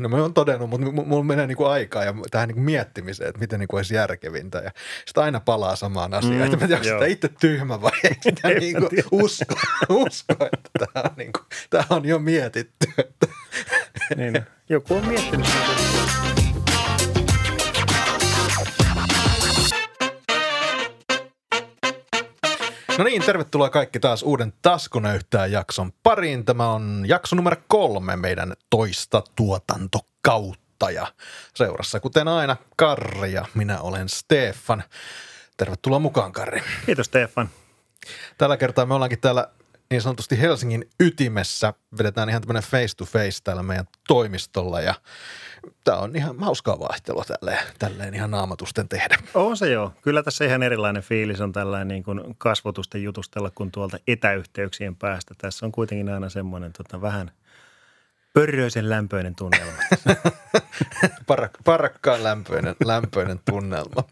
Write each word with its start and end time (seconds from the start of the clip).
No 0.00 0.08
mä 0.08 0.16
oon 0.16 0.34
todennut, 0.34 0.70
mutta 0.70 0.86
mulla 0.90 1.24
menee 1.24 1.46
niinku 1.46 1.64
aikaa 1.64 2.04
ja 2.04 2.14
tähän 2.30 2.48
niinku 2.48 2.62
miettimiseen, 2.62 3.28
että 3.28 3.40
miten 3.40 3.60
niinku 3.60 3.76
olisi 3.76 3.94
järkevintä. 3.94 4.58
Ja 4.58 4.70
sitä 5.06 5.22
aina 5.22 5.40
palaa 5.40 5.76
samaan 5.76 6.14
asiaan. 6.14 6.36
Mm, 6.36 6.44
että 6.44 6.56
mä 6.56 6.66
tiedän, 6.66 6.84
sitä 6.84 7.06
itse 7.06 7.28
tyhmä 7.40 7.82
vai 7.82 7.92
ei 8.04 8.14
sitä 8.22 8.48
niinku 8.48 8.88
usko, 9.10 9.54
usko, 9.88 10.34
että 10.52 10.70
tämä 10.78 11.04
on, 11.04 11.10
niinku, 11.16 11.40
tää 11.70 11.84
on 11.90 12.04
jo 12.04 12.18
mietitty. 12.18 12.86
niin, 14.16 14.42
joku 14.68 14.94
on 14.94 15.06
miettinyt 15.06 15.46
sitä. 15.46 15.99
No 23.00 23.04
niin, 23.04 23.22
tervetuloa 23.22 23.70
kaikki 23.70 24.00
taas 24.00 24.22
uuden 24.22 24.52
Taskunäyttää 24.62 25.46
jakson 25.46 25.92
pariin. 26.02 26.44
Tämä 26.44 26.70
on 26.70 27.04
jakso 27.06 27.36
numero 27.36 27.56
kolme 27.68 28.16
meidän 28.16 28.54
toista 28.70 29.22
tuotantokautta 29.36 30.90
ja 30.90 31.06
seurassa 31.54 32.00
kuten 32.00 32.28
aina 32.28 32.56
Karri 32.76 33.32
ja 33.32 33.44
minä 33.54 33.80
olen 33.80 34.08
Stefan. 34.08 34.82
Tervetuloa 35.56 35.98
mukaan 35.98 36.32
Karri. 36.32 36.62
Kiitos 36.86 37.06
Stefan. 37.06 37.48
Tällä 38.38 38.56
kertaa 38.56 38.86
me 38.86 38.94
ollaankin 38.94 39.20
täällä 39.20 39.48
niin 39.90 40.02
sanotusti 40.02 40.40
Helsingin 40.40 40.88
ytimessä. 41.00 41.74
Vedetään 41.98 42.28
ihan 42.28 42.42
tämmöinen 42.42 42.62
face 42.62 42.96
to 42.96 43.04
face 43.04 43.42
täällä 43.44 43.62
meidän 43.62 43.86
toimistolla 44.08 44.80
ja 44.80 44.94
tämä 45.84 45.98
on 45.98 46.16
ihan 46.16 46.40
hauskaa 46.40 46.78
vaihtelua 46.78 47.24
tälleen, 47.24 47.66
tälleen 47.78 48.14
ihan 48.14 48.30
naamatusten 48.30 48.88
tehdä. 48.88 49.16
On 49.34 49.56
se 49.56 49.70
joo. 49.70 49.92
Kyllä 50.02 50.22
tässä 50.22 50.44
ihan 50.44 50.62
erilainen 50.62 51.02
fiilis 51.02 51.40
on 51.40 51.52
tällainen 51.52 51.88
niin 51.88 52.02
kuin 52.02 52.34
kasvotusten 52.38 53.02
jutustella 53.02 53.50
kuin 53.50 53.70
tuolta 53.70 53.98
etäyhteyksien 54.06 54.96
päästä. 54.96 55.34
Tässä 55.38 55.66
on 55.66 55.72
kuitenkin 55.72 56.08
aina 56.08 56.28
semmoinen 56.28 56.72
tota, 56.72 57.00
vähän 57.00 57.30
pörröisen 58.32 58.90
lämpöinen 58.90 59.34
tunnelma. 59.34 59.72
Parak, 61.26 61.52
parakkaan 61.64 62.24
lämpöinen, 62.24 62.76
lämpöinen 62.84 63.40
tunnelma. 63.50 64.04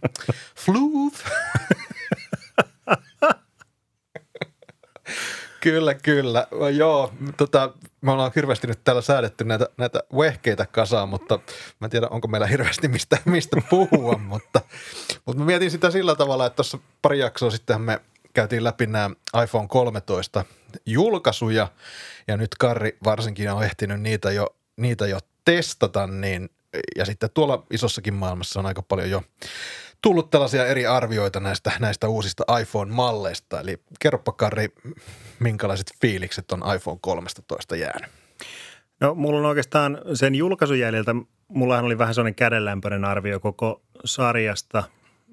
Fluth. 0.56 1.24
Kyllä, 5.60 5.94
kyllä. 5.94 6.46
Joo, 6.76 7.12
tota, 7.36 7.72
me 8.00 8.12
ollaan 8.12 8.32
hirveästi 8.36 8.66
nyt 8.66 8.84
täällä 8.84 9.02
säädetty 9.02 9.44
näitä, 9.44 9.68
näitä 9.76 10.02
vehkeitä 10.18 10.66
kasaan, 10.66 11.08
mutta 11.08 11.38
mä 11.80 11.84
en 11.86 11.90
tiedä, 11.90 12.08
onko 12.10 12.28
meillä 12.28 12.46
hirveästi 12.46 12.88
mistä, 12.88 13.18
mistä 13.24 13.56
puhua, 13.70 14.18
mutta, 14.32 14.60
mutta 15.26 15.38
mä 15.38 15.46
mietin 15.46 15.70
sitä 15.70 15.90
sillä 15.90 16.14
tavalla, 16.14 16.46
että 16.46 16.56
tuossa 16.56 16.78
pari 17.02 17.18
jaksoa 17.18 17.50
sitten 17.50 17.80
me 17.80 18.00
käytiin 18.34 18.64
läpi 18.64 18.86
nämä 18.86 19.10
iPhone 19.44 19.68
13 19.68 20.44
julkaisuja, 20.86 21.68
ja 22.28 22.36
nyt 22.36 22.54
Karri 22.58 22.98
varsinkin 23.04 23.52
on 23.52 23.64
ehtinyt 23.64 24.00
niitä 24.00 24.32
jo, 24.32 24.46
niitä 24.76 25.06
jo 25.06 25.18
testata, 25.44 26.06
niin, 26.06 26.50
ja 26.96 27.04
sitten 27.04 27.30
tuolla 27.34 27.66
isossakin 27.70 28.14
maailmassa 28.14 28.60
on 28.60 28.66
aika 28.66 28.82
paljon 28.82 29.10
jo 29.10 29.22
tullut 30.02 30.30
tällaisia 30.30 30.66
eri 30.66 30.86
arvioita 30.86 31.40
näistä, 31.40 31.72
näistä 31.78 32.08
uusista 32.08 32.44
iPhone-malleista. 32.60 33.60
Eli 33.60 33.82
kerropa 34.00 34.32
Kari, 34.32 34.68
minkälaiset 35.40 35.86
fiilikset 36.00 36.52
on 36.52 36.62
iPhone 36.74 36.98
13 37.00 37.76
jäänyt? 37.76 38.10
No 39.00 39.14
mulla 39.14 39.38
on 39.38 39.46
oikeastaan 39.46 39.98
sen 40.14 40.34
julkaisun 40.34 40.78
jäljiltä, 40.78 41.14
mullahan 41.48 41.84
oli 41.84 41.98
vähän 41.98 42.14
sellainen 42.14 42.34
kädenlämpöinen 42.34 43.04
arvio 43.04 43.40
koko 43.40 43.82
sarjasta. 44.04 44.84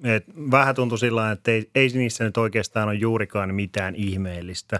Et 0.03 0.25
vähän 0.51 0.75
tuntui 0.75 0.99
sillä 0.99 1.31
että 1.31 1.51
ei, 1.51 1.69
ei 1.75 1.87
niissä 1.87 2.23
nyt 2.23 2.37
oikeastaan 2.37 2.87
ole 2.87 2.95
juurikaan 2.95 3.55
mitään 3.55 3.95
ihmeellistä. 3.95 4.79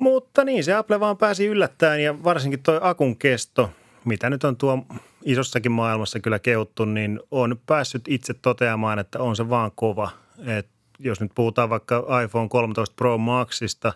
Mutta 0.00 0.44
niin, 0.44 0.64
se 0.64 0.74
Apple 0.74 1.00
vaan 1.00 1.16
pääsi 1.16 1.46
yllättäen 1.46 2.02
ja 2.04 2.24
varsinkin 2.24 2.62
tuo 2.62 2.78
akun 2.82 3.16
kesto, 3.16 3.70
mitä 4.04 4.30
nyt 4.30 4.44
on 4.44 4.56
tuo 4.56 4.86
isossakin 5.24 5.72
maailmassa 5.72 6.20
kyllä 6.20 6.38
kehuttu, 6.38 6.84
niin 6.84 7.20
on 7.30 7.60
päässyt 7.66 8.02
itse 8.08 8.34
toteamaan, 8.34 8.98
että 8.98 9.18
on 9.18 9.36
se 9.36 9.48
vaan 9.48 9.72
kova. 9.74 10.10
Et 10.46 10.68
jos 10.98 11.20
nyt 11.20 11.32
puhutaan 11.34 11.70
vaikka 11.70 12.22
iPhone 12.24 12.48
13 12.48 12.94
Pro 12.96 13.18
Maxista, 13.18 13.92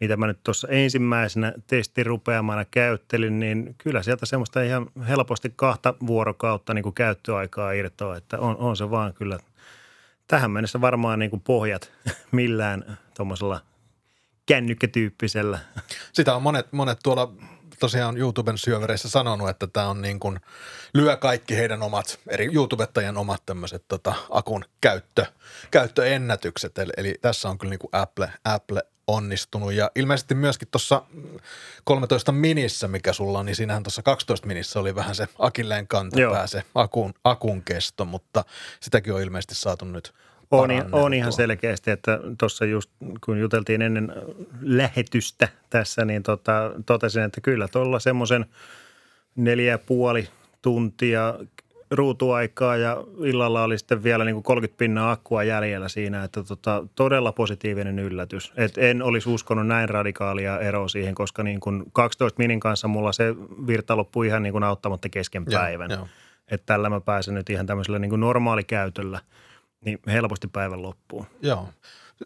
mitä 0.00 0.16
mä 0.16 0.26
nyt 0.26 0.42
tuossa 0.42 0.68
ensimmäisenä 0.68 1.52
testirupeamana 1.66 2.64
käyttelin, 2.64 3.40
niin 3.40 3.74
kyllä 3.78 4.02
sieltä 4.02 4.26
semmoista 4.26 4.62
ihan 4.62 4.90
helposti 5.08 5.52
kahta 5.56 5.94
vuorokautta 6.06 6.74
niin 6.74 6.82
kuin 6.82 6.94
käyttöaikaa 6.94 7.72
irtoa, 7.72 8.16
että 8.16 8.38
on, 8.38 8.56
on 8.56 8.76
se 8.76 8.90
vaan 8.90 9.14
kyllä 9.14 9.38
tähän 10.28 10.50
mennessä 10.50 10.80
varmaan 10.80 11.18
niin 11.18 11.30
kuin 11.30 11.40
pohjat 11.40 11.92
millään 12.32 12.98
tuommoisella 13.16 13.60
kännykkätyyppisellä. 14.46 15.58
Sitä 16.12 16.34
on 16.34 16.42
monet, 16.42 16.72
monet 16.72 16.98
tuolla 17.02 17.32
tosiaan 17.78 18.16
YouTuben 18.16 18.58
syövereissä 18.58 19.08
sanonut, 19.08 19.48
että 19.48 19.66
tämä 19.66 19.88
on 19.88 20.02
niin 20.02 20.20
kuin, 20.20 20.40
lyö 20.94 21.16
kaikki 21.16 21.56
heidän 21.56 21.82
omat, 21.82 22.18
eri 22.28 22.50
YouTubettajien 22.54 23.16
omat 23.16 23.42
tämmöiset 23.46 23.84
tota, 23.88 24.14
akun 24.30 24.64
käyttö, 24.80 25.26
käyttöennätykset. 25.70 26.78
Eli, 26.78 26.92
eli 26.96 27.14
tässä 27.20 27.48
on 27.48 27.58
kyllä 27.58 27.70
niin 27.70 27.78
kuin 27.78 27.90
Apple, 27.92 28.32
Apple 28.44 28.82
onnistunut. 29.06 29.72
Ja 29.72 29.90
ilmeisesti 29.94 30.34
myöskin 30.34 30.68
tuossa 30.70 31.02
13 31.84 32.32
minissä, 32.32 32.88
mikä 32.88 33.12
sulla 33.12 33.38
on, 33.38 33.46
niin 33.46 33.56
siinähän 33.56 33.82
tuossa 33.82 34.02
12 34.02 34.46
minissä 34.46 34.80
oli 34.80 34.94
vähän 34.94 35.14
se 35.14 35.28
akilleen 35.38 35.88
kantapää, 35.88 36.46
se 36.46 36.62
akun, 36.74 37.14
akun 37.24 37.62
kesto, 37.62 38.04
mutta 38.04 38.44
sitäkin 38.80 39.14
on 39.14 39.22
ilmeisesti 39.22 39.54
saatu 39.54 39.84
nyt 39.84 40.14
on, 40.50 40.70
on 40.92 41.14
ihan 41.14 41.32
selkeästi, 41.32 41.90
että 41.90 42.20
tuossa 42.38 42.64
just 42.64 42.90
kun 43.24 43.40
juteltiin 43.40 43.82
ennen 43.82 44.12
lähetystä 44.62 45.48
tässä, 45.70 46.04
niin 46.04 46.22
tota, 46.22 46.72
totesin, 46.86 47.22
että 47.22 47.40
kyllä 47.40 47.68
tuolla 47.68 47.98
semmoisen 47.98 48.46
neljä 49.36 49.70
ja 49.70 49.78
puoli 49.78 50.28
tuntia 50.62 51.34
ruutuaikaa 51.90 52.76
ja 52.76 52.96
illalla 53.24 53.62
oli 53.62 53.78
sitten 53.78 54.02
vielä 54.02 54.24
niin 54.24 54.34
kuin 54.34 54.42
30 54.42 54.78
pinnaa 54.78 55.10
akkua 55.10 55.42
jäljellä 55.42 55.88
siinä, 55.88 56.24
että 56.24 56.42
tota, 56.42 56.86
todella 56.94 57.32
positiivinen 57.32 57.98
yllätys. 57.98 58.52
Et 58.56 58.78
en 58.78 59.02
olisi 59.02 59.28
uskonut 59.28 59.66
näin 59.66 59.88
radikaalia 59.88 60.60
eroa 60.60 60.88
siihen, 60.88 61.14
koska 61.14 61.42
niin 61.42 61.60
kuin 61.60 61.84
12 61.92 62.38
minin 62.38 62.60
kanssa 62.60 62.88
mulla 62.88 63.12
se 63.12 63.34
virta 63.66 63.96
loppui 63.96 64.26
ihan 64.26 64.42
niin 64.42 64.52
kuin 64.52 64.64
auttamatta 64.64 65.08
kesken 65.08 65.44
päivän. 65.44 65.90
Joo, 65.90 65.98
joo. 65.98 66.08
Että 66.50 66.66
tällä 66.66 66.90
mä 66.90 67.00
pääsen 67.00 67.34
nyt 67.34 67.50
ihan 67.50 67.66
tämmöisellä 67.66 67.98
niin 67.98 68.10
kuin 68.10 68.20
normaalikäytöllä– 68.20 69.20
niin 69.84 69.98
helposti 70.06 70.48
päivän 70.48 70.82
loppuun. 70.82 71.26
Joo. 71.42 71.68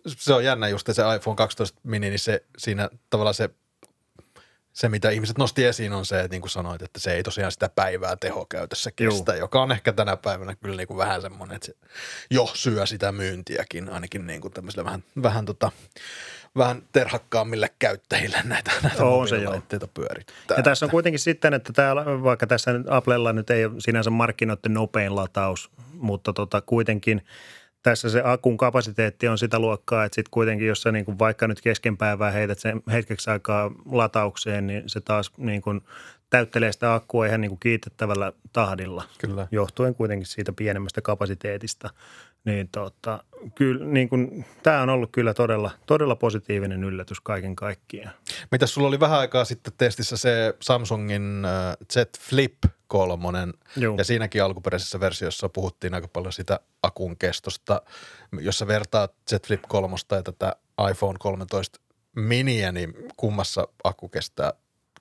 Se 0.07 0.35
on 0.35 0.45
jännä 0.45 0.69
just 0.69 0.89
se 0.93 1.03
iPhone 1.17 1.37
12 1.37 1.81
mini, 1.83 2.09
niin 2.09 2.19
se, 2.19 2.45
siinä 2.59 2.91
tavallaan 3.11 3.35
se, 3.35 3.51
se, 4.73 4.89
mitä 4.89 5.11
ihmiset 5.11 5.39
nosti 5.39 5.65
esiin 5.65 5.93
on 5.93 6.07
se, 6.07 6.21
että 6.21 6.35
niin 6.35 6.41
kuin 6.41 6.51
sanoit, 6.51 6.83
että 6.83 7.01
se 7.01 7.15
ei 7.15 7.23
tosiaan 7.23 7.53
sitä 7.53 7.69
päivää 7.69 8.17
tehokäytössä 8.17 8.91
kestä, 8.91 9.33
Juu. 9.33 9.41
joka 9.41 9.63
on 9.63 9.73
ehkä 9.73 9.93
tänä 9.93 10.17
päivänä 10.17 10.57
kyllä 10.57 10.77
niin 10.77 10.89
kuin 10.89 10.99
vähän 10.99 11.23
semmoinen, 11.23 11.55
että 11.57 11.67
se 11.67 11.75
jo 12.31 12.51
syö 12.55 12.87
sitä 12.87 13.13
myyntiäkin 13.13 13.89
ainakin 13.89 14.27
niin 14.27 14.41
kuin 14.41 14.55
tämmöiselle 14.55 14.85
vähän, 14.85 15.05
vähän 15.23 15.45
tota, 15.45 15.71
vähän 16.57 16.83
terhakkaammille 16.93 17.71
käyttäjille 17.79 18.39
näitä, 18.45 18.71
näitä 18.83 19.05
on 19.05 19.29
se 19.29 19.45
laitteita 19.45 19.89
pyörittää. 19.89 20.57
Ja 20.57 20.63
tässä 20.63 20.87
on 20.87 20.91
kuitenkin 20.91 21.19
sitten, 21.19 21.55
että 21.55 21.73
täällä, 21.73 22.05
vaikka 22.23 22.47
tässä 22.47 22.71
Applella 22.89 23.33
nyt 23.33 23.51
ei 23.51 23.65
ole 23.65 23.75
sinänsä 23.79 24.11
markkinoiden 24.11 24.75
nopein 24.75 25.17
lataus, 25.17 25.71
mutta 26.03 26.33
tota, 26.33 26.61
kuitenkin 26.61 27.23
tässä 27.83 28.11
se 28.11 28.23
akun 28.25 28.57
kapasiteetti 28.57 29.29
on 29.29 29.39
sitä 29.39 29.59
luokkaa, 29.59 30.05
että 30.05 30.15
sitten 30.15 30.31
kuitenkin, 30.31 30.69
jos 30.69 30.83
sä 30.83 30.93
niin 30.93 31.05
kuin 31.05 31.19
vaikka 31.19 31.49
nyt 31.49 31.61
keskenpäivää 31.61 32.31
heität 32.31 32.59
sen 32.59 32.83
hetkeksi 32.93 33.31
aikaa 33.31 33.71
lataukseen, 33.91 34.67
niin 34.67 34.83
se 34.87 35.01
taas 35.01 35.31
niin 35.37 35.63
kuin 35.63 35.81
täyttelee 36.31 36.73
sitä 36.73 36.95
akkua 36.95 37.27
ihan 37.27 37.41
niin 37.41 37.49
kuin 37.51 37.61
kiitettävällä 37.61 38.33
tahdilla. 38.53 39.05
Kyllä. 39.19 39.49
Johtuen 39.51 39.95
kuitenkin 39.95 40.27
siitä 40.27 40.53
pienemmästä 40.53 41.01
kapasiteetista. 41.01 41.91
Niin 42.45 42.69
tota, 42.69 43.25
kyllä, 43.55 43.87
niin 43.87 44.09
kuin, 44.09 44.45
tämä 44.63 44.83
on 44.83 44.89
ollut 44.89 45.13
kyllä 45.13 45.35
todella, 45.35 45.71
todella 45.87 46.17
positiivinen 46.17 46.85
yllätys 46.85 47.21
kaiken 47.21 47.57
kaikkiaan. 47.57 48.15
Mitä 48.53 48.67
sulla 48.67 48.89
oli 48.89 49.01
vähän 49.01 49.19
aikaa 49.19 49.45
sitten 49.45 49.73
testissä 49.77 50.17
se 50.17 50.55
Samsungin 50.61 51.45
äh, 51.45 51.77
Z 51.93 52.19
Flip 52.21 52.59
kolmonen, 52.93 53.55
Juu. 53.77 53.97
ja 53.99 54.05
siinäkin 54.05 54.43
alkuperäisessä 54.43 55.01
versiossa 55.01 55.49
puhuttiin 55.49 55.95
aika 55.95 56.09
paljon 56.09 56.33
sitä 56.33 56.61
akun 56.83 57.17
kestosta. 57.17 57.83
Jos 58.41 58.59
sä 58.59 58.67
vertaat 58.67 59.13
Z 59.31 59.47
Flip 59.47 59.63
kolmosta 59.69 60.17
ja 60.17 60.23
tätä 60.23 60.57
iPhone 60.91 61.17
13 61.19 61.81
miniä, 62.17 62.73
niin 62.73 62.95
kummassa 63.17 63.69
akku 63.85 64.09
kestää 64.09 64.53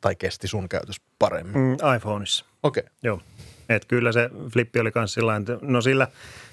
tai 0.02 0.16
kesti 0.16 0.48
sun 0.48 0.70
käytös 0.70 1.02
paremmin? 1.20 1.58
Mm, 1.58 1.78
iPhoneissa. 1.96 2.46
Okei. 2.64 2.82
Okay. 2.82 2.94
Joo. 3.04 3.22
Et 3.70 3.86
kyllä 3.86 4.12
se 4.12 4.30
flippi 4.54 4.80
oli 4.80 4.92
myös 4.96 5.14
sillä 5.14 5.36
että 5.36 5.58
no 5.62 5.82
sillä, 5.82 6.08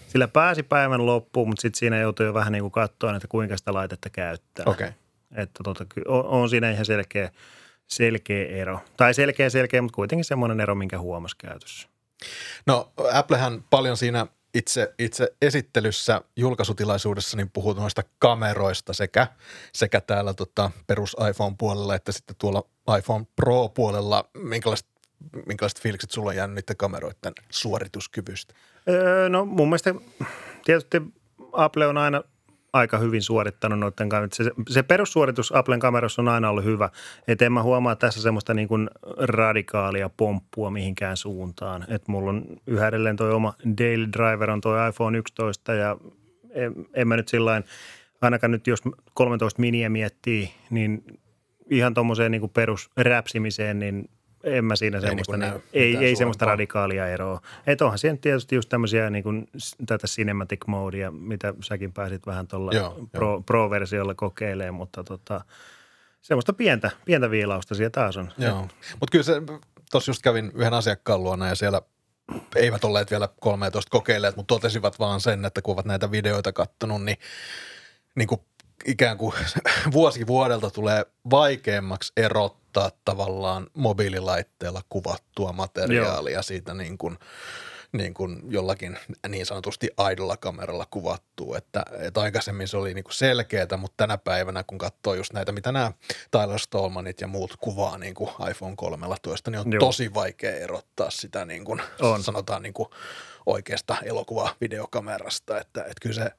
sillä 0.08 0.29
pääsi 0.29 0.62
päivän 0.62 1.06
loppuun, 1.06 1.49
mutta 1.49 1.62
sitten 1.62 1.79
siinä 1.79 2.00
joutui 2.00 2.26
jo 2.26 2.35
vähän 2.35 2.52
niin 2.52 2.62
kuin 2.62 2.73
katsoa, 2.73 3.17
että 3.17 3.29
kuinka 3.29 3.56
sitä 3.56 3.75
laitetta 3.75 4.11
käyttää. 4.11 4.64
Okei. 4.67 4.88
Okay. 4.88 4.99
Että 5.43 5.61
tota, 5.64 5.87
on, 6.08 6.25
on 6.25 6.50
siinä 6.50 6.70
ihan 6.70 6.87
selkeä, 6.87 7.31
selkeä 7.88 8.46
ero. 8.46 8.81
Tai 8.96 9.14
selkeä 9.14 9.50
selkeä, 9.50 9.82
mutta 9.82 9.96
kuitenkin 9.96 10.25
semmoinen 10.25 10.61
ero, 10.61 10.75
minkä 10.75 10.99
huomasi 10.99 11.37
käytössä. 11.38 11.88
No 12.67 12.93
Applehän 13.12 13.64
paljon 13.70 13.96
siinä 13.96 14.26
itse, 14.55 14.94
itse 14.99 15.32
esittelyssä 15.43 16.20
julkaisutilaisuudessa 16.37 17.37
niin 17.37 17.50
puhuu 17.50 17.73
noista 17.73 18.02
kameroista 18.19 18.93
sekä, 18.93 19.26
sekä 19.73 20.00
täällä 20.00 20.35
tota 20.35 20.70
perus 20.87 21.17
iPhone-puolella 21.31 21.94
että 21.94 22.12
sitten 22.12 22.37
tuolla 22.38 22.62
iPhone 22.99 23.26
Pro-puolella. 23.37 24.25
Minkälaiset 24.35 24.87
minkälaiset 25.46 25.81
fiilikset 25.81 26.11
sulla 26.11 26.29
on 26.31 26.37
jäänyt 26.37 26.55
niiden 26.55 26.76
kameroiden 26.76 27.32
suorituskyvystä? 27.50 28.55
Öö, 28.88 29.29
no 29.29 29.44
mun 29.44 29.69
mielestä 29.69 29.94
tietysti 30.64 31.02
Apple 31.52 31.87
on 31.87 31.96
aina 31.96 32.23
aika 32.73 32.99
hyvin 32.99 33.23
suorittanut 33.23 33.79
noiden 33.79 34.09
kanssa. 34.09 34.44
Se, 34.44 34.50
se 34.69 34.82
perussuoritus 34.82 35.56
Applen 35.56 35.81
kamerassa 35.81 36.23
on 36.23 36.29
aina 36.29 36.50
ollut 36.50 36.65
hyvä. 36.65 36.91
Että 37.29 37.47
en 37.47 37.53
mä 37.53 37.62
huomaa 37.62 37.97
tässä 37.97 38.23
semmoista 38.23 38.55
niin 38.55 38.69
kuin 38.69 38.91
radikaalia 39.19 40.11
pomppua 40.17 40.70
mihinkään 40.70 41.17
suuntaan. 41.17 41.82
Että 41.88 42.12
mulla 42.12 42.31
on 42.31 42.44
yhä 42.67 42.88
edelleen 42.88 43.17
toi 43.17 43.32
oma 43.32 43.55
daily 43.79 44.09
driver 44.12 44.50
on 44.50 44.61
toi 44.61 44.88
iPhone 44.88 45.19
11 45.19 45.75
ja 45.75 45.97
en, 46.50 46.75
en 46.94 47.09
mä 47.09 47.17
nyt 47.17 47.29
sillain, 47.29 47.65
ainakaan 48.20 48.50
nyt 48.50 48.67
jos 48.67 48.82
13 49.14 49.61
miniä 49.61 49.88
miettii, 49.88 50.50
niin 50.71 51.05
ihan 51.71 51.94
tuommoiseen 51.94 52.32
niin 52.32 52.50
perusräpsimiseen, 52.50 53.79
niin 53.79 54.11
en 54.44 54.64
mä 54.64 54.76
siinä 54.76 55.00
semmoista, 55.00 55.37
niin 55.37 55.52
niin, 55.52 55.62
ei, 55.73 55.96
ei 55.96 56.17
semmoista 56.17 56.44
radikaalia 56.44 57.08
eroa. 57.08 57.40
Että 57.67 57.85
onhan 57.85 57.99
siinä 57.99 58.19
tietysti 58.20 58.55
just 58.55 58.69
tämmöisiä 58.69 59.11
niin 59.11 59.23
kuin 59.23 59.49
tätä 59.87 60.06
cinematic 60.06 60.67
modea, 60.67 61.11
mitä 61.11 61.55
säkin 61.61 61.93
pääsit 61.93 62.26
vähän 62.26 62.49
tuolla 62.49 62.73
pro, 63.12 63.43
pro-versiolla 63.46 64.14
kokeilemaan, 64.14 64.75
mutta 64.75 65.05
tota, 65.05 65.40
semmoista 66.23 66.52
pientä, 66.52 66.90
pientä 67.05 67.31
viilausta 67.31 67.75
siellä 67.75 67.90
taas 67.90 68.17
on. 68.17 68.32
Joo, 68.38 68.61
mutta 69.00 69.12
kyllä 69.12 69.25
se, 69.25 69.43
tuossa 69.90 70.11
just 70.11 70.23
kävin 70.23 70.52
yhden 70.55 70.75
asiakkaan 70.75 71.23
luona 71.23 71.49
ja 71.49 71.55
siellä 71.55 71.82
eivät 72.56 72.85
olleet 72.85 73.11
vielä 73.11 73.29
13 73.40 73.90
kokeilleet, 73.90 74.37
mutta 74.37 74.55
totesivat 74.55 74.99
vaan 74.99 75.20
sen, 75.20 75.44
että 75.44 75.62
kun 75.62 75.75
ovat 75.75 75.87
näitä 75.87 76.11
videoita 76.11 76.52
kattonut, 76.52 77.05
niin, 77.05 77.17
niin 78.14 78.29
kuin 78.29 78.40
ikään 78.87 79.19
kuin 79.19 79.35
vuosi 79.93 80.26
vuodelta 80.26 80.70
tulee 80.70 81.06
vaikeammaksi 81.31 82.12
erottaa 82.17 82.68
tavallaan 83.04 83.66
mobiililaitteella 83.75 84.82
kuvattua 84.88 85.52
materiaalia 85.52 86.32
Joo. 86.32 86.42
siitä 86.42 86.75
niin 86.75 86.98
kuin– 86.98 87.19
niin 87.92 88.14
kuin 88.14 88.42
jollakin 88.48 88.98
niin 89.28 89.46
sanotusti 89.46 89.90
aidolla 89.96 90.36
kameralla 90.36 90.86
kuvattu, 90.90 91.54
että, 91.54 91.82
että 91.98 92.20
aikaisemmin 92.20 92.69
se 92.69 92.76
oli 92.76 92.94
niin 92.94 93.04
kuin 93.04 93.14
selkeätä, 93.14 93.76
mutta 93.76 93.94
tänä 93.96 94.19
päivänä 94.19 94.64
kun 94.64 94.78
katsoo 94.78 95.14
just 95.14 95.32
näitä, 95.32 95.52
mitä 95.52 95.72
nämä 95.72 95.92
Tyler 96.30 96.58
Stallmanit 96.58 97.20
ja 97.20 97.26
muut 97.26 97.56
kuvaa 97.60 97.98
niin 97.98 98.14
kuin 98.14 98.30
iPhone 98.50 98.76
13, 98.76 99.50
niin 99.50 99.60
on 99.60 99.72
Joo. 99.72 99.80
tosi 99.80 100.14
vaikea 100.14 100.56
erottaa 100.56 101.10
sitä 101.10 101.44
niin 101.44 101.64
kuin, 101.64 101.82
on. 102.00 102.22
sanotaan 102.22 102.62
niin 102.62 102.75
kuin 102.75 102.88
oikeasta 103.49 103.97
elokuva-videokamerasta, 104.03 105.61
että, 105.61 105.81
että 105.81 106.00
kyllä 106.03 106.15
se, 106.15 106.31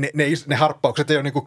ne, 0.00 0.10
ne, 0.14 0.24
ne 0.46 0.56
harppaukset 0.56 1.10
ei 1.10 1.16
ole 1.16 1.22
niin 1.22 1.32
kuin, 1.32 1.46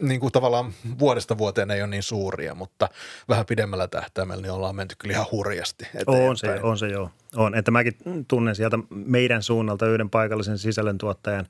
niin 0.00 0.20
kuin 0.20 0.32
tavallaan 0.32 0.72
vuodesta 0.98 1.38
vuoteen 1.38 1.70
ei 1.70 1.80
ole 1.82 1.90
niin 1.90 2.02
suuria, 2.02 2.54
mutta 2.54 2.88
vähän 3.28 3.46
pidemmällä 3.46 3.88
tähtäimellä 3.88 4.42
niin 4.42 4.52
ollaan 4.52 4.76
menty 4.76 4.94
kyllä 4.98 5.12
ihan 5.12 5.26
hurjasti 5.32 5.84
eteenpäin. 5.94 6.28
On 6.28 6.36
se, 6.36 6.60
on 6.62 6.78
se 6.78 6.86
joo. 6.86 7.10
On, 7.36 7.54
että 7.54 7.70
mäkin 7.70 7.94
tunnen 8.28 8.54
sieltä 8.54 8.78
meidän 8.90 9.42
suunnalta 9.42 9.86
yhden 9.86 10.10
paikallisen 10.10 10.58
sisällöntuottajan, 10.58 11.46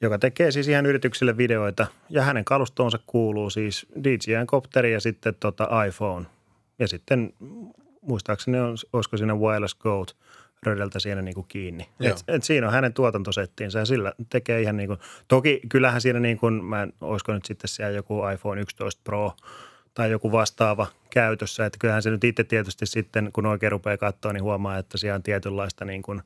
joka 0.00 0.18
tekee 0.18 0.50
siis 0.50 0.68
ihan 0.68 0.86
yrityksille 0.86 1.36
videoita 1.36 1.86
ja 2.10 2.22
hänen 2.22 2.44
kalustoonsa 2.44 2.98
kuuluu 3.06 3.50
siis 3.50 3.86
DJI-kopteri 4.04 4.92
ja 4.92 5.00
sitten 5.00 5.34
tota 5.40 5.84
iPhone 5.84 6.26
ja 6.78 6.88
sitten 6.88 7.32
muistaakseni 8.00 8.60
on, 8.60 8.76
olisiko 8.92 9.16
siinä 9.16 9.34
Wireless 9.34 9.74
Goat 9.74 10.16
rödeltä 10.66 10.98
siinä 10.98 11.22
niin 11.22 11.34
kuin 11.34 11.46
kiinni. 11.48 11.88
Et, 12.00 12.24
et 12.28 12.44
siinä 12.44 12.66
on 12.66 12.72
hänen 12.72 12.92
tuotantosettiinsä 12.92 13.78
ja 13.78 13.84
sillä 13.84 14.12
tekee 14.28 14.60
ihan 14.60 14.76
niin 14.76 14.86
kuin, 14.86 14.98
toki 15.28 15.60
kyllähän 15.68 16.00
siinä 16.00 16.20
niin 16.20 16.38
kuin, 16.38 16.64
mä 16.64 16.82
en, 16.82 16.92
olisiko 17.00 17.32
nyt 17.32 17.44
sitten 17.44 17.68
siellä 17.68 17.96
joku 17.96 18.22
iPhone 18.34 18.60
11 18.60 19.00
Pro– 19.04 19.32
tai 19.94 20.10
joku 20.10 20.32
vastaava 20.32 20.86
käytössä. 21.10 21.66
Että 21.66 21.78
kyllähän 21.78 22.02
se 22.02 22.10
nyt 22.10 22.24
itse 22.24 22.44
tietysti 22.44 22.86
sitten, 22.86 23.30
kun 23.32 23.46
oikein 23.46 23.72
rupeaa 23.72 23.96
katsoa, 23.96 24.32
niin 24.32 24.42
huomaa, 24.42 24.78
että 24.78 24.98
siellä 24.98 25.16
on 25.16 25.22
tietynlaista 25.22 25.84
niin 25.84 26.02
kuin 26.02 26.22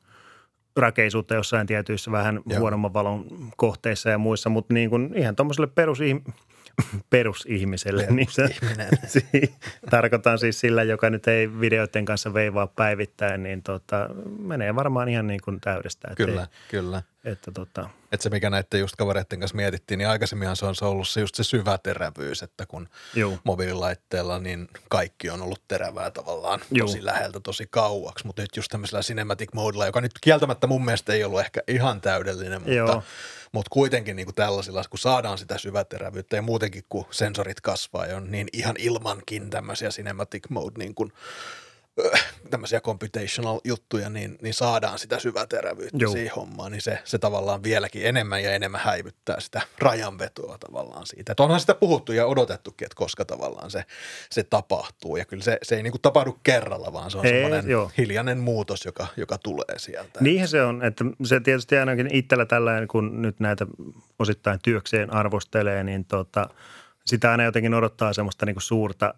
rakeisuutta 0.75 1.35
jossain 1.35 1.67
tietyissä 1.67 2.11
vähän 2.11 2.39
Joo. 2.45 2.59
huonomman 2.59 2.93
valon 2.93 3.25
kohteissa 3.57 4.09
ja 4.09 4.17
muissa, 4.17 4.49
mutta 4.49 4.73
niin 4.73 4.89
kuin 4.89 5.13
ihan 5.15 5.35
tuommoiselle 5.35 5.67
perusihmiselle 5.67 6.33
perusihmiselle. 7.09 8.07
Niin 8.09 8.27
se, 8.31 8.49
tarkoitan 9.91 10.39
siis 10.39 10.59
sillä, 10.59 10.83
joka 10.83 11.09
nyt 11.09 11.27
ei 11.27 11.59
videoiden 11.59 12.05
kanssa 12.05 12.33
veivaa 12.33 12.67
päivittäin, 12.67 13.43
niin 13.43 13.63
tota, 13.63 14.09
menee 14.39 14.75
varmaan 14.75 15.09
ihan 15.09 15.27
niin 15.27 15.41
kuin 15.43 15.61
täydestä. 15.61 16.07
Kyllä, 16.15 16.41
ei, 16.41 16.47
kyllä. 16.69 17.03
Että 17.25 17.51
tota. 17.51 17.89
Et 18.11 18.21
se, 18.21 18.29
mikä 18.29 18.49
näiden 18.49 18.79
just 18.79 18.95
kavereiden 18.95 19.39
kanssa 19.39 19.55
mietittiin, 19.55 19.97
niin 19.97 20.07
aikaisemminhan 20.07 20.55
se 20.55 20.65
on 20.65 20.75
ollut 20.81 21.07
se 21.07 21.21
just 21.21 21.35
se 21.35 21.43
syvä 21.43 21.77
terävyys, 21.77 22.43
että 22.43 22.65
kun 22.65 22.89
Juu. 23.15 23.39
mobiililaitteella 23.43 24.39
niin 24.39 24.67
kaikki 24.89 25.29
on 25.29 25.41
ollut 25.41 25.61
terävää 25.67 26.11
tavallaan 26.11 26.59
Juu. 26.71 26.87
tosi 26.87 27.05
läheltä 27.05 27.39
tosi 27.39 27.67
kauaksi, 27.69 28.25
mutta 28.25 28.41
nyt 28.41 28.55
just 28.55 28.69
tämmöisellä 28.69 29.01
cinematic 29.01 29.53
modella, 29.53 29.85
joka 29.85 30.01
nyt 30.01 30.11
kieltämättä 30.21 30.67
mun 30.67 30.85
mielestä 30.85 31.13
ei 31.13 31.23
ollut 31.23 31.39
ehkä 31.39 31.61
ihan 31.67 32.01
täydellinen, 32.01 32.61
mutta 32.61 32.73
Joo 32.73 33.03
mutta 33.51 33.69
kuitenkin 33.69 34.15
niin 34.15 34.25
kuin 34.25 34.35
tällaisilla, 34.35 34.83
kun 34.89 34.99
saadaan 34.99 35.37
sitä 35.37 35.57
syväterävyyttä 35.57 36.35
ja 36.35 36.41
muutenkin 36.41 36.83
kun 36.89 37.05
sensorit 37.11 37.61
kasvaa 37.61 38.05
ja 38.05 38.17
on 38.17 38.31
niin 38.31 38.47
ihan 38.53 38.75
ilmankin 38.79 39.49
tämmöisiä 39.49 39.89
cinematic 39.89 40.49
mode 40.49 40.77
niin 40.77 40.95
kuin– 40.95 41.13
tämmöisiä 42.49 42.81
computational 42.81 43.59
juttuja, 43.63 44.09
niin, 44.09 44.37
niin 44.41 44.53
saadaan 44.53 44.99
sitä 44.99 45.19
syväterävyyttä 45.19 45.97
Joo. 45.97 46.11
siihen 46.11 46.35
hommaan, 46.35 46.71
niin 46.71 46.81
se, 46.81 46.99
se 47.03 47.17
tavallaan 47.17 47.63
vieläkin 47.63 48.05
enemmän 48.05 48.43
ja 48.43 48.51
enemmän 48.51 48.81
häivyttää 48.83 49.39
sitä 49.39 49.61
rajanvetoa 49.79 50.57
tavallaan 50.57 51.05
siitä. 51.05 51.31
Että 51.31 51.43
onhan 51.43 51.59
sitä 51.59 51.75
puhuttu 51.75 52.11
ja 52.11 52.25
odotettukin, 52.25 52.85
että 52.85 52.95
koska 52.95 53.25
tavallaan 53.25 53.71
se, 53.71 53.85
se 54.29 54.43
tapahtuu 54.43 55.17
ja 55.17 55.25
kyllä 55.25 55.43
se, 55.43 55.57
se 55.63 55.75
ei 55.75 55.83
niin 55.83 55.91
kuin 55.91 56.01
tapahdu 56.01 56.39
kerralla, 56.43 56.93
vaan 56.93 57.11
se 57.11 57.17
on 57.17 57.27
semmoinen 57.27 57.65
hiljainen 57.97 58.37
muutos, 58.37 58.85
joka, 58.85 59.07
joka 59.17 59.37
tulee 59.37 59.77
sieltä. 59.77 60.19
Niinhän 60.21 60.47
se 60.47 60.63
on, 60.63 60.83
että 60.83 61.05
se 61.23 61.39
tietysti 61.39 61.77
ainakin 61.77 62.15
itsellä 62.15 62.45
tällä 62.45 62.71
kun 62.87 63.21
nyt 63.21 63.39
näitä 63.39 63.67
osittain 64.19 64.59
työkseen 64.63 65.13
arvostelee, 65.13 65.83
niin 65.83 66.05
tota– 66.05 66.49
sitä 67.07 67.31
aina 67.31 67.43
jotenkin 67.43 67.73
odottaa 67.73 68.13
semmoista 68.13 68.45
niin 68.45 68.55
kuin 68.55 68.63
suurta 68.63 69.13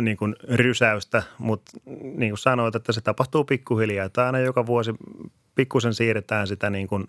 niin 0.00 0.16
kuin 0.16 0.36
rysäystä, 0.48 1.22
mutta 1.38 1.72
niin 2.02 2.30
kuin 2.30 2.38
sanoit, 2.38 2.74
että 2.74 2.92
se 2.92 3.00
tapahtuu 3.00 3.44
pikkuhiljaa. 3.44 4.06
Että 4.06 4.26
aina 4.26 4.38
joka 4.38 4.66
vuosi 4.66 4.94
pikkusen 5.54 5.94
siirretään 5.94 6.46
sitä 6.46 6.70
niin 6.70 6.88
kuin 6.88 7.04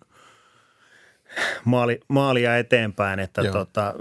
maali, 1.65 1.99
maalia 2.07 2.57
eteenpäin. 2.57 3.19
Että 3.19 3.43
tota, 3.43 3.93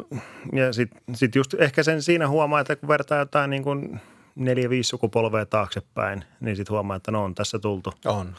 ja 0.52 0.72
sitten 0.72 1.16
sit 1.16 1.34
just 1.34 1.54
ehkä 1.54 1.82
sen 1.82 2.02
siinä 2.02 2.28
huomaa, 2.28 2.60
että 2.60 2.76
kun 2.76 2.88
vertaa 2.88 3.18
jotain 3.18 3.50
niin 3.50 3.62
kuin 3.62 4.00
neljä, 4.34 4.70
viisi 4.70 4.88
sukupolvea 4.88 5.46
taaksepäin, 5.46 6.24
niin 6.40 6.56
sitten 6.56 6.72
huomaa, 6.72 6.96
että 6.96 7.10
no 7.10 7.24
on 7.24 7.34
tässä 7.34 7.58
tultu. 7.58 7.92
On. 8.04 8.34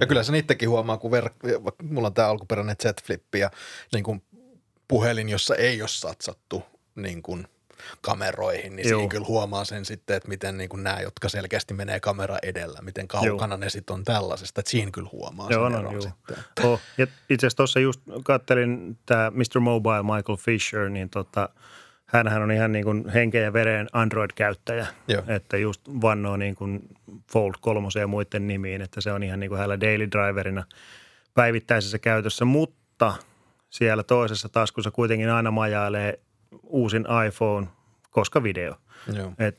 Ja 0.00 0.06
kyllä 0.06 0.22
se 0.22 0.38
itsekin 0.38 0.68
huomaa, 0.68 0.96
kun 0.96 1.10
ver- 1.12 1.72
mulla 1.82 2.06
on 2.06 2.14
tämä 2.14 2.28
alkuperäinen 2.28 2.76
Z-flippi 2.82 3.38
ja 3.38 3.50
niin 3.92 4.04
kuin 4.04 4.22
puhelin, 4.88 5.28
jossa 5.28 5.54
ei 5.54 5.82
ole 5.82 5.88
satsattu 5.88 6.62
niin 7.02 7.22
kuin 7.22 7.48
kameroihin, 8.00 8.76
niin 8.76 8.88
siinä 8.88 9.08
kyllä 9.08 9.26
huomaa 9.26 9.64
sen 9.64 9.84
sitten, 9.84 10.16
että 10.16 10.28
miten 10.28 10.58
niin 10.58 10.68
kuin 10.68 10.82
nämä, 10.82 11.00
jotka 11.00 11.28
selkeästi 11.28 11.74
menee 11.74 12.00
kamera 12.00 12.36
edellä, 12.42 12.78
miten 12.82 13.08
kaukana 13.08 13.54
Joo. 13.54 13.60
ne 13.60 13.70
sitten 13.70 13.94
on 13.94 14.04
tällaisesta, 14.04 14.60
että 14.60 14.70
siinä 14.70 14.90
kyllä 14.90 15.08
huomaa 15.12 15.50
Joo, 15.50 15.70
sen 15.70 15.82
no, 15.82 16.00
sitten. 16.00 16.38
Että. 16.38 16.68
Oh, 16.68 16.80
ja 16.98 17.06
itse 17.30 17.46
asiassa 17.46 17.56
tuossa 17.56 17.80
just 17.80 18.00
kattelin 18.24 18.98
tämä 19.06 19.30
Mr. 19.30 19.60
Mobile 19.60 20.02
Michael 20.02 20.36
Fisher, 20.36 20.88
niin 20.88 21.10
tota, 21.10 21.48
hänhän 22.06 22.42
on 22.42 22.52
ihan 22.52 22.72
niin 22.72 22.84
kuin 22.84 23.08
henkeä 23.08 23.42
ja 23.42 23.52
vereen 23.52 23.88
Android-käyttäjä, 23.92 24.86
Joo. 25.08 25.22
että 25.26 25.56
just 25.56 25.82
vannoo 26.00 26.36
niin 26.36 26.54
kuin 26.54 26.88
Fold 27.32 27.54
3 27.60 27.88
ja 28.00 28.06
muiden 28.06 28.46
nimiin, 28.46 28.82
että 28.82 29.00
se 29.00 29.12
on 29.12 29.22
ihan 29.22 29.40
niin 29.40 29.48
kuin 29.48 29.58
hänellä 29.58 29.80
daily 29.80 30.10
driverina 30.10 30.64
päivittäisessä 31.34 31.98
käytössä, 31.98 32.44
mutta 32.44 33.14
siellä 33.70 34.02
toisessa 34.02 34.48
taskussa 34.48 34.90
kuitenkin 34.90 35.30
aina 35.30 35.50
majailee 35.50 36.20
uusin 36.62 37.06
iPhone, 37.26 37.66
koska 38.10 38.42
video. 38.42 38.74
Joo. 39.12 39.32
Et 39.38 39.58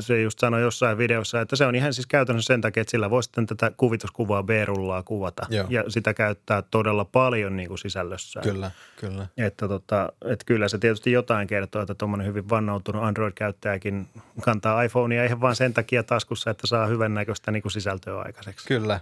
se 0.00 0.22
just 0.22 0.38
sanoi 0.38 0.62
jossain 0.62 0.98
videossa, 0.98 1.40
että 1.40 1.56
se 1.56 1.66
on 1.66 1.74
ihan 1.74 1.94
siis 1.94 2.06
käytännössä 2.06 2.54
sen 2.54 2.60
takia, 2.60 2.80
että 2.80 2.90
sillä 2.90 3.10
voi 3.10 3.22
sitten 3.22 3.46
tätä 3.46 3.72
kuvituskuvaa 3.76 4.42
B-rullaa 4.42 5.02
kuvata. 5.02 5.46
Joo. 5.50 5.66
Ja 5.70 5.84
sitä 5.88 6.14
käyttää 6.14 6.62
todella 6.62 7.04
paljon 7.04 7.56
niin 7.56 7.68
kuin 7.68 7.78
sisällössä. 7.78 8.40
Kyllä, 8.40 8.70
kyllä. 8.96 9.26
Että, 9.36 9.68
tota, 9.68 10.12
että 10.24 10.44
kyllä 10.44 10.68
se 10.68 10.78
tietysti 10.78 11.12
jotain 11.12 11.46
kertoo, 11.46 11.82
että 11.82 11.94
tuommoinen 11.94 12.26
hyvin 12.26 12.48
vannoutunut 12.48 13.02
Android-käyttäjäkin 13.02 14.06
kantaa 14.40 14.82
iPhonea 14.82 15.24
ihan 15.24 15.40
vain 15.40 15.56
sen 15.56 15.74
takia 15.74 16.02
taskussa, 16.02 16.50
että 16.50 16.66
saa 16.66 16.86
hyvän 16.86 17.14
näköistä 17.14 17.50
niin 17.50 17.62
kuin 17.62 17.72
sisältöä 17.72 18.20
aikaiseksi. 18.20 18.68
Kyllä, 18.68 19.00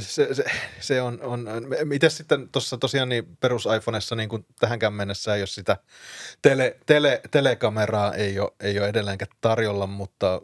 se, 0.00 0.34
se, 0.34 0.44
se 0.80 1.02
on, 1.02 1.22
on, 1.22 1.48
miten 1.84 2.10
sitten 2.10 2.48
tuossa 2.48 2.78
tosiaan 2.78 3.08
niin 3.08 3.36
perus 3.40 3.68
iPhoneessa 3.76 4.16
niin 4.16 4.28
kuin 4.28 4.46
tähänkään 4.60 4.92
mennessä 4.92 5.34
ei 5.34 5.40
ole 5.40 5.46
sitä 5.46 5.76
tele, 6.42 6.76
tele, 6.86 7.20
telekameraa 7.30 8.14
ei 8.14 8.38
ole, 8.38 8.52
ei 8.60 8.78
ole 8.78 8.88
edelleenkään 8.88 9.30
tarjolla, 9.40 9.86
mutta 9.86 10.40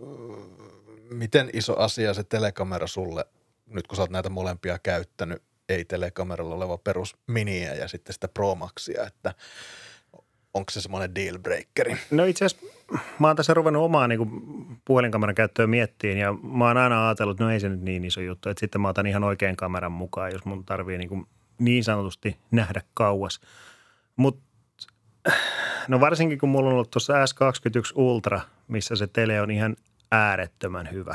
miten 1.10 1.50
iso 1.52 1.78
asia 1.78 2.14
se 2.14 2.24
telekamera 2.24 2.86
sulle, 2.86 3.24
nyt 3.66 3.86
kun 3.86 3.96
sä 3.96 4.02
oot 4.02 4.10
näitä 4.10 4.30
molempia 4.30 4.78
käyttänyt, 4.78 5.42
ei 5.68 5.84
telekameralla 5.84 6.54
oleva 6.54 6.78
perus 6.78 7.16
miniä 7.26 7.74
ja 7.74 7.88
sitten 7.88 8.14
sitä 8.14 8.28
Pro 8.28 8.54
Maxia, 8.54 9.06
että 9.06 9.34
onko 10.54 10.70
se 10.70 10.80
semmoinen 10.80 11.14
deal 11.14 11.38
breakeri? 11.38 11.96
No 12.10 12.24
itse 12.24 12.44
asiassa 12.44 12.66
mä 13.18 13.26
oon 13.26 13.36
tässä 13.36 13.54
ruvennut 13.54 13.82
omaa 13.82 14.08
niin 14.08 14.20
puhelinkameran 14.84 15.34
käyttöä 15.34 15.66
miettiin 15.66 16.18
ja 16.18 16.32
mä 16.32 16.66
oon 16.66 16.76
aina 16.76 17.08
ajatellut, 17.08 17.34
että 17.34 17.44
no 17.44 17.50
ei 17.50 17.60
se 17.60 17.68
nyt 17.68 17.80
niin 17.80 18.04
iso 18.04 18.20
juttu, 18.20 18.48
että 18.48 18.60
sitten 18.60 18.80
mä 18.80 18.88
otan 18.88 19.06
ihan 19.06 19.24
oikean 19.24 19.56
kameran 19.56 19.92
mukaan, 19.92 20.32
jos 20.32 20.44
mun 20.44 20.64
tarvii 20.64 20.98
niin, 20.98 21.08
kuin 21.08 21.26
niin 21.58 21.84
sanotusti 21.84 22.36
nähdä 22.50 22.82
kauas. 22.94 23.40
Mutta 24.16 24.42
no 25.88 26.00
varsinkin 26.00 26.38
kun 26.38 26.48
mulla 26.48 26.68
on 26.68 26.74
ollut 26.74 26.90
tuossa 26.90 27.24
S21 27.24 27.92
Ultra, 27.94 28.40
missä 28.68 28.96
se 28.96 29.06
tele 29.06 29.40
on 29.40 29.50
ihan 29.50 29.76
äärettömän 30.12 30.88
hyvä. 30.92 31.14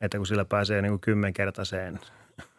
Että 0.00 0.16
kun 0.18 0.26
sillä 0.26 0.44
pääsee 0.44 0.82
niin 0.82 0.92
kuin 0.92 1.00
kymmenkertaiseen 1.00 2.00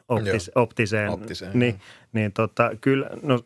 optis, 0.08 0.52
optiseen, 0.56 1.10
Optiseen, 1.10 1.60
niin, 1.60 1.80
niin 2.14 2.34
tota, 2.34 2.72
kyllä, 2.82 3.10
no 3.22 3.40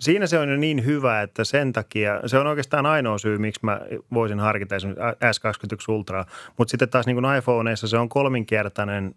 siinä 0.00 0.26
se 0.26 0.38
on 0.38 0.48
jo 0.48 0.56
niin 0.56 0.84
hyvä, 0.84 1.22
että 1.22 1.44
sen 1.44 1.72
takia, 1.72 2.20
se 2.26 2.38
on 2.38 2.46
oikeastaan 2.46 2.86
ainoa 2.86 3.18
syy, 3.18 3.38
miksi 3.38 3.60
mä 3.62 3.80
voisin 4.14 4.40
harkita 4.40 4.76
esimerkiksi 4.76 5.04
S21 5.24 5.94
Ultraa, 5.94 6.26
mutta 6.58 6.70
sitten 6.70 6.88
taas 6.88 7.06
niin 7.06 7.16
kuin 7.16 7.36
iPhoneissa 7.36 7.88
se 7.88 7.98
on 7.98 8.08
kolminkertainen 8.08 9.14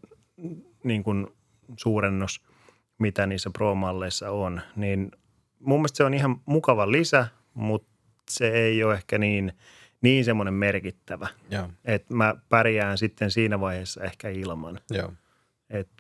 niin 0.83 1.03
kuin 1.03 1.27
suurennus, 1.77 2.41
mitä 2.99 3.27
niissä 3.27 3.49
Pro-malleissa 3.53 4.31
on, 4.31 4.61
niin 4.75 5.11
mun 5.59 5.79
mielestä 5.79 5.97
se 5.97 6.03
on 6.03 6.13
ihan 6.13 6.41
mukava 6.45 6.91
lisä, 6.91 7.27
mutta 7.53 7.93
se 8.29 8.47
ei 8.47 8.83
ole 8.83 8.93
ehkä 8.93 9.17
niin, 9.17 9.53
niin 10.01 10.25
semmoinen 10.25 10.53
merkittävä, 10.53 11.27
että 11.85 12.13
mä 12.13 12.35
pärjään 12.49 12.97
sitten 12.97 13.31
siinä 13.31 13.59
vaiheessa 13.59 14.03
ehkä 14.03 14.29
ilman. 14.29 14.79
joo, 15.69 15.93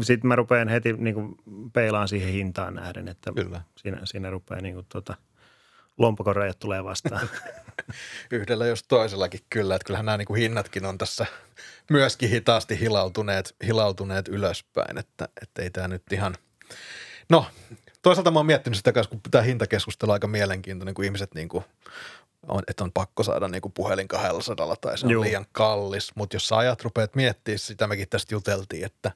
Sitten 0.00 0.28
mä 0.28 0.36
rupean 0.36 0.68
heti 0.68 0.92
niin 0.92 1.14
kuin 1.14 1.34
peilaan 1.72 2.08
siihen 2.08 2.32
hintaan 2.32 2.74
nähden, 2.74 3.08
että 3.08 3.32
kyllä. 3.36 3.60
siinä, 3.76 4.00
siinä 4.04 4.30
rupeaa 4.30 4.60
niin 4.60 4.74
kuin 4.74 4.86
tota, 4.88 5.14
lompakon 5.98 6.36
rajat 6.36 6.58
tulee 6.58 6.84
vastaan. 6.84 7.28
Yhdellä 8.30 8.66
jos 8.66 8.82
toisellakin 8.82 9.40
kyllä, 9.50 9.74
että 9.74 9.86
kyllähän 9.86 10.06
nämä 10.06 10.18
niin 10.18 10.26
kuin 10.26 10.40
hinnatkin 10.40 10.84
on 10.84 10.98
tässä 10.98 11.26
myöskin 11.90 12.30
hitaasti 12.30 12.80
hilautuneet, 12.80 13.56
hilautuneet 13.66 14.28
ylöspäin, 14.28 14.98
että, 14.98 15.28
että 15.42 15.62
ei 15.62 15.70
tämä 15.70 15.88
nyt 15.88 16.12
ihan, 16.12 16.34
no 17.28 17.46
toisaalta 18.02 18.30
mä 18.30 18.38
oon 18.38 18.46
miettinyt 18.46 18.76
sitä 18.76 18.92
kanssa, 18.92 19.10
kun 19.10 19.20
tämä 19.30 19.42
hintakeskustelu 19.44 20.10
on 20.10 20.12
aika 20.12 20.26
mielenkiintoinen, 20.26 20.94
kun 20.94 21.04
ihmiset 21.04 21.34
niin 21.34 21.48
kuin 21.48 21.64
on, 22.48 22.62
että 22.68 22.84
on 22.84 22.92
pakko 22.92 23.22
saada 23.22 23.48
niin 23.48 23.62
kuin 23.62 23.72
puhelin 23.72 24.08
200 24.08 24.76
tai 24.76 24.98
se 24.98 25.06
on 25.06 25.12
Juu. 25.12 25.22
liian 25.22 25.46
kallis, 25.52 26.12
mutta 26.14 26.36
jos 26.36 26.48
sä 26.48 26.56
ajat 26.56 26.82
rupeat 26.82 27.14
miettimään, 27.14 27.58
sitä 27.58 27.86
mekin 27.86 28.08
tästä 28.08 28.34
juteltiin, 28.34 28.84
että 28.84 29.12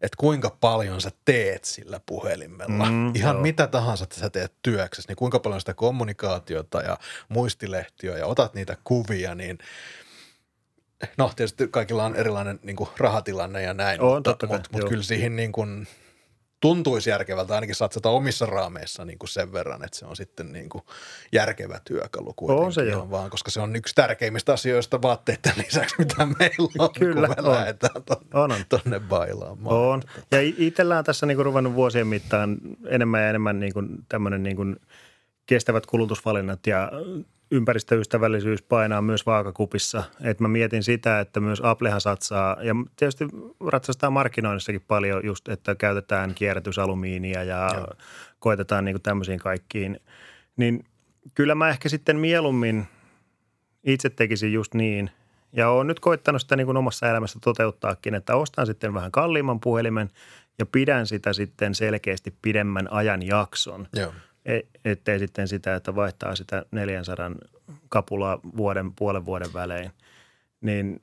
että 0.00 0.16
kuinka 0.18 0.56
paljon 0.60 1.00
sä 1.00 1.10
teet 1.24 1.64
sillä 1.64 2.00
puhelimella. 2.06 2.90
Mm, 2.90 3.14
Ihan 3.14 3.34
joo. 3.34 3.42
mitä 3.42 3.66
tahansa 3.66 4.06
sä 4.12 4.30
teet 4.30 4.52
työksessä, 4.62 5.10
niin 5.10 5.16
kuinka 5.16 5.40
paljon 5.40 5.60
sitä 5.60 5.74
kommunikaatiota 5.74 6.80
ja 6.80 6.98
muistilehtiä 7.28 8.18
ja 8.18 8.26
otat 8.26 8.54
niitä 8.54 8.76
kuvia, 8.84 9.34
niin 9.34 9.58
no 11.18 11.32
tietysti 11.36 11.68
kaikilla 11.68 12.04
on 12.04 12.16
erilainen 12.16 12.60
niin 12.62 12.76
kuin 12.76 12.90
rahatilanne 12.98 13.62
ja 13.62 13.74
näin, 13.74 14.00
On, 14.00 14.14
mutta, 14.16 14.30
mutta, 14.30 14.56
mutta 14.56 14.78
joo. 14.78 14.88
kyllä 14.88 15.02
siihen 15.02 15.36
niin 15.36 15.52
kuin 15.52 15.86
tuntuisi 16.64 17.10
järkevältä 17.10 17.54
ainakin 17.54 17.74
satsata 17.74 18.10
omissa 18.10 18.46
raameissa 18.46 19.04
niin 19.04 19.18
kuin 19.18 19.28
sen 19.28 19.52
verran, 19.52 19.84
että 19.84 19.98
se 19.98 20.06
on 20.06 20.16
sitten 20.16 20.52
niin 20.52 20.68
kuin 20.68 20.84
järkevä 21.32 21.80
työkalu 21.84 22.32
kuitenkin. 22.36 22.64
On 22.66 22.72
se 22.72 22.86
ihan 22.86 23.10
Vaan, 23.10 23.30
koska 23.30 23.50
se 23.50 23.60
on 23.60 23.76
yksi 23.76 23.94
tärkeimmistä 23.94 24.52
asioista 24.52 25.02
vaatteiden 25.02 25.52
lisäksi, 25.66 25.94
mitä 25.98 26.26
meillä 26.26 26.68
on, 26.78 26.90
Kyllä, 26.98 27.26
kun 27.26 27.36
me 27.44 27.48
on. 27.48 27.54
lähdetään 27.54 28.02
tonne, 28.02 28.26
On, 28.34 28.52
on. 28.52 28.64
tonne 28.68 29.00
bailaamaan. 29.00 29.76
On. 29.76 30.02
Ja 30.30 30.38
itsellä 30.58 30.98
on 30.98 31.04
tässä 31.04 31.26
niin 31.26 31.36
kuin 31.36 31.44
ruvennut 31.46 31.74
vuosien 31.74 32.06
mittaan 32.06 32.56
enemmän 32.88 33.22
ja 33.22 33.28
enemmän 33.28 33.60
niin 33.60 33.72
kuin 33.72 33.88
tämmöinen 34.08 34.42
niin 34.42 34.56
kuin 34.56 34.76
kestävät 35.46 35.86
kulutusvalinnat 35.86 36.66
ja 36.66 36.90
ympäristöystävällisyys 37.50 38.62
painaa 38.62 39.02
myös 39.02 39.26
vaakakupissa. 39.26 40.04
Et 40.20 40.40
mä 40.40 40.48
mietin 40.48 40.82
sitä, 40.82 41.20
että 41.20 41.40
myös 41.40 41.60
Applehan 41.64 42.00
satsaa 42.00 42.56
ja 42.62 42.74
tietysti 42.96 43.24
ratsastaa 43.66 44.10
markkinoinnissakin 44.10 44.84
paljon 44.88 45.20
just, 45.24 45.48
että 45.48 45.74
käytetään 45.74 46.34
kierrätysalumiinia 46.34 47.44
ja 47.44 47.70
Joo. 47.74 47.86
koetetaan 48.38 48.84
niin 48.84 49.02
tämmöisiin 49.02 49.38
kaikkiin. 49.38 50.00
Niin 50.56 50.84
kyllä 51.34 51.54
mä 51.54 51.68
ehkä 51.68 51.88
sitten 51.88 52.16
mieluummin 52.16 52.86
itse 53.84 54.10
tekisin 54.10 54.52
just 54.52 54.74
niin. 54.74 55.10
Ja 55.52 55.68
olen 55.68 55.86
nyt 55.86 56.00
koittanut 56.00 56.42
sitä 56.42 56.56
niin 56.56 56.66
kuin 56.66 56.76
omassa 56.76 57.10
elämässä 57.10 57.38
toteuttaakin, 57.42 58.14
että 58.14 58.36
ostan 58.36 58.66
sitten 58.66 58.94
vähän 58.94 59.12
kalliimman 59.12 59.60
puhelimen 59.60 60.10
ja 60.58 60.66
pidän 60.66 61.06
sitä 61.06 61.32
sitten 61.32 61.74
selkeästi 61.74 62.34
pidemmän 62.42 62.92
ajan 62.92 63.26
jakson. 63.26 63.86
Joo. 63.92 64.12
E- 64.44 64.60
ettei 64.84 65.18
sitten 65.18 65.48
sitä, 65.48 65.74
että 65.74 65.94
vaihtaa 65.94 66.36
sitä 66.36 66.64
400 66.70 67.30
kapulaa 67.88 68.38
vuoden, 68.56 68.92
puolen 68.94 69.24
vuoden 69.26 69.52
välein. 69.52 69.90
Niin 70.60 71.02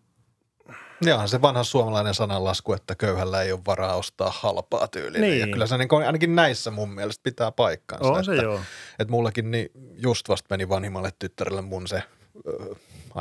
Ja 1.06 1.18
on 1.18 1.30
se 1.30 1.42
vanha 1.42 1.64
suomalainen 1.64 2.14
sananlasku, 2.14 2.74
että 2.74 2.96
köyhällä 2.96 3.42
ei 3.42 3.52
ole 3.52 3.62
varaa 3.68 3.96
ostaa 3.96 4.32
halpaa 4.36 4.88
tyyliä. 4.88 5.22
Niin. 5.22 5.40
Ja 5.40 5.48
kyllä 5.48 5.68
se 5.68 5.78
niin 5.78 5.88
kuin, 5.88 6.06
ainakin 6.06 6.36
näissä 6.36 6.72
mun 6.72 6.90
mielestä 6.90 7.24
pitää 7.24 7.52
paikkansa. 7.52 8.12
on 8.12 8.26
se 8.26 8.32
että, 8.32 8.44
joo. 8.44 8.60
Että 9.00 9.12
mullakin 9.12 9.52
niin 9.52 9.72
just 9.98 10.30
vasta 10.30 10.48
meni 10.50 10.70
vanhimmalle 10.70 11.10
tyttärelle 11.20 11.62
mun 11.62 11.88
se 11.88 12.04
ö, 12.48 12.76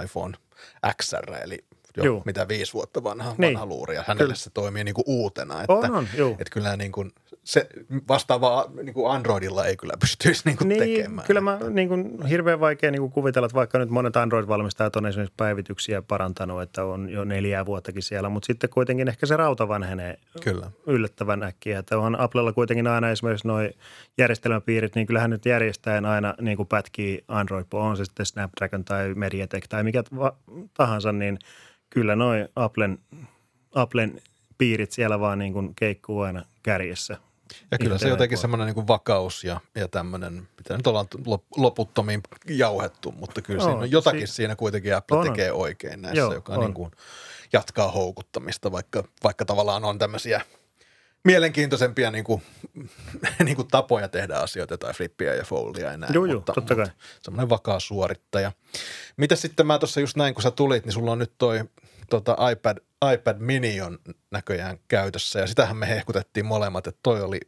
iPhone 0.04 0.36
XR, 1.02 1.34
eli 1.42 1.58
jo 1.96 2.04
Juu. 2.04 2.22
mitä 2.24 2.48
viisi 2.48 2.72
vuotta 2.72 3.04
vanha, 3.04 3.34
Niin. 3.38 3.54
vanha 3.54 3.66
luuri. 3.66 3.94
Ja 3.94 4.04
hänelle 4.06 4.24
Kyllä. 4.24 4.34
se 4.34 4.50
toimii 4.50 4.84
niin 4.84 4.94
kuin 4.94 5.04
uutena. 5.06 5.60
Että, 5.60 5.72
On, 5.72 5.94
on, 5.94 6.08
juu. 6.16 6.32
Että 6.32 6.50
kyllä 6.52 6.76
niin 6.76 6.92
kuin 6.92 7.12
se 7.44 7.68
vastaava 8.08 8.70
niin 8.82 8.94
kuin 8.94 9.10
Androidilla 9.12 9.66
ei 9.66 9.76
kyllä 9.76 9.94
pystyisi 10.00 10.42
niin 10.44 10.56
kuin 10.56 10.68
Niin, 10.68 10.80
tekemään. 10.80 11.26
kyllä 11.26 11.40
mä 11.40 11.58
niin 11.70 11.88
kuin, 11.88 12.26
hirveän 12.26 12.60
vaikea 12.60 12.90
niin 12.90 13.00
kuin 13.00 13.12
kuvitella, 13.12 13.46
että 13.46 13.54
vaikka 13.54 13.78
nyt 13.78 13.90
monet 13.90 14.16
Android-valmistajat 14.16 14.96
on 14.96 15.06
esimerkiksi 15.06 15.34
päivityksiä 15.36 16.02
parantanut, 16.02 16.62
että 16.62 16.84
on 16.84 17.10
jo 17.10 17.24
neljää 17.24 17.66
vuottakin 17.66 18.02
siellä, 18.02 18.28
mutta 18.28 18.46
sitten 18.46 18.70
kuitenkin 18.70 19.08
ehkä 19.08 19.26
se 19.26 19.36
rauta 19.36 19.68
vanhenee 19.68 20.18
Kyllä. 20.42 20.70
yllättävän 20.86 21.42
äkkiä. 21.42 21.78
Että 21.78 21.96
onhan 21.98 22.20
Applella 22.20 22.52
kuitenkin 22.52 22.86
aina 22.86 23.10
esimerkiksi 23.10 23.48
nuo 23.48 23.58
järjestelmäpiirit, 24.18 24.94
niin 24.94 25.06
kyllähän 25.06 25.30
nyt 25.30 25.46
järjestäen 25.46 26.06
aina 26.06 26.34
niin 26.40 26.56
kuin 26.56 26.66
pätkii 26.68 27.24
Android, 27.28 27.66
on 27.72 27.96
se 27.96 28.04
sitten 28.04 28.26
Snapdragon 28.26 28.84
tai 28.84 29.14
Mediatek 29.14 29.68
tai 29.68 29.82
mikä 29.84 30.02
tahansa, 30.74 31.12
niin 31.12 31.38
kyllä 31.90 32.16
noin 32.16 32.48
Applen, 32.56 32.98
Applen 33.74 34.20
piirit 34.58 34.92
siellä 34.92 35.20
vaan 35.20 35.38
niin 35.38 35.52
kuin 35.52 35.74
keikkuu 35.74 36.20
aina 36.20 36.42
kärjessä. 36.62 37.16
Ja 37.70 37.78
kyllä 37.78 37.98
se 37.98 38.08
jotenkin 38.08 38.38
semmoinen 38.38 38.74
niin 38.74 38.88
vakaus 38.88 39.44
ja, 39.44 39.60
ja 39.74 39.88
tämmöinen, 39.88 40.48
mitä 40.56 40.76
nyt 40.76 40.86
ollaan 40.86 41.06
lop- 41.26 41.46
loputtomiin 41.56 42.20
jauhettu, 42.48 43.12
mutta 43.12 43.42
kyllä 43.42 43.64
On, 43.64 43.70
siinä 43.70 43.80
on 43.82 43.90
jotakin 43.90 44.28
si- 44.28 44.34
siinä 44.34 44.56
kuitenkin 44.56 44.96
Apple 44.96 45.18
on, 45.18 45.26
tekee 45.26 45.52
oikein 45.52 46.02
näissä, 46.02 46.18
Joo, 46.20 46.34
joka 46.34 46.52
on. 46.52 46.60
niin 46.60 46.74
kuin 46.74 46.90
jatkaa 47.52 47.90
houkuttamista, 47.90 48.72
vaikka, 48.72 49.04
vaikka 49.24 49.44
tavallaan 49.44 49.84
on 49.84 49.98
tämmöisiä 49.98 50.40
mielenkiintoisempia 51.24 52.10
niin 52.10 52.24
kuin, 52.24 52.42
niin 53.44 53.56
kuin 53.56 53.68
tapoja 53.68 54.08
tehdä 54.08 54.36
asioita 54.36 54.78
tai 54.78 54.94
flippiä 54.94 55.34
ja 55.34 55.44
foldia 55.44 55.90
ja 55.90 55.96
näin. 55.96 56.14
Joo, 56.14 56.26
mutta, 56.26 56.52
totta 56.52 56.74
kai. 56.74 56.86
semmoinen 57.22 57.48
vakaa 57.48 57.80
suorittaja. 57.80 58.52
Mitä 59.16 59.36
sitten 59.36 59.66
mä 59.66 59.78
tuossa 59.78 60.00
just 60.00 60.16
näin, 60.16 60.34
kun 60.34 60.42
sä 60.42 60.50
tulit, 60.50 60.84
niin 60.84 60.92
sulla 60.92 61.12
on 61.12 61.18
nyt 61.18 61.32
toi 61.38 61.64
tota 62.10 62.36
iPad, 62.50 62.78
iPad 63.14 63.36
mini 63.38 63.80
on 63.80 63.98
näköjään 64.30 64.78
käytössä 64.88 65.40
ja 65.40 65.46
sitähän 65.46 65.76
me 65.76 65.88
hehkutettiin 65.88 66.46
molemmat, 66.46 66.86
että 66.86 67.00
toi 67.02 67.22
oli 67.22 67.40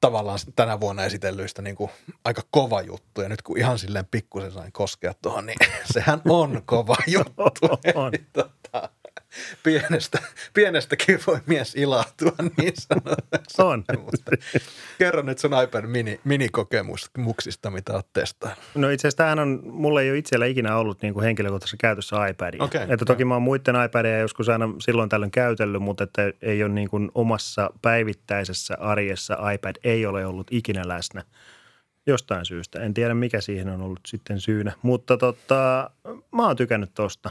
tavallaan 0.00 0.38
tänä 0.56 0.80
vuonna 0.80 1.04
esitellyistä 1.04 1.62
niin 1.62 1.76
kuin 1.76 1.90
aika 2.24 2.42
kova 2.50 2.82
juttu. 2.82 3.20
Ja 3.22 3.28
nyt 3.28 3.42
kun 3.42 3.58
ihan 3.58 3.78
silleen 3.78 4.06
pikkusen 4.10 4.52
sain 4.52 4.72
koskea 4.72 5.14
tuohon, 5.22 5.46
niin 5.46 5.56
sehän 5.92 6.22
on 6.28 6.62
kova 6.64 6.96
juttu. 7.16 7.42
On. 7.94 8.08
Eli 8.14 8.24
tota, 8.32 8.90
pienestä, 9.62 10.18
pienestäkin 10.54 11.20
voi 11.26 11.38
mies 11.46 11.74
ilahtua 11.74 12.32
niin 12.56 12.72
sanotusti. 12.76 13.62
On. 13.62 13.84
Mutta 13.98 14.30
Kerro 14.98 15.22
nyt 15.22 15.38
sun 15.38 15.62
iPad 15.64 15.86
mini, 15.86 16.20
minikokemuksista, 16.24 17.70
mitä 17.70 17.92
oot 17.92 18.12
testaillut. 18.12 18.64
No 18.74 18.90
itse 18.90 19.08
asiassa 19.08 19.16
tämähän 19.16 19.38
on, 19.38 19.60
mulla 19.64 20.00
ei 20.00 20.10
ole 20.10 20.18
itsellä 20.18 20.46
ikinä 20.46 20.76
ollut 20.76 21.02
niin 21.02 21.14
kuin 21.14 21.24
henkilökohtaisessa 21.24 21.76
käytössä 21.76 22.26
iPadia. 22.26 22.62
Okei, 22.62 22.82
että 22.88 23.04
toki 23.04 23.24
mä 23.24 23.34
oon 23.34 23.42
muiden 23.42 23.84
iPadia 23.84 24.18
joskus 24.18 24.48
aina 24.48 24.68
silloin 24.80 25.08
tällöin 25.08 25.30
käytellyt, 25.30 25.82
mutta 25.82 26.04
että 26.04 26.32
ei 26.42 26.62
ole 26.62 26.72
niin 26.72 26.88
kuin 26.88 27.10
omassa 27.14 27.70
päivittäisessä 27.82 28.76
arjessa 28.80 29.50
iPad 29.50 29.76
ei 29.84 30.06
ole 30.06 30.26
ollut 30.26 30.46
ikinä 30.50 30.82
läsnä 30.88 31.22
jostain 32.06 32.46
syystä. 32.46 32.80
En 32.80 32.94
tiedä 32.94 33.14
mikä 33.14 33.40
siihen 33.40 33.68
on 33.68 33.82
ollut 33.82 34.00
sitten 34.06 34.40
syynä, 34.40 34.72
mutta 34.82 35.16
tota, 35.16 35.90
mä 36.32 36.46
oon 36.46 36.56
tykännyt 36.56 36.90
tosta. 36.94 37.30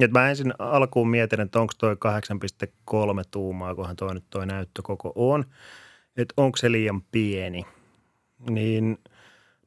Et 0.00 0.10
mä 0.10 0.28
ensin 0.28 0.52
alkuun 0.58 1.08
mietin, 1.10 1.40
että 1.40 1.60
onko 1.60 1.72
toi 1.78 1.94
8,3 1.94 3.22
tuumaa, 3.30 3.74
kunhan 3.74 3.96
toi 3.96 4.14
nyt 4.14 4.24
toi 4.30 4.46
näyttö 4.46 4.82
koko 4.82 5.12
on. 5.14 5.44
Että 6.16 6.34
onko 6.36 6.56
se 6.56 6.72
liian 6.72 7.02
pieni. 7.02 7.66
Niin 8.50 8.98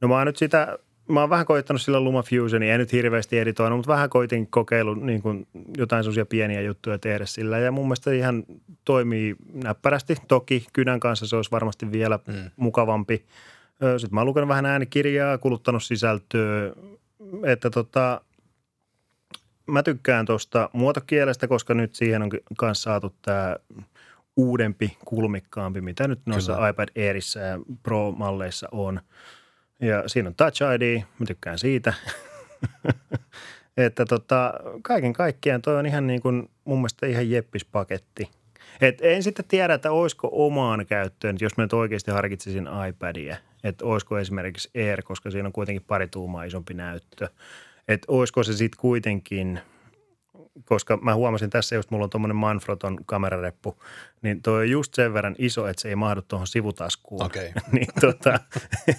No 0.02 0.08
mä 0.08 0.18
oon 0.18 0.28
nyt 0.28 0.38
sitä, 0.38 0.78
mä 1.10 1.20
oon 1.20 1.30
vähän 1.30 1.46
koittanut 1.46 1.82
sillä 1.82 2.00
LumaFusionia, 2.00 2.72
ei 2.72 2.78
nyt 2.78 2.92
hirveästi 2.92 3.40
editoinut, 3.40 3.78
mutta 3.80 3.92
vähän 3.92 4.10
koitin 4.10 4.48
kokeillut 4.48 5.02
niin 5.02 5.22
kuin 5.22 5.48
jotain 5.78 6.04
sellaisia 6.04 6.26
pieniä 6.26 6.62
juttuja 6.62 7.00
tehdä 7.00 7.26
sillä. 7.26 7.60
Ja 7.60 7.72
mun 7.72 7.86
mielestä 7.86 8.12
ihan 8.12 8.44
toimii 8.86 9.36
näppärästi. 9.54 10.16
Toki 10.28 10.66
kynän 10.74 11.00
kanssa 11.00 11.28
se 11.28 11.36
olisi 11.36 11.52
varmasti 11.52 11.92
vielä 11.92 12.20
Mm. 12.28 12.34
mukavampi, 12.56 13.26
Sitten 13.98 14.16
mä 14.16 14.20
oon 14.20 14.28
lukenut 14.28 14.48
vähän 14.48 14.66
äänikirjaa, 14.66 15.38
kuluttanut 15.38 15.84
sisältöä, 15.84 16.72
että 17.46 17.70
tota, 17.70 18.22
mä 19.68 19.84
tykkään 19.84 20.26
tuosta 20.26 20.70
muotokielestä, 20.74 21.48
koska 21.48 21.74
nyt 21.74 21.96
siihen 21.96 22.22
on 22.22 22.30
myös 22.62 22.82
saatu 22.82 23.16
tämä 23.22 23.56
uudempi, 24.38 24.98
kulmikkaampi, 25.06 25.82
mitä 25.82 26.08
nyt 26.08 26.20
noissa 26.26 26.54
Kyllä. 26.54 26.70
iPad 26.70 26.90
Airissä 26.98 27.40
ja 27.40 27.60
Pro-malleissa 27.84 28.68
on. 28.72 29.02
Ja 29.82 30.04
siinä 30.08 30.30
on 30.30 30.36
Touch 30.36 30.62
ID, 30.76 31.04
mä 31.20 31.26
tykkään 31.26 31.60
siitä. 31.60 31.94
että 33.78 34.06
tota, 34.06 34.54
kaiken 34.82 35.14
kaikkiaan 35.14 35.62
toi 35.62 35.76
on 35.76 35.86
ihan 35.86 36.08
niin 36.08 36.22
kuin 36.22 36.50
mun 36.66 36.78
mielestä 36.78 37.08
ihan 37.08 37.30
jeppispaketti. 37.30 38.30
Et 38.82 38.98
en 39.02 39.24
sitten 39.24 39.46
tiedä, 39.48 39.74
että 39.74 39.92
olisiko 39.92 40.30
omaan 40.32 40.86
käyttöön, 40.86 41.38
jos 41.42 41.58
mä 41.58 41.64
nyt 41.64 41.74
oikeasti 41.74 42.12
harkitsisin 42.12 42.70
iPadia, 42.90 43.38
että 43.64 43.86
olisiko 43.86 44.20
esimerkiksi 44.20 44.70
Air, 44.76 45.04
koska 45.04 45.32
siinä 45.32 45.48
on 45.48 45.54
kuitenkin 45.54 45.86
pari 45.88 46.08
tuumaa 46.08 46.44
isompi 46.44 46.74
näyttö. 46.74 47.30
Että 47.88 48.06
olisiko 48.08 48.44
se 48.44 48.54
sitten 48.54 48.82
kuitenkin– 48.82 49.60
koska 50.66 50.98
mä 50.98 51.16
huomasin 51.16 51.50
tässä 51.50 51.76
just, 51.76 51.92
mulla 51.92 52.04
on 52.04 52.10
tuommoinen 52.10 52.36
Manfroton 52.36 52.98
kamerareppu, 53.06 53.84
niin 54.22 54.42
toi 54.42 54.60
on 54.60 54.70
just 54.70 54.94
sen 54.94 55.14
verran 55.14 55.36
iso, 55.38 55.68
että 55.68 55.82
se 55.82 55.90
ei 55.90 55.96
mahdu 55.96 56.22
tuohon 56.22 56.48
sivutaskuun. 56.48 57.24
Okay. 57.24 57.52
niin 57.72 57.88
tota, 58.02 58.40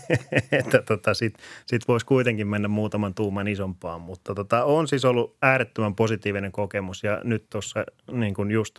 että 0.53 0.83
tota, 0.83 1.15
sit, 1.15 1.35
sit 1.67 1.89
voisi 1.89 2.07
kuitenkin 2.07 2.47
mennä 2.47 2.69
muutaman 2.69 3.15
tuuman 3.15 3.49
isompaan, 3.49 4.01
mutta 4.01 4.35
tota, 4.35 4.65
on 4.65 4.89
siis 4.89 5.05
ollut 5.05 5.37
äärettömän 5.43 5.95
positiivinen 5.95 6.53
kokemus 6.53 7.05
ja 7.05 7.21
nyt 7.25 7.51
tuossa 7.51 7.85
niin 8.13 8.35
kuin 8.35 8.51
just 8.51 8.79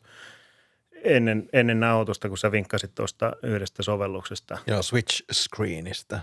ennen, 1.03 1.49
ennen 1.53 1.79
nauhoitusta, 1.79 2.29
kun 2.29 2.37
sä 2.37 2.51
vinkkasit 2.51 2.95
tuosta 2.95 3.33
yhdestä 3.43 3.83
sovelluksesta. 3.83 4.57
Joo, 4.67 4.83
Switch 4.83 5.23
Screenistä. 5.31 6.19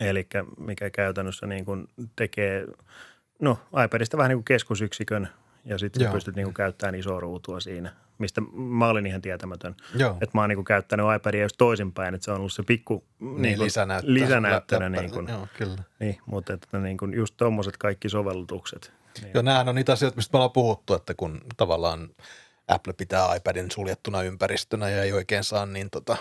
Eli 0.00 0.26
mikä 0.58 0.90
käytännössä 0.90 1.46
niin 1.46 1.64
kuin 1.64 1.88
tekee, 2.16 2.66
no 3.38 3.58
iPadista 3.84 4.16
vähän 4.16 4.28
niin 4.28 4.38
kuin 4.38 4.44
keskusyksikön– 4.44 5.28
ja 5.66 5.78
sitten 5.78 6.12
pystyt 6.12 6.36
niinku 6.36 6.52
käyttämään 6.52 6.94
isoa 6.94 7.20
ruutua 7.20 7.60
siinä, 7.60 7.92
mistä 8.18 8.40
mä 8.54 8.88
olin 8.88 9.06
ihan 9.06 9.22
tietämätön. 9.22 9.76
Joo. 9.94 10.10
Että 10.10 10.30
mä 10.34 10.40
oon 10.40 10.48
niinku 10.48 10.64
käyttänyt 10.64 11.06
iPadia 11.16 11.42
just 11.42 11.56
toisinpäin, 11.58 12.14
että 12.14 12.24
se 12.24 12.30
on 12.30 12.38
ollut 12.38 12.52
se 12.52 12.62
pikku 12.62 13.04
niin, 13.20 13.42
niin 13.42 13.60
lisänäyttö, 13.60 14.14
lisänäyttönä. 14.14 14.88
Niin 14.88 15.10
kuin, 15.10 15.28
Joo, 15.28 15.48
kyllä. 15.58 15.82
Niin, 16.00 16.18
mutta 16.26 16.52
että 16.52 16.78
niin 16.78 16.96
kuin 16.96 17.14
just 17.14 17.34
tuommoiset 17.36 17.76
kaikki 17.76 18.08
sovellutukset. 18.08 18.92
Niin. 19.22 19.30
Joo, 19.34 19.42
nämähän 19.42 19.68
on 19.68 19.74
niitä 19.74 19.92
asioita, 19.92 20.16
mistä 20.16 20.32
me 20.32 20.36
ollaan 20.36 20.52
puhuttu, 20.52 20.94
että 20.94 21.14
kun 21.14 21.40
tavallaan 21.56 22.08
Apple 22.68 22.92
pitää 22.92 23.34
iPadin 23.34 23.70
suljettuna 23.70 24.22
ympäristönä 24.22 24.90
ja 24.90 25.02
ei 25.02 25.12
oikein 25.12 25.44
saa 25.44 25.66
niin 25.66 25.90
tota, 25.90 26.16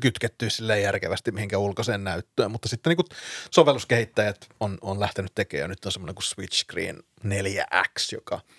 kytkettyä 0.00 0.50
sille 0.50 0.80
järkevästi 0.80 1.32
mihinkään 1.32 1.62
ulkoiseen 1.62 2.04
näyttöön, 2.04 2.50
mutta 2.50 2.68
sitten 2.68 2.90
niin 2.90 3.18
sovelluskehittäjät 3.50 4.48
on, 4.60 4.78
on 4.80 5.00
lähtenyt 5.00 5.32
tekemään, 5.34 5.70
nyt 5.70 5.84
on 5.84 5.92
semmoinen 5.92 6.14
kuin 6.14 6.24
Switch 6.24 6.64
Screen 6.64 7.02
4X, 7.24 8.12
joka– 8.12 8.40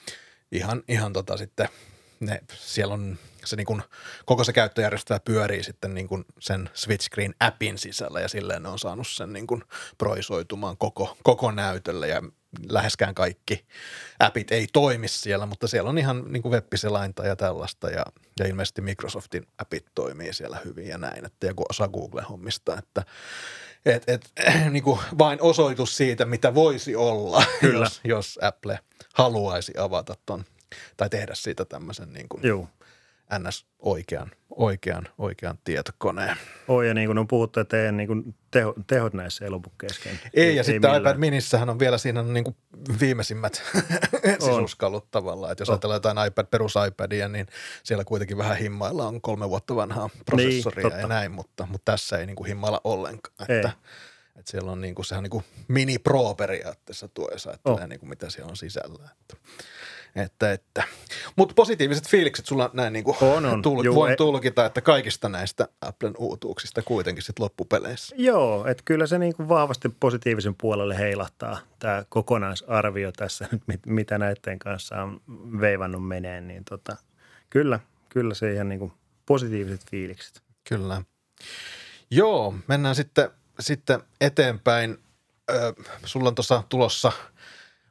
ihan, 0.53 0.83
ihan 0.87 1.13
tota 1.13 1.37
sitten 1.37 1.69
ne, 2.19 2.41
siellä 2.55 2.93
on 2.93 3.17
se 3.45 3.55
niin 3.55 3.65
kuin, 3.65 3.81
koko 4.25 4.43
se 4.43 4.53
käyttöjärjestelmä 4.53 5.19
pyörii 5.19 5.63
sitten 5.63 5.93
niin 5.93 6.07
kuin 6.07 6.25
sen 6.39 6.69
Switch 6.73 7.05
Screen 7.05 7.35
appin 7.39 7.77
sisällä. 7.77 8.19
Ja 8.19 8.27
silleen 8.27 8.63
ne 8.63 8.69
on 8.69 8.79
saanut 8.79 9.07
sen 9.07 9.33
niin 9.33 9.47
kuin 9.47 9.63
proisoitumaan 9.97 10.77
koko, 10.77 11.17
koko 11.23 11.51
näytölle. 11.51 12.07
Ja 12.07 12.21
läheskään 12.69 13.15
kaikki 13.15 13.65
appit 14.19 14.51
ei 14.51 14.67
toimi 14.73 15.07
siellä, 15.07 15.45
mutta 15.45 15.67
siellä 15.67 15.89
on 15.89 15.97
ihan 15.97 16.23
niin 16.27 16.41
kuin 16.41 16.51
web-selainta 16.51 17.25
ja 17.25 17.35
tällaista 17.35 17.89
ja, 17.89 18.05
ja 18.39 18.47
ilmeisesti 18.47 18.81
Microsoftin 18.81 19.47
appit 19.57 19.85
toimii 19.95 20.33
siellä 20.33 20.57
hyvin 20.65 20.87
ja 20.87 20.97
näin, 20.97 21.25
että 21.25 21.47
joku 21.47 21.65
osa 21.69 21.87
Google-hommista, 21.87 22.77
että 22.77 23.03
et, 23.85 24.03
et, 24.07 24.31
niin 24.71 24.83
kuin 24.83 24.99
vain 25.17 25.41
osoitus 25.41 25.97
siitä, 25.97 26.25
mitä 26.25 26.55
voisi 26.55 26.95
olla, 26.95 27.43
Kyllä. 27.59 27.85
Jos, 27.85 28.01
jos 28.03 28.39
Apple 28.41 28.79
haluaisi 29.13 29.73
avata 29.77 30.15
ton 30.25 30.45
tai 30.97 31.09
tehdä 31.09 31.35
siitä 31.35 31.65
tämmöisen 31.65 32.13
niin 32.13 32.29
kuin 32.29 32.43
Joo. 32.43 32.67
Ns. 33.39 33.65
oikean, 33.79 34.31
oikean, 34.49 35.07
oikean 35.17 35.57
tietokoneen. 35.63 36.37
Oi, 36.67 36.87
ja 36.87 36.93
niin 36.93 37.07
kuin 37.07 37.17
on 37.17 37.27
puhuttu, 37.27 37.59
että 37.59 37.85
ei 37.85 37.91
niin 37.91 38.07
kuin 38.07 38.35
teho, 38.51 38.73
tehot 38.87 39.13
näissä 39.13 39.45
ei 39.45 39.51
lopu 39.51 39.69
kesken. 39.77 40.19
Ei, 40.33 40.43
ei 40.43 40.55
ja 40.55 40.59
ei 40.59 40.63
sitten 40.63 40.91
millään. 40.91 41.01
iPad 41.01 41.17
minissähän 41.17 41.69
on 41.69 41.79
vielä 41.79 41.97
siinä 41.97 42.23
niin 42.23 42.43
kuin 42.43 42.55
viimeisimmät 42.99 43.63
sisuskalut 44.45 45.11
tavallaan. 45.11 45.51
Että 45.51 45.61
jos 45.61 45.69
on. 45.69 45.73
ajatellaan 45.73 45.95
jotain 45.95 46.27
iPad, 46.27 46.45
perus 46.45 46.73
iPadia, 46.87 47.27
niin 47.27 47.47
siellä 47.83 48.03
kuitenkin 48.03 48.37
vähän 48.37 48.57
himmailla 48.57 49.07
on 49.07 49.21
kolme 49.21 49.49
vuotta 49.49 49.75
vanhaa 49.75 50.09
prosessoria 50.25 50.89
niin, 50.89 50.99
ja 50.99 51.07
näin, 51.07 51.31
mutta, 51.31 51.67
mutta 51.71 51.91
tässä 51.91 52.17
ei 52.17 52.25
niin 52.25 52.35
kuin 52.35 52.47
himmailla 52.47 52.81
ollenkaan. 52.83 53.35
Että, 53.41 53.53
ei. 53.53 54.39
että 54.39 54.51
siellä 54.51 54.71
on 54.71 54.81
niin 54.81 54.95
kuin, 54.95 55.05
sehän 55.05 55.19
on 55.19 55.23
niin 55.23 55.31
kuin 55.31 55.45
mini 55.67 55.99
pro 55.99 56.33
periaatteessa 56.35 57.07
tuo, 57.07 57.29
jos 57.31 57.47
ajattelee 57.47 57.83
oh. 57.83 57.87
niin 57.87 57.99
kuin 57.99 58.09
mitä 58.09 58.29
siellä 58.29 58.49
on 58.49 58.57
sisällä. 58.57 59.09
Että. 59.11 59.35
Että, 60.15 60.51
että. 60.51 60.83
Mutta 61.35 61.53
positiiviset 61.53 62.07
fiilikset 62.07 62.45
sulla 62.45 62.69
näin 62.73 62.93
niin 62.93 63.03
kuin 63.03 63.17
on, 63.21 63.45
on. 63.45 63.61
Tul- 63.67 63.83
Juu, 63.85 63.95
voin 63.95 64.13
e- 64.13 64.15
tulkita, 64.15 64.65
että 64.65 64.81
kaikista 64.81 65.29
näistä 65.29 65.67
Applen 65.81 66.13
uutuuksista 66.17 66.81
kuitenkin 66.81 67.23
sitten 67.23 67.43
loppupeleissä. 67.43 68.15
Joo, 68.19 68.67
että 68.67 68.83
kyllä 68.85 69.07
se 69.07 69.19
niin 69.19 69.35
kuin 69.35 69.49
vahvasti 69.49 69.89
positiivisen 69.99 70.55
puolelle 70.55 70.97
heilahtaa 70.97 71.57
tämä 71.79 72.05
kokonaisarvio 72.09 73.11
tässä 73.11 73.47
nyt, 73.67 73.85
mitä 73.85 74.17
näiden 74.17 74.59
kanssa 74.59 75.01
on 75.01 75.21
veivannut 75.61 76.07
meneen, 76.07 76.47
niin 76.47 76.65
tota, 76.69 76.97
kyllä, 77.49 77.79
kyllä 78.09 78.33
se 78.33 78.53
ihan 78.53 78.69
niin 78.69 78.79
kuin 78.79 78.91
positiiviset 79.25 79.81
fiilikset. 79.91 80.41
Kyllä. 80.69 81.01
Joo, 82.11 82.55
mennään 82.67 82.95
sitten, 82.95 83.29
sitten 83.59 84.03
eteenpäin. 84.21 84.97
Ö, 85.51 85.73
sulla 86.05 86.29
on 86.29 86.35
tuossa 86.35 86.63
tulossa– 86.69 87.11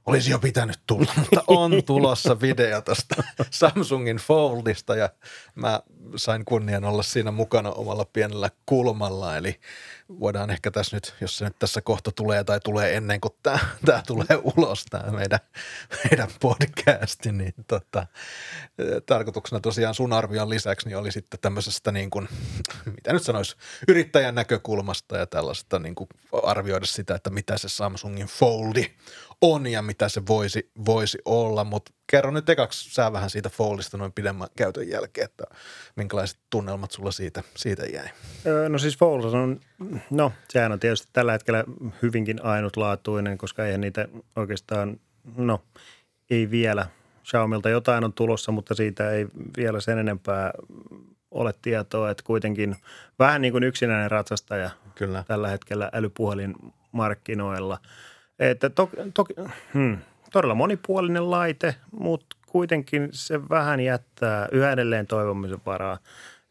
olisi 0.06 0.30
jo 0.30 0.38
pitänyt 0.38 0.80
tulla, 0.86 1.12
mutta 1.16 1.44
on 1.46 1.82
tulossa 1.86 2.40
video 2.40 2.80
tuosta 2.80 3.22
Samsungin 3.50 4.16
Foldista 4.16 4.96
ja 4.96 5.10
mä 5.54 5.80
sain 6.16 6.44
kunnian 6.44 6.84
olla 6.84 7.02
siinä 7.02 7.30
mukana 7.30 7.70
omalla 7.70 8.04
pienellä 8.04 8.50
kulmalla. 8.66 9.36
Eli 9.36 9.60
voidaan 10.20 10.50
ehkä 10.50 10.70
tässä 10.70 10.96
nyt, 10.96 11.14
jos 11.20 11.38
se 11.38 11.44
nyt 11.44 11.58
tässä 11.58 11.80
kohta 11.80 12.12
tulee 12.12 12.44
tai 12.44 12.60
tulee 12.60 12.96
ennen 12.96 13.20
kuin 13.20 13.34
tämä, 13.42 13.58
tämä 13.86 14.02
tulee 14.06 14.38
ulos, 14.56 14.84
tämä 14.90 15.10
meidän, 15.10 15.38
meidän 16.04 16.28
podcasti, 16.40 17.32
niin 17.32 17.54
tota, 17.66 18.06
tarkoituksena 19.06 19.60
tosiaan 19.60 19.94
sun 19.94 20.12
arvion 20.12 20.50
lisäksi 20.50 20.88
niin 20.88 20.96
oli 20.96 21.12
sitten 21.12 21.40
tämmöisestä 21.40 21.92
niin 21.92 22.10
kuin, 22.10 22.28
mitä 22.96 23.12
nyt 23.12 23.22
sanoisi, 23.22 23.56
yrittäjän 23.88 24.34
näkökulmasta 24.34 25.16
ja 25.16 25.26
tällaista 25.26 25.78
niin 25.78 25.94
kuin 25.94 26.08
arvioida 26.42 26.86
sitä, 26.86 27.14
että 27.14 27.30
mitä 27.30 27.58
se 27.58 27.68
Samsungin 27.68 28.26
Foldi 28.26 28.94
on 29.40 29.66
ja 29.66 29.82
mitä 29.82 30.08
se 30.08 30.22
voisi, 30.28 30.70
voisi 30.86 31.18
olla, 31.24 31.64
mutta 31.64 31.92
kerro 32.06 32.30
nyt 32.30 32.48
ekaksi 32.48 32.94
sä 32.94 33.12
vähän 33.12 33.30
siitä 33.30 33.48
Foldista 33.48 33.96
noin 33.96 34.12
pidemmän 34.12 34.48
käytön 34.56 34.88
jälkeen, 34.88 35.24
että 35.24 35.44
minkälaiset 35.96 36.38
tunnelmat 36.50 36.90
sulla 36.90 37.10
siitä, 37.10 37.42
siitä 37.56 37.82
jäi? 37.82 38.08
No 38.68 38.78
siis 38.78 38.98
Fold 38.98 39.24
on, 39.24 39.60
no 40.10 40.32
sehän 40.48 40.72
on 40.72 40.80
tietysti 40.80 41.08
tällä 41.12 41.32
hetkellä 41.32 41.64
hyvinkin 42.02 42.44
ainutlaatuinen, 42.44 43.38
koska 43.38 43.66
eihän 43.66 43.80
niitä 43.80 44.08
oikeastaan, 44.36 45.00
no 45.36 45.62
ei 46.30 46.50
vielä. 46.50 46.86
Xiaomilta 47.24 47.68
jotain 47.68 48.04
on 48.04 48.12
tulossa, 48.12 48.52
mutta 48.52 48.74
siitä 48.74 49.10
ei 49.10 49.26
vielä 49.56 49.80
sen 49.80 49.98
enempää 49.98 50.52
ole 51.30 51.54
tietoa, 51.62 52.10
että 52.10 52.22
kuitenkin 52.26 52.76
vähän 53.18 53.42
niin 53.42 53.52
kuin 53.52 53.64
yksinäinen 53.64 54.10
ratsastaja 54.10 54.70
Kyllä. 54.94 55.24
tällä 55.28 55.48
hetkellä 55.48 55.90
älypuhelin 55.92 56.54
markkinoilla. 56.92 57.78
Että 58.38 58.70
to, 58.70 58.90
to, 59.14 59.24
hmm, 59.74 59.98
todella 60.32 60.54
monipuolinen 60.54 61.30
laite, 61.30 61.74
mutta 62.00 62.36
kuitenkin 62.46 63.08
se 63.12 63.48
vähän 63.48 63.80
jättää 63.80 64.48
yhä 64.52 64.72
edelleen 64.72 65.06
toivomisen 65.06 65.60
varaa. 65.66 65.98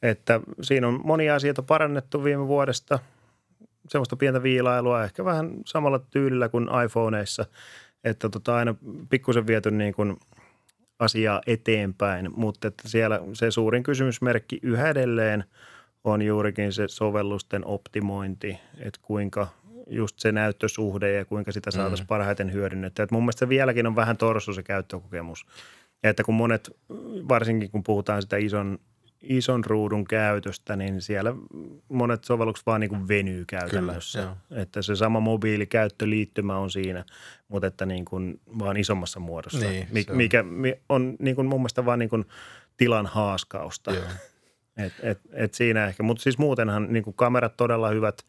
Että 0.02 0.39
siinä 0.62 0.88
on 0.88 1.02
monia 1.04 1.36
asioita 1.36 1.63
parannettu 1.63 2.24
viime 2.24 2.48
vuodesta, 2.48 3.00
semmoista 3.89 4.15
pientä 4.15 4.44
viilailua, 4.44 5.04
ehkä 5.04 5.26
vähän 5.26 5.52
samalla 5.65 6.00
tyylillä 6.00 6.50
kuin 6.50 6.67
iPhoneissa, 6.86 7.46
että 8.04 8.30
tota 8.30 8.56
aina 8.56 8.76
pikkusen 9.10 9.48
viety 9.48 9.72
niin 9.72 9.94
kuin 9.94 10.17
asiaa 11.00 11.41
eteenpäin, 11.48 12.30
mutta 12.36 12.67
että 12.67 12.89
siellä 12.89 13.22
se 13.34 13.52
suurin 13.52 13.84
kysymysmerkki 13.84 14.60
yhä 14.63 14.89
edelleen 14.89 15.44
on 16.04 16.22
juurikin 16.22 16.74
se 16.74 16.88
sovellusten 16.88 17.65
optimointi, 17.65 18.60
että 18.80 19.00
kuinka– 19.02 19.48
just 19.88 20.20
se 20.20 20.32
näyttösuhde 20.32 21.13
ja 21.13 21.26
kuinka 21.26 21.52
sitä 21.52 21.72
saataisiin 21.72 22.06
mm. 22.06 22.08
parhaiten 22.08 22.54
hyödynnettyä. 22.54 23.04
Et 23.04 23.12
mun 23.12 23.24
mielestä 23.24 23.50
vieläkin 23.50 23.88
on 23.88 23.96
vähän 23.96 24.17
torso 24.17 24.54
se 24.54 24.63
käyttökokemus. 24.63 25.46
Että 26.04 26.24
kun 26.24 26.36
monet, 26.36 26.72
varsinkin 27.30 27.72
kun 27.72 27.84
puhutaan 27.84 28.22
sitä 28.22 28.38
ison, 28.38 28.80
ison 29.22 29.65
ruudun 29.65 30.06
käytöstä, 30.06 30.76
niin 30.76 31.02
siellä 31.02 31.36
monet 31.89 32.24
sovellukset 32.24 32.65
vaan 32.65 32.82
niin 32.82 32.89
kuin 32.89 33.08
venyy 33.08 33.46
käytännössä. 33.46 34.20
Kyllä, 34.20 34.62
että 34.62 34.82
se 34.82 34.96
sama 34.96 35.20
mobiilikäyttöliittymä 35.20 36.58
on 36.58 36.72
siinä, 36.72 37.06
mutta 37.48 37.67
että 37.67 37.86
niin 37.86 38.06
kuin 38.06 38.41
vaan 38.60 38.78
isommassa 38.78 39.20
muodossa, 39.20 39.70
niin, 39.70 39.88
mikä 40.12 40.39
on, 40.39 40.76
on 40.89 41.15
niin 41.20 41.36
kuin 41.36 41.48
mun 41.48 41.60
mielestä 41.60 41.86
vaan 41.86 42.00
niin 42.00 42.10
kuin 42.10 42.26
tilan 42.78 43.06
haaskausta. 43.06 43.91
Et, 44.78 44.94
et, 45.02 45.20
et 45.34 45.54
siinä 45.54 45.88
ehkä, 45.88 46.04
mutta 46.04 46.24
siis 46.24 46.38
muutenhan 46.38 46.94
niin 46.94 47.04
kuin 47.04 47.13
kamerat 47.13 47.58
todella 47.58 47.89
hyvät– 47.89 48.15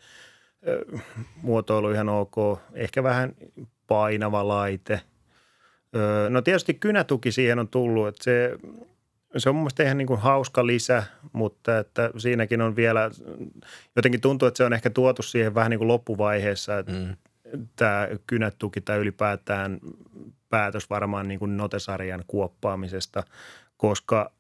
muotoilu 1.43 1.91
ihan 1.91 2.09
ok, 2.09 2.35
ehkä 2.75 3.03
vähän 3.03 3.33
painava 3.87 4.49
laite. 4.49 5.01
No 6.29 6.43
tietysti 6.43 6.75
kynätuki 6.75 7.33
siihen 7.33 7.59
on 7.59 7.69
tullut, 7.69 8.09
että 8.09 8.25
se, 8.25 8.59
se 9.37 9.49
on 9.49 9.55
mun 9.55 9.63
mielestä 9.63 9.83
ihan 9.83 9.99
niin 9.99 10.07
kuin 10.07 10.21
hauska 10.21 10.67
lisä, 10.67 11.03
mutta 11.33 11.79
että 11.79 12.11
siinäkin 12.17 12.61
on 12.61 12.77
vielä, 12.77 13.11
jotenkin 13.97 14.21
tuntuu, 14.21 14.49
että 14.49 14.59
se 14.59 14.65
on 14.65 14.73
ehkä 14.73 14.91
tuotu 14.91 15.23
siihen 15.23 15.55
vähän 15.55 15.71
niin 15.71 15.79
kuin 15.79 15.89
loppuvaiheessa, 15.89 16.79
että 16.79 16.93
mm. 16.93 17.17
tämä 17.77 18.09
kynätuki 18.27 18.81
tai 18.81 18.99
ylipäätään 18.99 19.79
päätös 20.49 20.91
varmaan 20.91 21.29
niin 21.29 21.39
kuin 21.39 21.57
notesarjan 21.57 22.25
kuoppaamisesta, 22.27 23.23
koska 23.77 24.33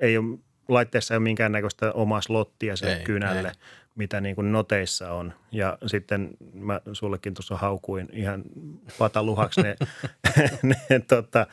ei 0.00 0.18
ole 0.18 0.38
laitteessa 0.68 1.14
ei 1.14 1.16
ole 1.16 1.22
minkäännäköistä 1.22 1.92
omaa 1.92 2.20
slottia 2.20 2.76
sille 2.76 2.96
ei, 2.96 3.04
kynälle. 3.04 3.48
Ei 3.48 3.54
mitä 3.94 4.20
niin 4.20 4.36
kuin 4.36 4.52
noteissa 4.52 5.12
on. 5.12 5.32
Ja 5.52 5.78
sitten 5.86 6.30
mä 6.54 6.80
sullekin 6.92 7.34
tuossa 7.34 7.56
haukuin 7.56 8.08
ihan 8.12 8.42
pataluhaksi 8.98 9.62
ne, 9.62 9.76
ne 10.70 11.00
tota, 11.08 11.46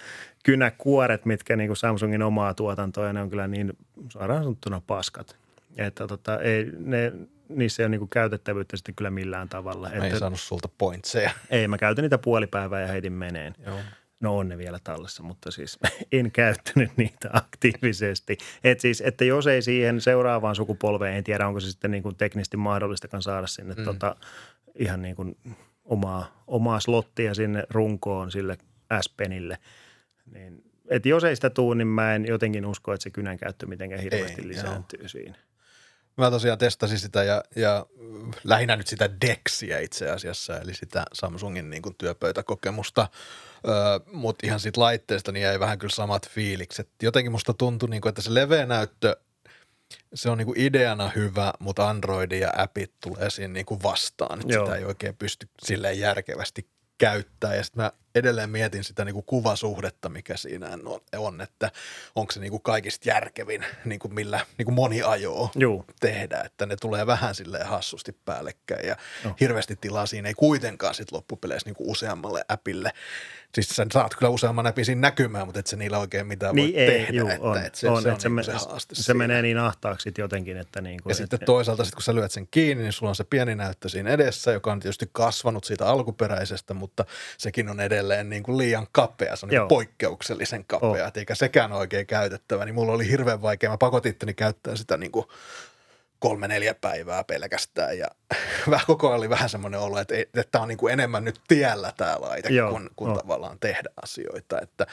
kynäkuoret, 0.43 1.25
mitkä 1.25 1.55
niin 1.55 1.67
kuin 1.67 1.77
Samsungin 1.77 2.23
omaa 2.23 2.53
tuotantoa, 2.53 3.07
ja 3.07 3.13
ne 3.13 3.21
on 3.21 3.29
kyllä 3.29 3.47
niin 3.47 3.73
suoraan 4.11 4.43
sanottuna 4.43 4.81
paskat. 4.87 5.37
Että 5.77 6.07
tota, 6.07 6.39
ei, 6.39 6.71
ne, 6.79 7.13
niissä 7.49 7.83
ei 7.83 7.85
ole 7.85 7.89
niin 7.89 7.99
kuin 7.99 8.09
käytettävyyttä 8.09 8.77
sitten 8.77 8.95
kyllä 8.95 9.09
millään 9.09 9.49
tavalla. 9.49 9.89
Mä 9.89 10.05
ei 10.05 10.19
saanut 10.19 10.39
sulta 10.39 10.69
pointseja. 10.77 11.31
Ei, 11.49 11.67
mä 11.67 11.77
käytin 11.77 12.01
niitä 12.01 12.17
puolipäivää 12.17 12.81
ja 12.81 12.87
heitin 12.87 13.13
meneen. 13.13 13.55
Joo. 13.65 13.77
No 14.19 14.37
on 14.37 14.49
ne 14.49 14.57
vielä 14.57 14.79
tallessa, 14.83 15.23
mutta 15.23 15.51
siis 15.51 15.79
en 16.11 16.31
käyttänyt 16.31 16.91
niitä 16.97 17.29
aktiivisesti. 17.33 18.37
Et 18.63 18.79
siis, 18.79 19.01
että 19.01 19.25
jos 19.25 19.47
ei 19.47 19.61
siihen 19.61 20.01
seuraavaan 20.01 20.55
sukupolveen, 20.55 21.15
en 21.15 21.23
tiedä 21.23 21.47
onko 21.47 21.59
se 21.59 21.71
sitten 21.71 21.91
niin 21.91 22.03
kuin 22.03 22.15
teknisesti 22.15 22.57
mahdollistakaan 22.57 23.23
saada 23.23 23.47
sinne 23.47 23.75
mm. 23.75 23.83
tota, 23.83 24.15
ihan 24.75 25.01
niin 25.01 25.15
kuin 25.15 25.37
omaa, 25.85 26.43
omaa 26.47 26.79
slottia 26.79 27.33
sinne 27.33 27.63
runkoon 27.69 28.31
sille 28.31 28.57
S-penille. 29.01 29.57
Niin, 30.33 30.63
et 30.89 31.05
jos 31.05 31.23
ei 31.23 31.35
sitä 31.35 31.49
tuu, 31.49 31.73
niin 31.73 31.87
mä 31.87 32.15
en 32.15 32.25
jotenkin 32.25 32.65
usko, 32.65 32.93
että 32.93 33.03
se 33.03 33.09
kynän 33.09 33.37
käyttö 33.37 33.65
mitenkään 33.65 34.01
hirveästi 34.01 34.41
ei, 34.41 34.47
lisääntyy 34.47 34.99
joo. 34.99 35.07
siinä. 35.07 35.35
Mä 36.17 36.31
tosiaan 36.31 36.57
testasin 36.57 36.99
sitä 36.99 37.23
ja, 37.23 37.43
ja 37.55 37.85
lähinnä 38.43 38.75
nyt 38.75 38.87
sitä 38.87 39.09
Dexia 39.21 39.79
itse 39.79 40.09
asiassa, 40.09 40.59
eli 40.59 40.73
sitä 40.73 41.05
Samsungin 41.13 41.69
niin 41.69 41.81
kuin 41.81 41.95
työpöytäkokemusta– 41.95 43.07
mutta 44.11 44.47
ihan 44.47 44.59
siitä 44.59 44.81
laitteesta 44.81 45.31
niin 45.31 45.43
jäi 45.43 45.59
vähän 45.59 45.79
kyllä 45.79 45.95
samat 45.95 46.29
fiilikset. 46.29 46.89
Jotenkin 47.01 47.31
musta 47.31 47.53
tuntui, 47.53 47.89
niin 47.89 48.01
kuin, 48.01 48.09
että 48.09 48.21
se 48.21 48.33
leveä 48.33 48.65
näyttö, 48.65 49.17
se 50.13 50.29
on 50.29 50.37
niin 50.37 50.45
kuin 50.45 50.59
ideana 50.59 51.11
hyvä, 51.15 51.53
mutta 51.59 51.89
Android 51.89 52.31
ja 52.31 52.53
appit 52.57 52.91
tulee 53.03 53.29
siinä 53.29 53.53
niin 53.53 53.65
kuin 53.65 53.83
vastaan. 53.83 54.41
Että 54.41 54.53
sitä 54.53 54.75
ei 54.75 54.85
oikein 54.85 55.15
pysty 55.15 55.49
silleen 55.63 55.99
järkevästi 55.99 56.67
käyttää. 56.97 57.55
Ja 57.55 57.63
sitten 57.63 57.83
mä 57.83 57.91
edelleen 58.15 58.49
mietin 58.49 58.83
sitä 58.83 59.05
niin 59.05 59.13
kuin 59.13 59.25
kuvasuhdetta, 59.25 60.09
mikä 60.09 60.37
siinä 60.37 60.69
on, 61.17 61.41
että 61.41 61.71
onko 62.15 62.31
se 62.31 62.39
niin 62.39 62.51
kuin 62.51 62.61
kaikista 62.61 63.09
järkevin, 63.09 63.65
niin 63.85 63.99
kuin 63.99 64.13
millä 64.13 64.45
niin 64.57 64.65
kuin 64.65 64.75
moni 64.75 65.01
ajoo 65.01 65.51
Juu. 65.55 65.85
tehdä, 65.99 66.41
että 66.45 66.65
ne 66.65 66.75
tulee 66.75 67.07
vähän 67.07 67.35
silleen 67.35 67.67
hassusti 67.67 68.11
päällekkäin 68.25 68.87
ja 68.87 68.95
no. 69.23 69.35
hirveästi 69.39 69.75
tilaa 69.75 70.05
siinä 70.05 70.27
ei 70.27 70.33
kuitenkaan 70.33 70.95
sit 70.95 71.11
loppupeleissä 71.11 71.69
niin 71.69 71.75
kuin 71.75 71.89
useammalle 71.89 72.45
appille. 72.49 72.91
Siis 73.57 73.69
sä 73.69 73.85
saat 73.93 74.15
kyllä 74.15 74.29
useamman 74.29 74.67
appin 74.67 74.85
siinä 74.85 75.01
näkymään, 75.01 75.47
mutta 75.47 75.59
et 75.59 75.67
se 75.67 75.75
niillä 75.75 75.97
oikein 75.97 76.27
mitään 76.27 76.55
niin 76.55 76.73
voi 76.73 76.81
ei, 76.81 76.87
tehdä. 76.87 77.17
Juu, 77.17 77.29
että, 77.29 77.47
on, 77.47 77.57
että 77.57 77.79
se, 77.79 77.89
on, 77.89 78.01
se, 78.01 78.11
on 78.11 78.21
se, 78.21 78.29
niin 78.29 78.43
se, 78.43 78.51
haaste 78.51 78.95
se 78.95 79.13
menee 79.13 79.41
niin 79.41 79.57
ahtaaksi 79.57 80.11
jotenkin, 80.17 80.57
että 80.57 80.81
niin 80.81 81.03
kuin, 81.03 81.11
Ja 81.11 81.13
että, 81.13 81.17
sitten 81.17 81.39
toisaalta 81.45 81.85
sit 81.85 81.95
kun 81.95 82.03
sä 82.03 82.15
lyöt 82.15 82.31
sen 82.31 82.47
kiinni, 82.51 82.83
niin 82.83 82.93
sulla 82.93 83.09
on 83.09 83.15
se 83.15 83.23
pieni 83.23 83.55
näyttö 83.55 83.89
siinä 83.89 84.09
edessä, 84.09 84.51
joka 84.51 84.71
on 84.71 84.79
tietysti 84.79 85.09
kasvanut 85.11 85.63
siitä 85.63 85.87
alkuperäisestä, 85.87 86.73
mutta 86.73 87.05
sekin 87.37 87.69
on 87.69 87.79
edelleen 87.79 88.29
niin 88.29 88.43
kuin 88.43 88.57
liian 88.57 88.87
kapea, 88.91 89.35
se 89.35 89.45
on 89.45 89.49
niin 89.49 89.67
poikkeuksellisen 89.67 90.65
kapea, 90.65 91.05
oh. 91.05 91.11
eikä 91.15 91.35
sekään 91.35 91.71
oikein 91.71 92.07
käytettävä, 92.07 92.65
niin 92.65 92.75
mulla 92.75 92.93
oli 92.93 93.09
hirveän 93.09 93.41
vaikea, 93.41 93.69
mä 93.69 93.77
pakotitteni 93.77 94.33
käyttää 94.33 94.75
sitä 94.75 94.97
niin 94.97 95.11
kuin 95.11 95.25
kolme 96.19 96.47
neljä 96.47 96.73
päivää 96.73 97.23
pelkästään 97.23 97.97
ja 97.97 98.07
vähän 98.69 98.85
koko 98.87 99.07
ajan 99.07 99.17
oli 99.17 99.29
vähän 99.29 99.49
semmoinen 99.49 99.79
olo, 99.79 99.99
että, 99.99 100.15
että 100.15 100.43
tämä 100.51 100.61
on 100.61 100.67
niin 100.67 100.77
kuin 100.77 100.93
enemmän 100.93 101.23
nyt 101.23 101.41
tiellä 101.47 101.93
tämä 101.97 102.21
laite, 102.21 102.49
Joo, 102.49 102.71
kun, 102.71 102.89
kun 102.95 103.17
tavallaan 103.17 103.59
tehdä 103.59 103.89
asioita. 104.03 104.61
Että, 104.61 104.87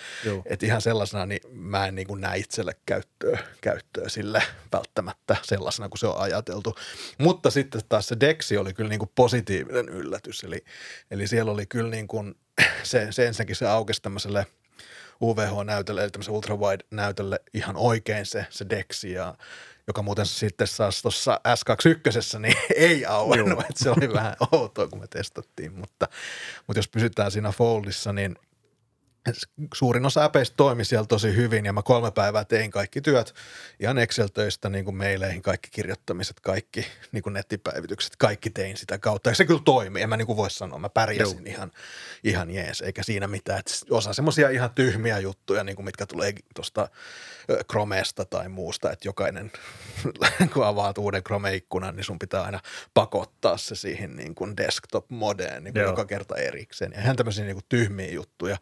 että 0.46 0.66
ihan 0.66 0.82
sellaisena 0.82 1.26
niin 1.26 1.40
mä 1.52 1.86
en 1.86 1.94
niin 1.94 2.06
kuin 2.06 2.20
näe 2.20 2.38
itselle 2.38 2.76
käyttöä, 2.86 3.38
käyttöä 3.60 4.08
sille 4.08 4.42
välttämättä 4.72 5.36
sellaisena 5.42 5.88
kuin 5.88 5.98
se 5.98 6.06
on 6.06 6.20
ajateltu. 6.20 6.74
Mutta 7.18 7.50
sitten 7.50 7.80
taas 7.88 8.08
se 8.08 8.16
Dexi 8.20 8.56
oli 8.56 8.72
kyllä 8.72 8.90
niin 8.90 8.98
kuin 8.98 9.10
positiivinen 9.14 9.88
yllätys, 9.88 10.44
eli, 10.44 10.64
eli 11.10 11.26
siellä 11.26 11.52
oli 11.52 11.66
kyllä 11.66 11.90
niin 11.90 12.08
kuin 12.08 12.34
se, 12.82 13.06
se 13.10 13.26
ensinnäkin 13.26 13.56
se 13.56 13.68
aukesi 13.68 14.02
tämmöiselle 14.02 14.46
UVH-näytölle, 15.22 16.02
eli 16.02 16.10
tämmöiselle 16.10 16.36
ultrawide-näytölle 16.36 17.40
ihan 17.54 17.76
oikein 17.76 18.26
se, 18.26 18.46
se 18.50 18.66
Dexi 18.70 19.12
ja 19.12 19.34
joka 19.86 20.02
muuten 20.02 20.26
sitten 20.26 20.66
saas 20.66 21.02
tuossa 21.02 21.40
S21, 21.48 22.38
niin 22.38 22.56
ei 22.76 23.06
auennut, 23.06 23.60
että 23.60 23.84
se 23.84 23.90
oli 23.90 24.12
vähän 24.12 24.36
outoa, 24.52 24.88
kun 24.88 25.00
me 25.00 25.06
testattiin, 25.06 25.72
mutta, 25.72 26.08
mutta 26.66 26.78
jos 26.78 26.88
pysytään 26.88 27.30
siinä 27.30 27.52
Foldissa, 27.52 28.12
niin– 28.12 28.36
suurin 29.74 30.06
osa 30.06 30.24
äpeistä 30.24 30.56
toimi 30.56 30.84
siellä 30.84 31.06
tosi 31.06 31.36
hyvin 31.36 31.64
ja 31.66 31.72
mä 31.72 31.82
kolme 31.82 32.10
päivää 32.10 32.44
tein 32.44 32.70
kaikki 32.70 33.00
työt 33.00 33.34
ihan 33.80 33.98
Excel-töistä 33.98 34.68
niin 34.68 34.84
kuin 34.84 34.96
meileihin, 34.96 35.42
kaikki 35.42 35.68
kirjoittamiset, 35.70 36.40
kaikki 36.40 36.86
niin 37.12 37.22
kuin 37.22 37.32
nettipäivitykset, 37.32 38.16
kaikki 38.16 38.50
tein 38.50 38.76
sitä 38.76 38.98
kautta. 38.98 39.30
Ja 39.30 39.34
se 39.34 39.44
kyllä 39.44 39.60
toimi, 39.64 40.02
en 40.02 40.08
mä 40.08 40.16
niin 40.16 40.26
kuin 40.26 40.36
voi 40.36 40.50
sanoa, 40.50 40.78
mä 40.78 40.88
pärjäsin 40.88 41.46
ihan, 41.46 41.70
ihan 42.24 42.50
jees, 42.50 42.80
eikä 42.80 43.02
siinä 43.02 43.26
mitään, 43.26 43.58
että 43.58 43.72
osa 43.90 44.12
semmoisia 44.12 44.50
ihan 44.50 44.70
tyhmiä 44.70 45.18
juttuja, 45.18 45.64
niin 45.64 45.76
kuin 45.76 45.86
mitkä 45.86 46.06
tulee 46.06 46.32
tuosta 46.54 46.88
Chromesta 47.70 48.24
tai 48.24 48.48
muusta, 48.48 48.92
että 48.92 49.08
jokainen 49.08 49.52
kun 50.52 50.66
avaat 50.66 50.98
uuden 50.98 51.22
Chrome-ikkunan, 51.22 51.96
niin 51.96 52.04
sun 52.04 52.18
pitää 52.18 52.42
aina 52.42 52.60
pakottaa 52.94 53.56
se 53.56 53.74
siihen 53.74 54.16
niin 54.16 54.34
kuin 54.34 54.56
desktop-modeen 54.56 55.64
niin 55.64 55.74
kuin 55.74 55.82
joka 55.82 56.04
kerta 56.04 56.36
erikseen. 56.36 56.92
Ja 56.92 57.00
ihan 57.00 57.16
tämmöisiä 57.16 57.44
niin 57.44 57.56
kuin 57.56 57.66
tyhmiä 57.68 58.10
juttuja, 58.10 58.56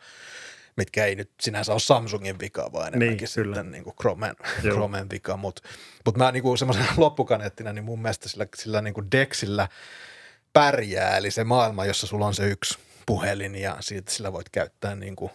mitkä 0.76 1.04
ei 1.04 1.14
nyt 1.14 1.30
sinänsä 1.40 1.72
ole 1.72 1.80
Samsungin 1.80 2.38
vika, 2.38 2.70
vaan 2.72 2.88
enemmänkin 2.88 3.18
niin, 3.18 3.28
sitten 3.28 3.70
niin 3.70 3.84
kuin 3.84 3.96
Chromen, 3.96 4.36
Chromen 4.60 5.10
vika. 5.10 5.36
Mutta 5.36 5.62
mut 6.06 6.16
mä 6.16 6.32
niin 6.32 6.42
kuin 6.42 6.58
semmoisena 6.58 6.86
loppukaneettina, 6.96 7.72
niin 7.72 7.84
mun 7.84 8.02
mielestä 8.02 8.28
sillä, 8.28 8.46
sillä 8.56 8.82
niin 8.82 8.94
kuin 8.94 9.10
Dexillä 9.12 9.68
pärjää, 10.52 11.16
eli 11.16 11.30
se 11.30 11.44
maailma, 11.44 11.84
jossa 11.84 12.06
sulla 12.06 12.26
on 12.26 12.34
se 12.34 12.48
yksi 12.48 12.78
puhelin 13.06 13.54
ja 13.54 13.76
siitä 13.80 14.12
sillä 14.12 14.32
voit 14.32 14.48
käyttää 14.48 14.94
niin 14.94 15.16
kuin 15.16 15.30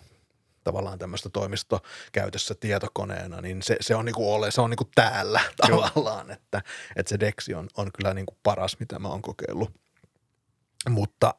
tavallaan 0.63 1.00
tämmöistä 1.00 1.30
toimistokäytössä 1.30 2.56
tietokoneena, 2.56 3.41
niin 3.41 3.62
se, 3.62 3.78
se 3.82 3.95
on 3.95 4.06
niinku 4.06 4.34
ole, 4.34 4.52
se 4.52 4.62
on 4.62 4.69
niinku 4.69 4.89
täällä 4.95 5.41
tavallaan, 5.67 6.32
että, 6.32 6.62
että 6.95 7.10
se 7.10 7.19
Dexi 7.19 7.54
on, 7.54 7.67
on 7.78 7.91
kyllä 7.97 8.13
niinku 8.13 8.38
paras, 8.43 8.80
mitä 8.80 9.00
mä 9.00 9.08
oon 9.08 9.21
kokeillut. 9.21 9.71
Mutta 10.89 11.34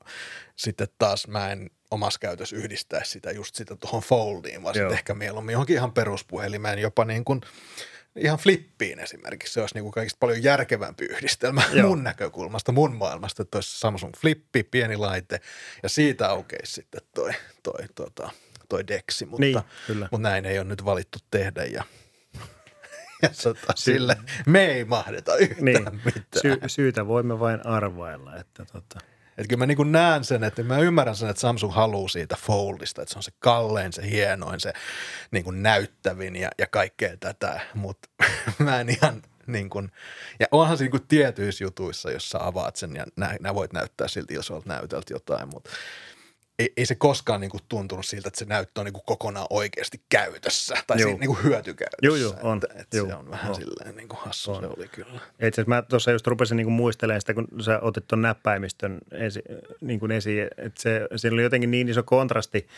sitten 0.56 0.88
taas 0.98 1.26
mä 1.26 1.52
en 1.52 1.70
omassa 1.90 2.20
käytössä 2.20 2.56
yhdistää 2.56 3.04
sitä 3.04 3.30
just 3.30 3.54
sitä 3.54 3.76
tuohon 3.76 4.02
foldiin, 4.02 4.62
vaan 4.62 4.74
sitten 4.74 4.92
ehkä 4.92 5.14
mieluummin 5.14 5.52
johonkin 5.52 5.76
ihan 5.76 5.92
peruspuhelimeen, 5.92 6.78
jopa 6.78 7.04
niin 7.04 7.24
kuin 7.24 7.40
ihan 8.16 8.38
flippiin 8.38 8.98
esimerkiksi. 8.98 9.52
Se 9.52 9.60
olisi 9.60 9.74
niin 9.74 9.82
kuin 9.82 9.92
kaikista 9.92 10.18
paljon 10.20 10.42
järkevämpi 10.42 11.04
yhdistelmä 11.04 11.62
Joo. 11.72 11.88
mun 11.88 12.04
näkökulmasta, 12.04 12.72
mun 12.72 12.96
maailmasta, 12.96 13.42
että 13.42 13.56
olisi 13.58 13.78
Samsung 13.78 14.12
Flippi, 14.16 14.62
pieni 14.62 14.96
laite 14.96 15.40
ja 15.82 15.88
siitä 15.88 16.28
aukeisi 16.28 16.72
sitten 16.72 17.00
toi, 17.14 17.32
toi, 17.62 17.88
tota, 17.94 18.30
toi 18.68 18.86
Dexi, 18.86 19.26
mutta, 19.26 19.40
niin, 19.40 19.58
mutta 20.00 20.18
näin 20.18 20.46
ei 20.46 20.58
ole 20.58 20.68
nyt 20.68 20.84
valittu 20.84 21.18
tehdä 21.30 21.64
ja 21.64 21.84
ja 23.22 23.30
tota, 23.42 23.72
sille 23.76 24.16
me 24.46 24.64
ei 24.66 24.84
mahdeta 24.84 25.36
yhtään 25.36 25.64
niin. 25.64 26.00
mitään. 26.04 26.42
Sy- 26.42 26.60
syytä 26.66 27.06
voimme 27.06 27.40
vain 27.40 27.66
arvailla, 27.66 28.36
että 28.36 28.64
tota– 28.64 29.00
että 29.38 29.48
kyllä 29.48 29.58
mä 29.58 29.66
niin 29.66 29.92
näen 29.92 30.24
sen, 30.24 30.44
että 30.44 30.62
mä 30.62 30.78
ymmärrän 30.78 31.16
sen, 31.16 31.30
että 31.30 31.40
Samsung 31.40 31.72
haluaa 31.72 32.08
siitä 32.08 32.36
Foldista, 32.40 33.02
että 33.02 33.12
se 33.12 33.18
on 33.18 33.22
se 33.22 33.32
kallein, 33.38 33.92
se 33.92 34.10
hienoin, 34.10 34.60
se 34.60 34.72
niin 35.30 35.62
näyttävin 35.62 36.36
ja, 36.36 36.50
ja 36.58 36.66
kaikkea 36.66 37.16
tätä, 37.16 37.60
mutta 37.74 38.08
mä 38.58 38.80
en 38.80 38.88
ihan 38.88 39.22
niin 39.46 39.70
kuin, 39.70 39.92
ja 40.40 40.46
onhan 40.50 40.78
se 40.78 40.84
niin 40.84 40.90
kuin 40.90 41.06
tietyissä 41.08 41.64
jutuissa, 41.64 42.10
jos 42.10 42.30
sä 42.30 42.46
avaat 42.46 42.76
sen 42.76 42.96
ja 42.96 43.06
nä, 43.16 43.36
nä 43.40 43.54
voit 43.54 43.72
näyttää 43.72 44.08
silti 44.08 44.34
isolta 44.34 44.68
näytöltä 44.68 45.14
jotain, 45.14 45.48
mutta 45.48 45.70
ei, 46.58 46.72
ei 46.76 46.86
se 46.86 46.94
koskaan 46.94 47.40
niin 47.40 47.50
kuin 47.50 47.60
tuntunut 47.68 48.06
siltä, 48.06 48.28
että 48.28 48.38
se 48.38 48.44
näyttö 48.44 48.80
on 48.80 48.84
niin 48.84 48.92
kuin 48.92 49.04
kokonaan 49.06 49.46
oikeasti 49.50 50.02
käytössä 50.08 50.74
tai 50.86 50.98
siinä, 50.98 51.18
niin 51.18 51.26
kuin 51.26 51.42
hyötykäytössä. 51.42 52.06
Joo, 52.06 52.16
joo, 52.16 52.34
on. 52.42 52.60
Että, 52.62 52.80
että 52.80 52.96
joo, 52.96 53.06
se 53.06 53.14
on 53.14 53.30
vähän 53.30 53.50
on. 53.50 53.54
silleen 53.54 53.96
niin 53.96 54.08
kuin 54.08 54.18
hassu 54.18 54.52
on. 54.52 54.60
se 54.60 54.66
oli 54.66 54.88
kyllä. 54.88 55.14
Itse 55.14 55.46
asiassa 55.46 55.68
mä 55.68 55.82
tuossa 55.82 56.10
just 56.10 56.26
rupesin 56.26 56.56
niin 56.56 56.66
kuin 56.66 56.74
muistelemaan 56.74 57.20
sitä, 57.20 57.34
kun 57.34 57.48
sä 57.60 57.80
otit 57.80 58.06
tuon 58.06 58.22
näppäimistön 58.22 58.98
esi, 59.12 59.42
niin 59.80 60.00
kuin 60.00 60.12
esiin, 60.12 60.48
että 60.56 60.82
se, 60.82 61.08
siinä 61.16 61.34
oli 61.34 61.42
jotenkin 61.42 61.70
niin 61.70 61.88
iso 61.88 62.02
kontrasti, 62.02 62.68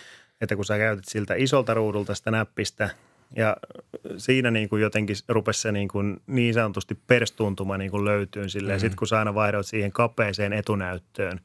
että 0.40 0.56
kun 0.56 0.64
sä 0.64 0.78
käytit 0.78 1.04
siltä 1.08 1.34
isolta 1.34 1.74
ruudulta 1.74 2.14
sitä 2.14 2.30
näppistä 2.30 2.90
Ja 3.36 3.56
siinä 4.16 4.50
niin 4.50 4.68
kuin 4.68 4.82
jotenkin 4.82 5.16
rupesi 5.28 5.60
se 5.60 5.72
niin, 5.72 5.88
kuin 5.88 6.20
niin 6.26 6.54
sanotusti 6.54 6.98
perstuntuma 7.06 7.78
niin 7.78 7.90
kuin 7.90 8.04
löytyy 8.04 8.48
silleen. 8.48 8.76
Mm-hmm. 8.76 8.80
Sitten 8.80 8.96
kun 8.96 9.08
sä 9.08 9.18
aina 9.18 9.34
vaihdot 9.34 9.66
siihen 9.66 9.92
kapeeseen 9.92 10.52
etunäyttöön, 10.52 11.40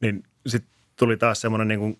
niin 0.00 0.22
sitten 0.46 0.79
tuli 1.00 1.16
taas 1.16 1.40
semmoinen 1.40 1.68
niin 1.68 1.80
kuin 1.80 1.98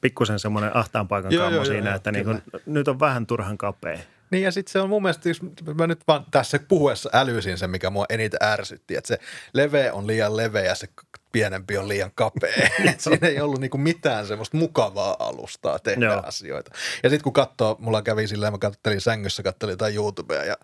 pikkusen 0.00 0.38
semmoinen 0.38 0.76
ahtaan 0.76 1.08
paikan 1.08 1.32
joo, 1.32 1.44
kammo 1.44 1.56
joo, 1.56 1.64
siinä, 1.64 1.90
joo, 1.90 1.96
että 1.96 2.12
niin 2.12 2.24
kuin, 2.24 2.42
nyt 2.66 2.88
on 2.88 3.00
vähän 3.00 3.26
turhan 3.26 3.58
kapea. 3.58 3.98
Niin 4.30 4.42
ja 4.42 4.52
sitten 4.52 4.72
se 4.72 4.80
on 4.80 4.88
mun 4.88 5.02
mielestä, 5.02 5.28
jos 5.28 5.40
mä 5.74 5.86
nyt 5.86 6.00
vaan 6.08 6.26
tässä 6.30 6.58
puhuessa 6.68 7.10
älysin 7.12 7.58
sen, 7.58 7.70
mikä 7.70 7.90
mua 7.90 8.04
eniten 8.08 8.40
ärsytti, 8.42 8.96
että 8.96 9.08
se 9.08 9.18
leveä 9.52 9.92
on 9.92 10.06
liian 10.06 10.36
leveä 10.36 10.64
ja 10.64 10.74
se 10.74 10.88
pienempi 11.32 11.78
on 11.78 11.88
liian 11.88 12.10
kapea. 12.14 12.68
Siinä 12.98 13.28
ei 13.28 13.40
ollut 13.40 13.60
niinku 13.60 13.78
mitään 13.78 14.26
semmoista 14.26 14.56
mukavaa 14.56 15.16
alustaa 15.18 15.78
tehdä 15.78 16.06
Joo. 16.06 16.22
asioita. 16.26 16.70
Ja 17.02 17.10
sitten 17.10 17.24
kun 17.24 17.32
katsoo, 17.32 17.76
mulla 17.78 18.02
kävi 18.02 18.26
silleen, 18.26 18.52
mä 18.52 18.58
kattelin 18.58 19.00
sängyssä, 19.00 19.42
kattelin 19.42 19.72
jotain 19.72 19.94
YouTubea 19.94 20.44
ja 20.44 20.56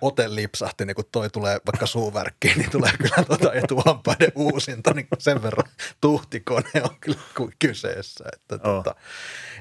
ote 0.00 0.34
lipsahti, 0.34 0.84
niin 0.84 0.94
kun 0.94 1.04
toi 1.12 1.30
tulee 1.30 1.60
vaikka 1.66 1.86
suuvärkkiin, 1.86 2.58
niin 2.58 2.70
tulee 2.70 2.92
kyllä 2.98 3.24
tuota 3.24 3.52
etuhampaiden 3.52 4.32
uusinta, 4.34 4.94
niin 4.94 5.08
sen 5.18 5.42
verran 5.42 5.68
tuhtikone 6.00 6.70
on 6.82 6.96
kyllä 7.00 7.18
kyseessä. 7.58 8.24
Että 8.32 8.54
oh. 8.54 8.60
tuota, 8.60 8.94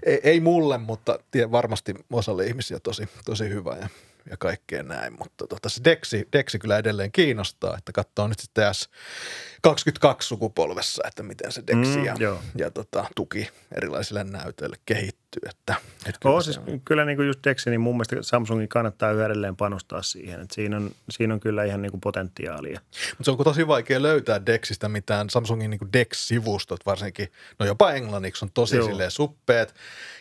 ei, 0.05 0.19
ei, 0.23 0.39
mulle, 0.39 0.77
mutta 0.77 1.19
tie, 1.31 1.51
varmasti 1.51 1.93
osalle 2.11 2.45
ihmisiä 2.45 2.79
tosi, 2.79 3.09
tosi 3.25 3.49
hyvä 3.49 3.75
ja 3.81 3.89
ja 4.29 4.37
kaikkea 4.37 4.83
näin. 4.83 5.13
Mutta 5.13 5.47
tota, 5.47 5.69
se 5.69 5.81
Dexi, 5.83 6.27
Dexi 6.33 6.59
kyllä 6.59 6.77
edelleen 6.77 7.11
kiinnostaa, 7.11 7.77
että 7.77 7.91
katsoo 7.91 8.27
nyt 8.27 8.39
sitten 8.39 8.65
S22 9.67 10.15
sukupolvessa, 10.19 11.03
että 11.07 11.23
miten 11.23 11.51
se 11.51 11.63
Dexi 11.67 11.97
mm, 11.97 12.05
ja, 12.05 12.37
ja 12.55 12.71
tota, 12.71 13.05
tuki 13.15 13.49
erilaisille 13.75 14.23
näytöille 14.23 14.77
kehittyy. 14.85 15.26
Että, 15.49 15.75
että 16.05 16.19
kyllä, 16.21 16.41
siis, 16.41 16.57
on. 16.57 16.81
kyllä 16.81 17.05
niin 17.05 17.15
kuin 17.15 17.27
just 17.27 17.39
Dexi, 17.43 17.69
niin 17.69 17.81
mun 17.81 17.95
mielestä 17.95 18.15
Samsungin 18.21 18.67
kannattaa 18.67 19.11
yhä 19.11 19.25
edelleen 19.25 19.55
panostaa 19.55 20.01
siihen. 20.01 20.41
Että 20.41 20.55
siinä, 20.55 20.77
on, 20.77 20.91
siinä 21.09 21.33
on 21.33 21.39
kyllä 21.39 21.63
ihan 21.63 21.81
niin 21.81 21.91
kuin 21.91 22.01
potentiaalia. 22.01 22.79
Mutta 23.09 23.23
se 23.23 23.31
on 23.31 23.37
tosi 23.37 23.67
vaikea 23.67 24.01
löytää 24.01 24.45
Dexistä 24.45 24.89
mitään. 24.89 25.29
Samsungin 25.29 25.69
niin 25.69 25.79
kuin 25.79 25.93
Dex-sivustot 25.93 26.85
varsinkin, 26.85 27.31
no 27.59 27.65
jopa 27.65 27.91
englanniksi 27.91 28.45
on 28.45 28.51
tosi 28.53 28.83
silleen 28.83 29.11
suppeet. 29.11 29.75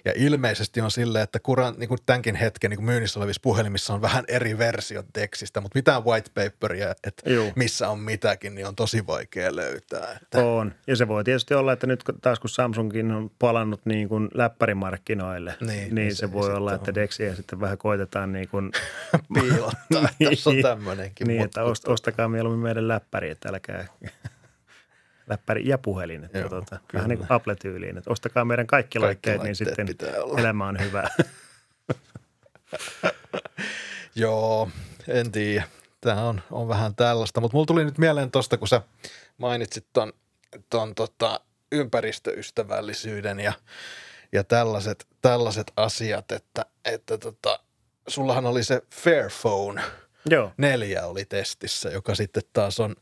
Ja 0.04 0.12
ilmeisesti 0.16 0.80
on 0.80 0.90
silleen, 0.90 1.22
että 1.22 1.40
kuran, 1.40 1.74
niin 1.78 1.88
kuin 1.88 1.98
tämänkin 2.06 2.34
hetken 2.34 2.70
niin 2.70 2.78
kuin 2.78 2.86
myynnissä 2.86 3.20
olevissa 3.20 3.40
puhelimissa 3.42 3.94
on 3.94 4.02
vähän 4.02 4.24
eri 4.28 4.58
versiot 4.58 5.06
tekstistä, 5.12 5.60
mutta 5.60 5.78
mitään 5.78 6.04
white 6.04 6.30
paperia, 6.34 6.90
että 6.90 7.30
Juu. 7.30 7.52
missä 7.56 7.88
on 7.88 7.98
mitäkin, 7.98 8.54
niin 8.54 8.66
on 8.66 8.76
tosi 8.76 9.06
vaikea 9.06 9.56
löytää. 9.56 10.18
Että. 10.22 10.44
On. 10.44 10.74
Ja 10.86 10.96
se 10.96 11.08
voi 11.08 11.24
tietysti 11.24 11.54
olla, 11.54 11.72
että 11.72 11.86
nyt 11.86 12.04
taas 12.22 12.40
kun 12.40 12.50
Samsungin 12.50 13.12
on 13.12 13.30
palannut 13.38 13.80
niin 13.84 14.08
kuin 14.08 14.28
läppärimarkkinoille, 14.34 14.95
niin, 15.60 15.94
niin 15.94 16.14
se, 16.14 16.18
se 16.18 16.32
voi 16.32 16.54
olla, 16.54 16.70
on. 16.70 16.76
että 16.76 16.94
Dexiä 16.94 17.34
sitten 17.34 17.60
vähän 17.60 17.78
koitetaan 17.78 18.32
niin 18.32 18.48
kuin 18.48 18.72
piilottaa, 19.34 20.08
että 20.10 20.24
tässä 20.30 20.50
on 20.50 20.62
tämmöinenkin. 20.62 21.26
Niin, 21.26 21.42
että 21.42 21.62
ost, 21.62 21.88
ostakaa 21.88 22.28
mieluummin 22.28 22.62
meidän 22.62 22.88
läppäri, 22.88 23.30
että 23.30 23.48
älkää 23.48 23.86
läppäri 25.30 25.68
ja 25.68 25.78
puhelin. 25.78 26.24
Että 26.24 26.38
Joo, 26.38 26.48
tuota, 26.48 26.78
vähän 26.94 27.08
niin 27.08 27.18
kuin 27.18 27.32
Apple-tyyliin, 27.32 27.98
että 27.98 28.10
ostakaa 28.10 28.44
meidän 28.44 28.66
kaikki, 28.66 28.98
kaikki 28.98 29.06
laitteet, 29.06 29.42
niin 29.42 29.56
sitten 29.56 29.88
elämä 30.38 30.66
on 30.66 30.78
hyvä. 30.80 31.08
Joo, 34.14 34.70
en 35.08 35.32
tiedä. 35.32 35.64
Tämä 36.00 36.22
on, 36.22 36.42
on 36.50 36.68
vähän 36.68 36.94
tällaista, 36.94 37.40
mutta 37.40 37.56
mulla 37.56 37.66
tuli 37.66 37.84
nyt 37.84 37.98
mieleen 37.98 38.30
tuosta, 38.30 38.56
kun 38.56 38.68
sä 38.68 38.82
mainitsit 39.38 39.86
ton, 39.92 40.12
ton 40.70 40.94
tota, 40.94 41.40
ympäristöystävällisyyden 41.72 43.40
ja, 43.40 43.52
ja 44.36 44.44
tällaiset, 44.44 45.06
tällaiset 45.22 45.72
asiat, 45.76 46.32
että, 46.32 46.66
että 46.84 47.18
tota, 47.18 47.60
sullahan 48.08 48.46
oli 48.46 48.64
se 48.64 48.82
Fairphone 48.94 49.82
Joo. 50.30 50.52
neljä 50.56 51.06
oli 51.06 51.24
testissä, 51.24 51.88
joka 51.88 52.14
sitten 52.14 52.42
taas 52.52 52.80
on 52.80 52.96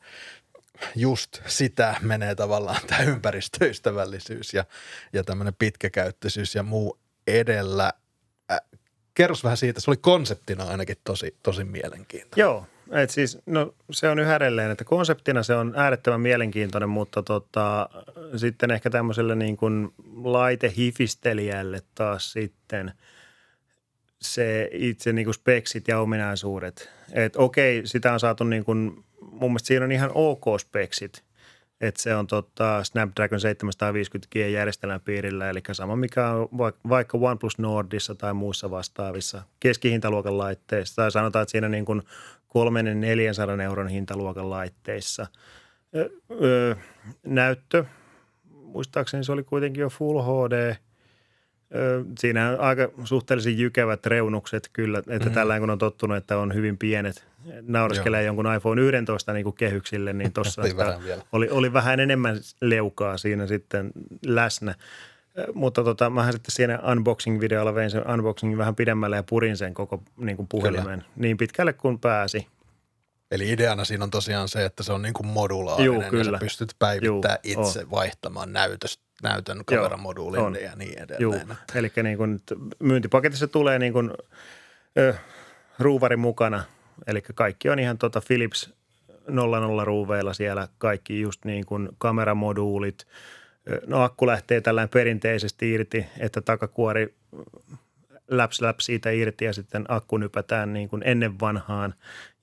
just 0.96 1.42
sitä 1.46 1.94
menee 2.00 2.34
tavallaan 2.34 2.80
tämä 2.86 3.02
ympäristöystävällisyys 3.02 4.54
ja, 4.54 4.64
ja 5.12 5.24
tämmöinen 5.24 5.54
pitkäkäyttöisyys 5.54 6.54
ja 6.54 6.62
muu 6.62 6.98
edellä. 7.26 7.92
Äh, 8.52 8.60
kerros 9.14 9.44
vähän 9.44 9.56
siitä, 9.56 9.80
se 9.80 9.90
oli 9.90 9.96
konseptina 9.96 10.64
ainakin 10.64 10.96
tosi, 11.04 11.36
tosi 11.42 11.64
mielenkiintoinen. 11.64 12.42
Joo, 12.42 12.66
et 12.92 13.10
siis, 13.10 13.38
no, 13.46 13.74
se 13.90 14.08
on 14.08 14.18
yhä 14.18 14.36
edelleen, 14.36 14.70
että 14.70 14.84
konseptina 14.84 15.42
se 15.42 15.54
on 15.54 15.72
äärettömän 15.76 16.20
mielenkiintoinen, 16.20 16.88
mutta 16.88 17.22
tota, 17.22 17.88
sitten 18.36 18.70
ehkä 18.70 18.90
tämmöiselle 18.90 19.34
niin 19.34 19.56
kuin 19.56 19.94
laitehifistelijälle 20.22 21.82
taas 21.94 22.32
sitten 22.32 22.92
se 24.20 24.68
itse 24.72 25.12
niin 25.12 25.24
kuin 25.24 25.34
speksit 25.34 25.88
ja 25.88 26.00
ominaisuudet. 26.00 26.90
Että 27.12 27.38
okei, 27.38 27.82
sitä 27.84 28.12
on 28.12 28.20
saatu 28.20 28.44
niin 28.44 28.64
kuin, 28.64 29.04
mun 29.20 29.50
mielestä 29.50 29.66
siinä 29.66 29.84
on 29.84 29.92
ihan 29.92 30.10
ok 30.14 30.44
speksit– 30.60 31.22
että 31.80 32.02
se 32.02 32.16
on 32.16 32.26
tota 32.26 32.84
Snapdragon 32.84 33.38
750G 33.38 34.38
järjestelmän 34.38 35.00
piirillä, 35.00 35.50
eli 35.50 35.62
sama 35.72 35.96
mikä 35.96 36.30
on 36.30 36.48
vaikka 36.88 37.18
OnePlus 37.18 37.58
Nordissa 37.58 38.14
tai 38.14 38.34
muissa 38.34 38.70
vastaavissa 38.70 39.42
keskihintaluokan 39.60 40.38
laitteissa, 40.38 40.96
tai 40.96 41.10
sanotaan, 41.10 41.42
että 41.42 41.50
siinä 41.50 41.68
niin 41.68 41.84
kuin 41.84 42.02
300-400 43.58 43.60
euron 43.60 43.88
hintaluokan 43.88 44.50
laitteissa. 44.50 45.26
Öö, 46.42 46.74
näyttö, 47.26 47.84
muistaakseni 48.50 49.24
se 49.24 49.32
oli 49.32 49.42
kuitenkin 49.42 49.80
jo 49.80 49.88
Full 49.88 50.22
HD– 50.22 50.74
Siinä 52.18 52.50
on 52.50 52.60
aika 52.60 52.88
suhteellisen 53.04 53.58
jykevät 53.58 54.06
reunukset 54.06 54.70
kyllä, 54.72 54.98
että 54.98 55.14
mm-hmm. 55.14 55.32
tällä 55.32 55.60
kun 55.60 55.70
on 55.70 55.78
tottunut, 55.78 56.16
että 56.16 56.38
on 56.38 56.54
hyvin 56.54 56.78
pienet, 56.78 57.26
naureskelee 57.62 58.22
Joo. 58.22 58.26
jonkun 58.26 58.54
iPhone 58.54 58.82
11 58.82 59.32
niin 59.32 59.44
kuin 59.44 59.56
kehyksille, 59.56 60.12
niin 60.12 60.32
tuossa 60.34 60.62
oli, 61.32 61.48
oli 61.50 61.72
vähän 61.72 62.00
enemmän 62.00 62.36
leukaa 62.60 63.18
siinä 63.18 63.46
sitten 63.46 63.92
läsnä. 64.26 64.74
Mutta 65.54 65.84
tota, 65.84 66.10
mähän 66.10 66.32
sitten 66.32 66.52
siinä 66.54 66.78
unboxing-videolla 66.92 67.74
vein 67.74 67.90
sen 67.90 68.10
unboxingin 68.10 68.58
vähän 68.58 68.74
pidemmälle 68.74 69.16
ja 69.16 69.22
purin 69.22 69.56
sen 69.56 69.74
koko 69.74 70.02
niin 70.16 70.36
kuin 70.36 70.48
puhelimen 70.48 70.84
Kyllä. 70.98 71.12
niin 71.16 71.36
pitkälle 71.36 71.72
kuin 71.72 71.98
pääsi. 71.98 72.46
Eli 73.30 73.52
ideana 73.52 73.84
siinä 73.84 74.04
on 74.04 74.10
tosiaan 74.10 74.48
se, 74.48 74.64
että 74.64 74.82
se 74.82 74.92
on 74.92 75.02
niin 75.02 75.14
kuin 75.14 75.26
modulaarinen 75.26 75.86
Juu, 75.86 76.02
kyllä. 76.10 76.30
ja 76.30 76.38
sä 76.38 76.44
pystyt 76.44 76.74
päivittämään 76.78 77.38
Juu, 77.44 77.62
itse 77.62 77.80
on. 77.80 77.90
vaihtamaan 77.90 78.52
näytöstä 78.52 79.04
näytön 79.22 79.64
kameramoduulin 79.64 80.38
Joo, 80.38 80.50
ja 80.50 80.76
niin 80.76 80.98
edelleen. 80.98 81.20
Juu, 81.20 81.40
eli 81.74 81.92
niin 82.02 82.18
kuin 82.18 82.40
myyntipaketissa 82.78 83.48
tulee 83.48 83.78
niin 83.78 83.92
kuin, 83.92 84.10
ö, 84.98 85.14
ruuvari 85.78 86.16
mukana, 86.16 86.64
eli 87.06 87.22
kaikki 87.34 87.68
on 87.70 87.78
ihan 87.78 87.98
tota 87.98 88.22
Philips 88.26 88.70
00 89.28 89.84
ruuveilla 89.84 90.34
siellä, 90.34 90.68
kaikki 90.78 91.20
just 91.20 91.44
niin 91.44 91.66
kuin 91.66 91.88
kameramoduulit. 91.98 93.06
No 93.86 94.02
akku 94.02 94.26
lähtee 94.26 94.60
tällään 94.60 94.88
perinteisesti 94.88 95.72
irti, 95.72 96.06
että 96.18 96.40
takakuori 96.40 97.14
läps 98.28 98.60
läps 98.60 98.86
siitä 98.86 99.10
irti 99.10 99.44
ja 99.44 99.52
sitten 99.52 99.84
akku 99.88 100.16
nypätään 100.16 100.72
niin 100.72 100.88
kuin 100.88 101.02
ennen 101.04 101.40
vanhaan. 101.40 101.94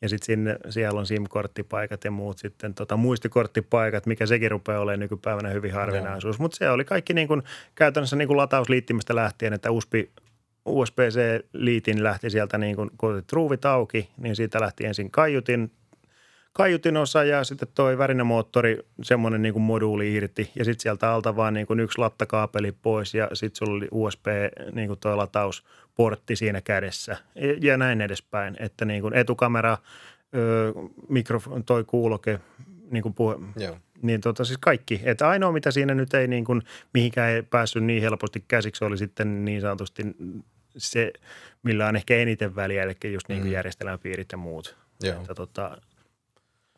Ja 0.01 0.09
sitten 0.09 0.25
sinne, 0.25 0.57
siellä 0.69 0.99
on 0.99 1.05
SIM-korttipaikat 1.05 2.03
ja 2.03 2.11
muut 2.11 2.37
sitten 2.37 2.73
tota, 2.73 2.97
muistikorttipaikat, 2.97 4.05
mikä 4.05 4.25
sekin 4.25 4.51
rupeaa 4.51 4.81
olemaan 4.81 4.99
nykypäivänä 4.99 5.49
hyvin 5.49 5.73
harvinaisuus. 5.73 6.39
Mutta 6.39 6.57
se 6.57 6.69
oli 6.69 6.85
kaikki 6.85 7.13
niin 7.13 7.27
kuin, 7.27 7.43
käytännössä 7.75 8.15
niin 8.15 8.27
kuin 8.27 8.37
latausliittimistä 8.37 9.15
lähtien, 9.15 9.53
että 9.53 9.71
USB, 9.71 9.93
USB-C-liitin 10.65 12.03
lähti 12.03 12.29
sieltä 12.29 12.57
niin 12.57 12.75
kuin, 12.75 12.89
kun 12.97 13.13
otit 13.13 13.33
ruuvit 13.33 13.65
auki, 13.65 14.09
niin 14.17 14.35
siitä 14.35 14.61
lähti 14.61 14.85
ensin 14.85 15.11
kaiutin, 15.11 15.71
kaiutin 16.53 16.97
osa 16.97 17.23
ja 17.23 17.43
sitten 17.43 17.67
toi 17.75 17.97
värinämoottori, 17.97 18.79
semmoinen 19.03 19.41
niin 19.41 19.53
kuin 19.53 19.63
moduuli 19.63 20.13
irti 20.13 20.51
ja 20.55 20.65
sitten 20.65 20.81
sieltä 20.81 21.11
alta 21.11 21.35
vaan 21.35 21.53
niin 21.53 21.67
kuin 21.67 21.79
yksi 21.79 21.97
lattakaapeli 21.97 22.71
pois 22.71 23.13
ja 23.13 23.29
sitten 23.33 23.57
sulla 23.57 23.77
oli 23.77 23.87
USB 23.91 24.25
niin 24.71 24.87
kuin 24.87 24.99
toi 24.99 25.15
latausportti 25.15 26.35
siinä 26.35 26.61
kädessä 26.61 27.17
ja 27.61 27.77
näin 27.77 28.01
edespäin, 28.01 28.57
että 28.59 28.85
niin 28.85 29.01
kuin 29.01 29.13
etukamera, 29.13 29.77
öö, 30.35 30.71
mikrofoni, 31.09 31.63
toi 31.63 31.83
kuuloke, 31.83 32.39
niin 32.91 33.03
kuin 33.03 33.13
puhe, 33.13 33.35
Joo. 33.57 33.77
Niin 34.01 34.21
tota 34.21 34.45
siis 34.45 34.57
kaikki. 34.61 35.01
Että 35.03 35.29
ainoa, 35.29 35.51
mitä 35.51 35.71
siinä 35.71 35.93
nyt 35.93 36.13
ei 36.13 36.27
niin 36.27 36.45
kuin, 36.45 36.61
mihinkään 36.93 37.29
ei 37.29 37.41
päässyt 37.41 37.83
niin 37.83 38.01
helposti 38.01 38.43
käsiksi, 38.47 38.85
oli 38.85 38.97
sitten 38.97 39.45
niin 39.45 39.61
sanotusti 39.61 40.03
se, 40.77 41.13
millä 41.63 41.87
on 41.87 41.95
ehkä 41.95 42.15
eniten 42.15 42.55
väliä, 42.55 42.83
eli 42.83 42.95
just 43.03 43.29
niin 43.29 43.41
kuin 43.41 43.49
mm. 43.49 43.53
järjestelmäpiirit 43.53 44.31
ja 44.31 44.37
muut. 44.37 44.77
Joo. 45.03 45.21
Että 45.21 45.35
tota, 45.35 45.77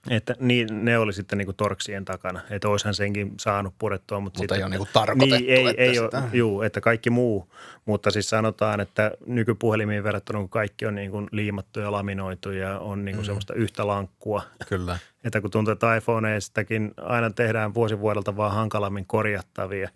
että 0.09 0.35
niin, 0.39 0.85
ne 0.85 0.97
oli 0.97 1.13
sitten 1.13 1.37
niinku 1.37 1.53
torksien 1.53 2.05
takana, 2.05 2.41
että 2.49 2.69
olisihan 2.69 2.93
senkin 2.93 3.33
saanut 3.39 3.73
purettua. 3.77 4.19
Mutta, 4.19 4.39
mutta 4.39 4.55
sitten, 4.55 4.57
ei 4.57 4.63
ole 4.63 4.69
niinku 4.69 4.87
tarkoitettu, 4.93 5.35
niin, 5.35 5.49
ei, 5.49 5.67
että 5.67 5.81
ei 5.81 5.95
sitä... 5.95 6.17
ole, 6.17 6.29
juu, 6.33 6.61
että 6.61 6.81
kaikki 6.81 7.09
muu. 7.09 7.53
Mutta 7.85 8.11
siis 8.11 8.29
sanotaan, 8.29 8.79
että 8.79 9.11
nykypuhelimiin 9.25 10.03
verrattuna 10.03 10.39
kun 10.39 10.49
kaikki 10.49 10.85
on 10.85 10.95
niinku 10.95 11.27
liimattu 11.31 11.79
ja 11.79 11.91
laminoitu 11.91 12.51
ja 12.51 12.79
on 12.79 13.05
niinku 13.05 13.21
mm. 13.21 13.25
semmoista 13.25 13.53
yhtä 13.53 13.87
lankkua. 13.87 14.43
Kyllä. 14.69 14.97
Että 15.23 15.41
kun 15.41 15.51
tuntuu, 15.51 15.71
että 15.71 15.95
iPhoneistakin 15.95 16.93
aina 16.97 17.29
tehdään 17.29 17.73
vuosi 17.73 17.99
vuodelta 17.99 18.37
vaan 18.37 18.51
hankalammin 18.51 19.05
korjattavia. 19.05 19.89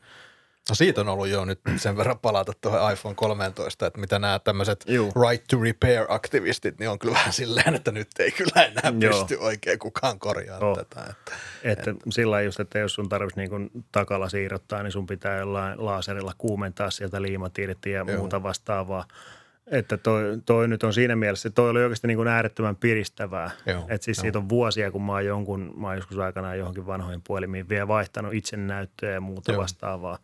No 0.69 0.75
siitä 0.75 1.01
on 1.01 1.07
ollut 1.09 1.27
jo 1.27 1.45
nyt 1.45 1.59
sen 1.75 1.97
verran 1.97 2.19
palata 2.19 2.51
tuohon 2.61 2.93
iPhone 2.93 3.15
13, 3.15 3.85
että 3.87 3.99
mitä 3.99 4.19
nämä 4.19 4.39
tämmöiset 4.39 4.85
right 5.29 5.47
to 5.47 5.57
repair-aktivistit, 5.61 6.79
niin 6.79 6.89
on 6.89 6.99
kyllä 6.99 7.13
vähän 7.13 7.33
silleen, 7.33 7.75
että 7.75 7.91
nyt 7.91 8.07
ei 8.19 8.31
kyllä 8.31 8.63
enää 8.65 8.93
Joo. 8.99 9.13
pysty 9.13 9.35
oikein 9.39 9.79
kukaan 9.79 10.19
korjaamaan 10.19 10.71
Oh. 10.71 10.77
tätä. 10.77 11.01
Että, 11.09 11.31
Että 11.63 11.93
sillä 12.09 12.31
lailla 12.31 12.45
just, 12.45 12.59
että 12.59 12.79
jos 12.79 12.93
sun 12.93 13.09
tarvitsisi 13.09 13.47
niin 13.49 13.69
takala 13.91 14.29
siirrottaa, 14.29 14.83
niin 14.83 14.91
sun 14.91 15.07
pitää 15.07 15.37
jollain 15.37 15.85
laaserilla 15.85 16.33
kuumentaa 16.37 16.91
sieltä 16.91 17.21
liimatirttiä 17.21 17.97
ja 17.97 18.05
Joo. 18.07 18.17
muuta 18.19 18.43
vastaavaa. 18.43 19.05
Että 19.71 19.97
toi, 19.97 20.23
toi 20.45 20.67
nyt 20.67 20.83
on 20.83 20.93
siinä 20.93 21.15
mielessä, 21.15 21.49
toi 21.49 21.69
oli 21.69 21.83
oikeasti 21.83 22.07
niin 22.07 22.17
kuin 22.17 22.27
äärettömän 22.27 22.75
piristävää. 22.75 23.51
Joo, 23.65 23.85
Että 23.89 24.05
siis 24.05 24.17
joo. 24.17 24.21
siitä 24.21 24.39
on 24.39 24.49
vuosia, 24.49 24.91
kun 24.91 25.01
mä 25.03 25.11
oon 25.11 25.25
jonkun, 25.25 25.73
mä 25.77 25.87
oon 25.87 25.95
joskus 25.95 26.17
aikanaan 26.17 26.57
johonkin 26.57 26.85
vanhoihin 26.87 27.21
puolimiin 27.27 27.69
vielä 27.69 27.87
vaihtanut 27.87 28.33
itse 28.33 28.57
näyttöä 28.57 29.11
ja 29.11 29.21
muuta 29.21 29.51
Joo. 29.51 29.61
vastaavaa. 29.61 30.17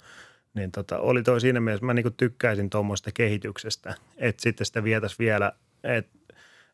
Niin 0.53 0.71
tota, 0.71 0.99
oli 0.99 1.23
toi 1.23 1.41
siinä 1.41 1.59
mielessä, 1.59 1.85
mä 1.85 1.93
niin 1.93 2.03
kuin 2.03 2.15
tykkäisin 2.17 2.69
tuommoista 2.69 3.11
kehityksestä, 3.13 3.95
että 4.17 4.41
sitten 4.41 4.65
sitä 4.65 4.83
vietäisi 4.83 5.15
vielä, 5.19 5.51
että 5.83 6.23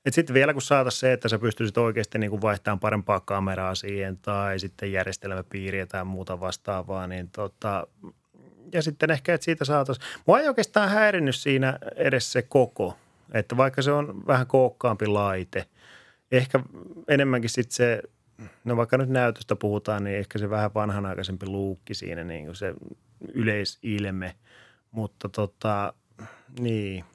et 0.06 0.14
sitten 0.14 0.34
vielä 0.34 0.54
kun 0.54 0.62
saataisiin 0.62 1.00
se, 1.00 1.14
että 1.14 1.30
sä 1.30 1.40
pystyisit 1.40 1.78
oikeasti 1.78 2.18
niin 2.18 2.30
kuin 2.30 2.42
vaihtamaan 2.42 2.80
parempaa 2.80 3.20
kameraa 3.20 3.76
siihen 3.76 4.18
tai 4.18 4.60
sitten 4.60 4.92
järjestelmäpiiriä 4.92 5.86
tai 5.86 6.06
muuta 6.06 6.40
vastaavaa, 6.40 7.08
niin 7.08 7.30
tota, 7.30 7.88
ja 8.74 8.82
sitten 8.82 9.12
ehkä, 9.12 9.34
että 9.34 9.46
siitä 9.46 9.66
saataisiin. 9.66 10.08
Mua 10.28 10.40
ei 10.40 10.48
oikeastaan 10.48 10.90
häirinnyt 10.90 11.36
siinä 11.36 11.80
edes 11.96 12.32
se 12.32 12.42
koko, 12.42 12.98
että 13.34 13.58
vaikka 13.58 13.82
se 13.82 13.92
on 13.92 14.28
vähän 14.28 14.48
kookkaampi 14.48 15.08
laite, 15.08 15.66
ehkä 16.32 16.60
enemmänkin 17.08 17.50
sitten 17.50 17.76
se, 17.76 18.02
no 18.64 18.78
vaikka 18.78 18.98
nyt 18.98 19.10
näytöstä 19.10 19.56
puhutaan, 19.56 20.04
niin 20.04 20.18
ehkä 20.18 20.40
se 20.40 20.50
vähän 20.50 20.72
vanhanaikaisempi 20.76 21.46
luukki 21.46 21.94
siinä, 21.94 22.24
niin 22.24 22.46
kuin 22.46 22.56
se 22.56 22.74
yleisilme, 23.34 24.36
mutta 24.92 25.30
tota, 25.30 25.94
niin, 26.60 27.06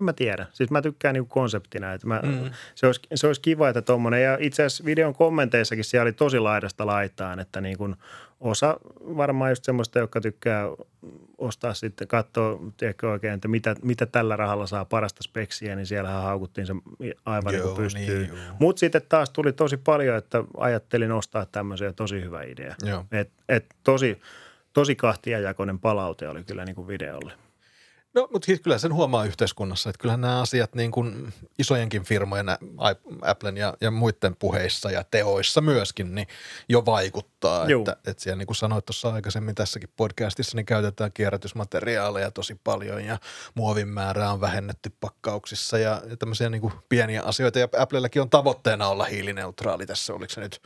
en 0.00 0.04
mä 0.04 0.12
tiedä. 0.12 0.46
Siis 0.52 0.70
mä 0.70 0.82
tykkään 0.82 1.14
niinku 1.14 1.34
konseptina, 1.34 1.92
että 1.92 2.06
mä, 2.06 2.20
mm. 2.22 2.50
se, 2.74 2.86
olisi, 2.86 3.00
se 3.14 3.26
olisi 3.26 3.40
kiva, 3.40 3.68
että 3.68 3.82
tuommoinen, 3.82 4.22
ja 4.22 4.38
itse 4.40 4.62
asiassa 4.62 4.84
videon 4.84 5.14
kommenteissakin 5.14 5.84
siellä 5.84 6.02
oli 6.02 6.12
tosi 6.12 6.38
laidasta 6.38 6.86
laitaan, 6.86 7.40
että 7.40 7.60
niin 7.60 7.78
kuin 7.78 7.96
osa 8.40 8.80
varmaan 9.16 9.50
just 9.50 9.64
semmoista, 9.64 9.98
joka 9.98 10.20
tykkää 10.20 10.64
ostaa 11.38 11.74
sitten, 11.74 12.08
katsoa, 12.08 12.60
tiedätkö 12.76 13.10
oikein, 13.10 13.34
että 13.34 13.48
mitä, 13.48 13.76
mitä 13.82 14.06
tällä 14.06 14.36
rahalla 14.36 14.66
saa 14.66 14.84
parasta 14.84 15.22
speksiä, 15.22 15.76
niin 15.76 15.86
siellähän 15.86 16.22
haukuttiin 16.22 16.66
se 16.66 16.74
aivan 17.24 17.54
Joo, 17.54 17.64
niin 17.64 17.74
kuin 17.74 17.84
pystyy. 17.84 18.26
niin. 18.26 18.38
Mutta 18.58 18.80
sitten 18.80 19.02
taas 19.08 19.30
tuli 19.30 19.52
tosi 19.52 19.76
paljon, 19.76 20.16
että 20.16 20.44
ajattelin 20.56 21.12
ostaa 21.12 21.46
tämmöisiä, 21.46 21.92
tosi 21.92 22.20
hyvä 22.22 22.42
idea. 22.42 22.74
Joo. 22.84 23.04
Et, 23.12 23.30
et 23.48 23.66
tosi, 23.84 24.20
tosi 24.72 24.96
kahtiajakoinen 24.96 25.78
palaute 25.78 26.28
oli 26.28 26.44
kyllä 26.44 26.64
niin 26.64 26.76
kuin 26.76 26.88
videolle. 26.88 27.32
No, 28.14 28.28
mutta 28.32 28.46
siis 28.46 28.60
kyllä 28.60 28.78
sen 28.78 28.94
huomaa 28.94 29.24
yhteiskunnassa, 29.24 29.90
että 29.90 30.00
kyllähän 30.00 30.20
nämä 30.20 30.40
asiat 30.40 30.74
niin 30.74 30.90
kuin 30.90 31.32
isojenkin 31.58 32.04
firmojen, 32.04 32.46
Applen 33.22 33.56
ja, 33.56 33.74
ja 33.80 33.90
muiden 33.90 34.36
puheissa 34.36 34.90
ja 34.90 35.04
teoissa 35.10 35.60
myöskin, 35.60 36.14
niin 36.14 36.28
jo 36.68 36.86
vaikuttaa. 36.86 37.70
Juu. 37.70 37.80
Että, 37.80 37.96
että 38.10 38.22
siellä 38.22 38.38
niin 38.38 38.46
kuin 38.46 38.56
sanoit 38.56 38.84
tuossa 38.84 39.12
aikaisemmin 39.12 39.54
tässäkin 39.54 39.88
podcastissa, 39.96 40.56
niin 40.56 40.66
käytetään 40.66 41.12
kierrätysmateriaaleja 41.12 42.30
tosi 42.30 42.60
paljon 42.64 43.04
ja 43.04 43.18
muovin 43.54 43.88
määrää 43.88 44.32
on 44.32 44.40
vähennetty 44.40 44.92
pakkauksissa 45.00 45.78
ja, 45.78 46.02
ja 46.10 46.16
tämmöisiä 46.16 46.50
niin 46.50 46.60
kuin 46.60 46.72
pieniä 46.88 47.22
asioita. 47.22 47.58
Ja 47.58 47.68
Applelläkin 47.78 48.22
on 48.22 48.30
tavoitteena 48.30 48.88
olla 48.88 49.04
hiilineutraali 49.04 49.86
tässä, 49.86 50.14
oliko 50.14 50.30
se 50.30 50.40
nyt 50.40 50.60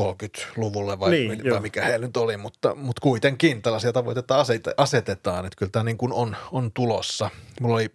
30-luvulle 0.00 1.00
vai, 1.00 1.10
Niin, 1.10 1.40
joo. 1.44 1.54
vai 1.54 1.60
mikä 1.62 1.84
heillä 1.84 2.06
nyt 2.06 2.16
oli, 2.16 2.36
mutta, 2.36 2.74
mutta 2.74 3.00
kuitenkin 3.00 3.62
tällaisia 3.62 3.92
tavoitteita 3.92 4.42
asete- 4.42 4.74
asetetaan, 4.76 5.46
että 5.46 5.56
kyllä 5.56 5.70
tämä 5.70 5.84
niin 5.84 5.98
kuin 5.98 6.12
on, 6.12 6.36
on 6.52 6.70
tulossa. 6.74 7.30
Mulla 7.60 7.74
oli 7.74 7.90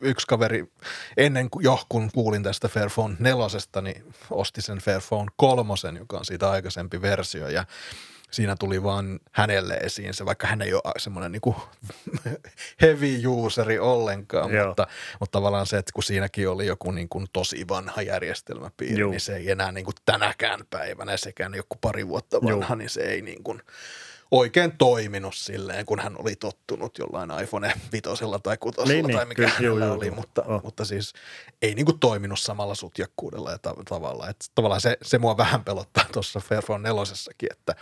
yksi 0.00 0.26
kaveri 0.26 0.72
ennen 1.16 1.50
kuin 1.50 1.64
jo 1.64 1.80
kun 1.88 2.10
kuulin 2.14 2.42
tästä 2.42 2.68
Fairphone 2.68 3.16
nelosesta, 3.18 3.80
niin 3.80 4.04
osti 4.30 4.62
sen 4.62 4.78
Fairphone 4.78 5.26
kolmosen, 5.36 5.96
joka 5.96 6.18
on 6.18 6.24
siitä 6.24 6.50
aikaisempi 6.50 7.02
versio 7.02 7.48
ja 7.48 7.64
siinä 8.30 8.56
tuli 8.56 8.82
vaan 8.82 9.20
hänelle 9.32 9.74
esiin 9.74 10.14
se, 10.14 10.26
vaikka 10.26 10.46
hän 10.46 10.62
ei 10.62 10.74
ole 10.74 10.82
semmoinen 10.98 11.32
niin 11.32 11.54
heavy 12.82 13.26
useri 13.26 13.78
ollenkaan, 13.78 14.52
Joo. 14.54 14.66
mutta, 14.66 14.86
mutta 15.20 15.32
tavallaan 15.38 15.66
se, 15.66 15.78
että 15.78 15.92
kun 15.94 16.02
siinäkin 16.02 16.48
oli 16.48 16.66
joku 16.66 16.90
niin 16.90 17.08
kuin 17.08 17.26
tosi 17.32 17.68
vanha 17.68 18.02
järjestelmäpiiri, 18.02 19.00
Juu. 19.00 19.10
niin 19.10 19.20
se 19.20 19.36
ei 19.36 19.50
enää 19.50 19.72
niin 19.72 19.84
kuin 19.84 19.94
tänäkään 20.04 20.60
päivänä, 20.70 21.16
sekään 21.16 21.54
joku 21.54 21.76
pari 21.80 22.08
vuotta 22.08 22.42
vanha, 22.42 22.76
niin 22.76 22.90
se 22.90 23.00
ei 23.00 23.22
niin 23.22 23.42
kuin 23.44 23.62
oikein 24.30 24.78
toiminut 24.78 25.34
silleen, 25.36 25.86
kun 25.86 25.98
hän 26.00 26.14
oli 26.20 26.36
tottunut 26.36 26.98
jollain 26.98 27.30
iPhone 27.42 27.72
vitosella 27.92 28.38
tai 28.38 28.56
kutosella 28.56 28.92
Niin, 28.92 29.16
tai 29.16 29.24
niin, 29.24 29.28
mikä 29.28 29.42
kyllä, 29.42 29.50
hänellä 29.54 29.86
juu, 29.86 29.94
oli, 29.94 30.10
mutta, 30.10 30.42
Oh. 30.46 30.62
mutta 30.62 30.84
siis 30.84 31.12
ei 31.62 31.74
niin 31.74 31.86
kuin 31.86 31.98
toiminut 31.98 32.40
samalla 32.40 32.74
sutjakkuudella 32.74 33.50
ja 33.50 33.58
ta- 33.58 33.74
tavalla. 33.88 34.28
Että 34.28 34.46
tavallaan 34.54 34.80
se, 34.80 34.96
se 35.02 35.18
mua 35.18 35.36
vähän 35.36 35.64
pelottaa 35.64 36.04
tuossa 36.12 36.40
Fairphone 36.40 36.88
nelosessakin, 36.88 37.48
että 37.52 37.74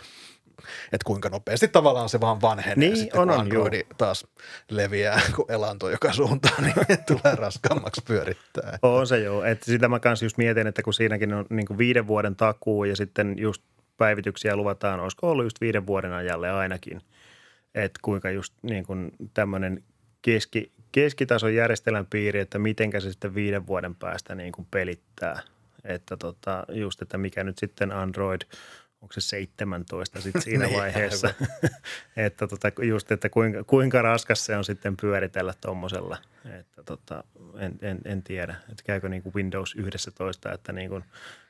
että 0.85 1.05
kuinka 1.05 1.29
nopeasti 1.29 1.67
tavallaan 1.67 2.09
se 2.09 2.19
vaan 2.19 2.41
vanhenee 2.41 2.75
Niin, 2.75 2.97
sitten 2.97 3.19
on, 3.19 3.27
kun 3.27 3.35
on, 3.35 3.41
Androidi 3.41 3.83
taas 3.97 4.27
leviää 4.69 5.21
kun 5.35 5.45
elanto 5.49 5.89
joka 5.89 6.13
suuntaan, 6.13 6.63
niin 6.63 6.75
tulee 7.07 7.35
raskaammaksi 7.35 8.01
pyörittää. 8.07 8.79
On 8.81 9.07
se 9.07 9.19
joo. 9.19 9.43
Että 9.43 9.65
sitä 9.65 9.87
mä 9.87 9.99
kanssa 9.99 10.25
just 10.25 10.37
mietin, 10.37 10.67
että 10.67 10.83
kun 10.83 10.93
siinäkin 10.93 11.33
on 11.33 11.45
niin 11.49 11.65
kuin 11.65 11.77
viiden 11.77 12.07
vuoden 12.07 12.35
takuu 12.35 12.83
ja 12.83 12.95
sitten 12.95 13.35
just 13.37 13.63
päivityksiä 13.97 14.55
luvataan, 14.55 14.99
olisiko 14.99 15.31
ollut 15.31 15.45
just 15.45 15.61
viiden 15.61 15.87
vuoden 15.87 16.13
ajalle 16.13 16.51
ainakin. 16.51 17.01
Että 17.75 17.99
kuinka 18.01 18.29
just 18.29 18.53
niin 18.61 18.85
kuin 18.85 19.11
tämmöinen 19.33 19.83
keski, 20.21 20.71
keskitason 20.91 21.55
järjestelmän 21.55 22.05
piiri, 22.05 22.39
että 22.39 22.59
mitenkä 22.59 22.99
se 22.99 23.11
sitten 23.11 23.35
viiden 23.35 23.67
vuoden 23.67 23.95
päästä 23.95 24.35
niin 24.35 24.51
kuin 24.51 24.67
pelittää. 24.71 25.41
Että 25.83 26.17
tota, 26.17 26.65
just, 26.69 27.01
että 27.01 27.17
mikä 27.17 27.43
nyt 27.43 27.57
sitten 27.57 27.91
Android, 27.91 28.41
onko 29.01 29.13
se 29.13 29.21
17 29.21 30.21
sitten 30.21 30.41
siinä 30.41 30.65
Niin, 30.67 30.77
vaiheessa. 30.77 31.33
että 32.17 32.47
tota, 32.47 32.71
just, 32.81 33.11
että 33.11 33.29
kuinka, 33.29 33.63
kuinka 33.63 34.01
raskas 34.01 34.45
se 34.45 34.57
on 34.57 34.65
sitten 34.65 34.97
pyöritellä 34.97 35.53
tuommoisella. 35.61 36.17
Että 36.59 36.83
tota, 36.83 37.23
en, 37.59 37.73
en, 37.81 37.99
en, 38.05 38.23
tiedä, 38.23 38.55
että 38.71 38.83
käykö 38.83 39.09
niin 39.09 39.23
kuin 39.23 39.35
Windows 39.35 39.75
11, 39.75 40.51
että 40.51 40.71
niin 40.73 40.89
kuin 40.89 41.03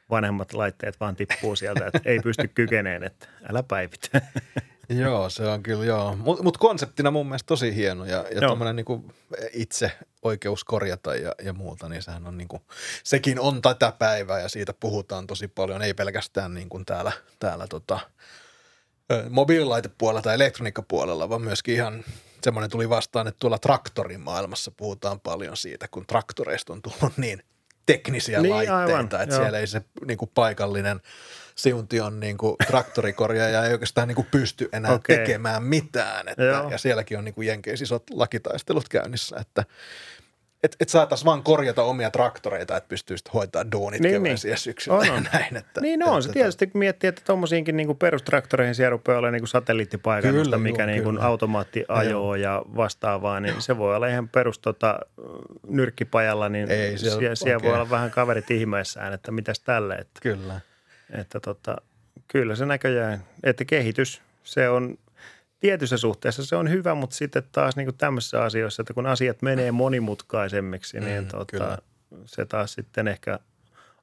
vanhemmat 0.10 0.54
laitteet 0.54 1.00
vaan 1.00 1.16
tippuu 1.16 1.56
sieltä, 1.56 1.88
että 1.88 2.00
ei 2.06 2.20
pysty 2.20 2.48
kykeneen, 2.48 3.04
että 3.04 3.28
älä 3.50 3.64
päivitä. 3.64 4.22
Joo, 4.90 5.30
se 5.30 5.48
on 5.48 5.64
kyllä 5.64 5.86
joo. 5.86 6.16
Mutta 6.16 6.44
mut 6.44 6.58
konseptina 6.58 7.12
mun 7.12 7.28
mielestä 7.28 7.48
tosi 7.48 7.76
hieno 7.76 8.06
ja, 8.06 8.26
ja 8.36 8.42
tuommoinen 8.42 8.76
niinku 8.76 9.06
itse 9.54 9.92
oikeus 10.22 10.64
korjata 10.64 11.16
ja, 11.16 11.32
ja 11.44 11.54
muuta, 11.54 11.90
niin 11.90 12.04
sehän 12.04 12.28
on 12.28 12.38
niinku, 12.38 12.62
sekin 13.04 13.40
on 13.40 13.62
tätä 13.62 13.92
päivää 13.92 14.40
ja 14.40 14.50
siitä 14.50 14.74
puhutaan 14.80 15.28
tosi 15.28 15.48
paljon, 15.48 15.82
ei 15.82 15.94
pelkästään 15.94 16.54
niin 16.54 16.70
kuin 16.70 16.86
täällä, 16.86 17.12
täällä 17.40 17.68
tota, 17.68 18.00
mobiililaitepuolella 19.30 20.22
tai 20.22 20.36
elektroniikkapuolella, 20.36 21.30
vaan 21.30 21.42
myöskin 21.42 21.76
ihan 21.76 22.04
semmoinen 22.44 22.70
tuli 22.70 22.90
vastaan, 22.90 23.28
että 23.28 23.40
tuolla 23.40 23.60
traktorin 23.60 24.20
maailmassa 24.20 24.72
puhutaan 24.72 25.20
paljon 25.20 25.58
siitä, 25.58 25.88
kun 25.88 26.06
traktoreista 26.06 26.74
on 26.74 26.82
tullut 26.82 27.18
niin 27.18 27.44
teknisiä 27.88 28.42
Niin, 28.42 28.54
laitteita, 28.54 28.78
aivan, 28.78 29.02
että 29.02 29.24
joo. 29.30 29.42
siellä 29.42 29.60
ei 29.60 29.68
se 29.68 29.82
niin 30.06 30.18
kuin 30.18 30.32
paikallinen 30.36 31.02
Siuntion 31.56 32.20
niin 32.20 32.38
kuin 32.38 32.56
traktorikorjaaja 32.68 33.66
ei 33.66 33.74
oikeastaan 33.74 34.08
niin 34.08 34.16
kuin 34.16 34.28
pysty 34.32 34.70
enää 34.72 34.92
okay. 34.94 35.18
tekemään 35.18 35.64
mitään. 35.64 36.28
Että, 36.28 36.44
Joo. 36.44 36.70
ja 36.70 36.78
sielläkin 36.78 37.18
on 37.18 37.26
niin 37.26 37.34
kuin 37.34 37.48
Jenkeissä 37.48 37.84
isot 37.84 38.04
lakitaistelut 38.10 38.90
käynnissä, 38.90 39.38
että 39.40 39.64
et, 40.64 40.76
et 40.80 40.90
saataisiin 40.90 41.26
vaan 41.26 41.44
korjata 41.44 41.84
omia 41.84 42.12
traktoreita, 42.12 42.78
että 42.78 42.88
pystyisit 42.88 43.34
hoitaa 43.34 43.72
duunit 43.72 44.02
Niin, 44.02 44.12
niin, 44.12 44.24
niin. 44.24 44.30
keväisiä 44.30 44.56
syksyllä 44.56 44.98
On, 44.98 45.10
on. 45.10 45.28
näin. 45.34 45.58
Että, 45.58 45.82
Niin 45.82 46.04
on, 46.04 46.18
että, 46.18 46.28
se 46.28 46.34
tietysti 46.34 46.68
kun 46.68 46.80
miettii, 46.80 47.08
että 47.08 47.22
tuommoisiinkin 47.26 47.78
niin 47.78 47.98
perustraktoreihin 47.98 48.76
siellä 48.76 48.90
rupeaa 48.90 49.20
olemaan 49.20 49.34
niin 49.42 49.48
satelliittipaikannusta, 49.48 50.44
Kyllä, 50.44 50.58
mikä 50.58 50.84
juu, 50.84 50.92
niin 50.92 51.04
kuin 51.04 51.22
automaatti 51.22 51.86
ajoo 51.88 52.36
ja 52.36 52.62
vastaavaa, 52.76 53.40
niin 53.40 53.62
se 53.62 53.78
voi 53.78 53.96
olla 53.96 54.08
ihan 54.08 54.30
perus 54.30 54.60
tota, 54.60 55.00
nyrkkipajalla, 55.68 56.50
niin 56.50 56.72
Ei 56.72 56.98
siellä 56.98 57.20
siellä, 57.20 57.36
siellä 57.36 57.62
voi 57.62 57.68
oikein. 57.70 57.82
olla 57.82 57.90
vähän 57.90 58.12
kaverit 58.12 58.52
ihmeessään, 58.52 59.14
että 59.14 59.32
mitäs 59.32 59.60
tälle, 59.60 59.96
että, 59.96 60.20
Kyllä. 60.22 60.60
että 61.12 61.40
tota, 61.40 61.76
kyllä 62.28 62.56
se 62.56 62.66
näköjään, 62.66 63.24
että 63.44 63.66
kehitys, 63.66 64.22
se 64.44 64.70
on 64.70 64.98
tietyssä 65.60 65.98
suhteessa 65.98 66.46
se 66.46 66.56
on 66.56 66.70
hyvä, 66.70 66.96
mutta 66.96 67.16
sitten 67.16 67.44
taas 67.52 67.76
niin 67.76 67.86
kuin 67.86 67.98
tämmöisissä 67.98 68.44
asioissa, 68.44 68.82
että 68.82 68.94
kun 68.94 69.06
asiat 69.06 69.42
menee 69.42 69.72
monimutkaisemmiksi, 69.72 71.00
niin 71.00 71.24
Mm, 71.24 71.28
tota, 71.28 71.46
kyllä. 71.46 71.78
se 72.26 72.46
taas 72.46 72.74
sitten 72.74 73.08
ehkä 73.08 73.40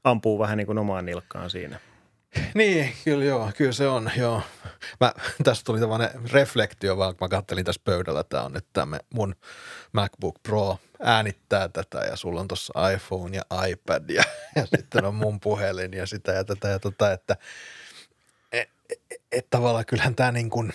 ampuu 0.05 0.39
vähän 0.39 0.59
niin 0.59 0.67
kuin 0.67 0.79
omaan 0.79 1.07
nilkkaan 1.07 1.51
siinä. 1.51 1.81
Niin, 2.55 2.93
kyllä 3.05 3.25
joo, 3.25 3.51
kyllä 3.57 3.73
se 3.73 3.89
on, 3.89 4.11
joo. 4.17 4.43
Mä, 5.01 5.13
tästä 5.45 5.65
tuli 5.65 5.81
tämmöinen 5.81 6.11
reflektio, 6.33 6.97
vaan 6.97 7.17
kun 7.17 7.25
mä 7.25 7.29
kattelin 7.29 7.65
tässä 7.65 7.81
pöydällä, 7.85 8.25
tämä 8.25 8.43
on 8.43 8.53
nyt 8.53 8.67
tämä 8.73 9.01
mun 9.15 9.35
MacBook 9.93 10.35
Pro 10.43 10.79
äänittää 11.03 11.69
tätä 11.69 11.99
ja 11.99 12.17
sulla 12.17 12.41
on 12.41 12.49
tuossa 12.49 12.91
iPhone 12.91 13.37
ja 13.37 13.67
iPad 13.67 14.11
ja, 14.11 14.23
ja 14.57 14.67
sitten 14.77 15.05
on 15.05 15.15
mun 15.15 15.41
puhelin 15.41 15.93
ja 15.93 16.07
sitä 16.07 16.33
ja 16.33 16.45
tätä 16.45 16.69
ja 16.69 16.79
tota, 16.79 17.13
että 17.13 17.37
että 18.55 18.75
et 19.33 19.47
tavallaan 19.51 19.87
kyllähän 19.87 20.15
tämä 20.15 20.33
niin 20.33 20.51
kuin 20.51 20.73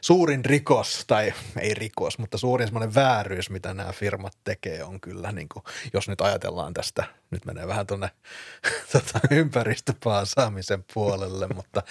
suurin 0.00 0.44
rikos, 0.44 1.04
tai 1.06 1.32
ei 1.60 1.74
rikos, 1.74 2.18
mutta 2.18 2.38
suurin 2.38 2.68
semmoinen 2.68 2.94
vääryys, 2.94 3.50
mitä 3.50 3.74
nämä 3.74 3.92
firmat 3.92 4.32
tekee, 4.44 4.84
on 4.84 5.00
kyllä, 5.00 5.32
niin 5.32 5.48
kuin, 5.48 5.62
jos 5.94 6.08
nyt 6.08 6.20
ajatellaan 6.20 6.74
tästä, 6.74 7.04
nyt 7.30 7.44
menee 7.44 7.66
vähän 7.66 7.86
tuonne 7.86 8.10
tota, 8.92 9.20
ympäristöpaasaamisen 9.30 10.84
puolelle, 10.94 11.46
mutta 11.54 11.82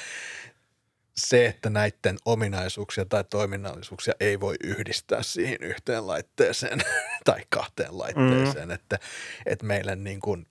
se, 1.18 1.46
että 1.46 1.70
näiden 1.70 2.18
ominaisuuksia 2.26 3.06
tai 3.06 3.24
toiminnallisuuksia 3.24 4.14
ei 4.20 4.40
voi 4.40 4.56
yhdistää 4.64 5.24
siihen 5.24 5.58
yhteen 5.62 6.08
laitteeseen 6.08 6.80
tai 7.26 7.42
kahteen 7.50 7.98
laitteeseen, 7.98 8.68
mm. 8.68 8.74
että, 8.74 9.00
että 9.46 9.66
meille 9.66 9.96
niin 9.96 10.20
kuin 10.20 10.48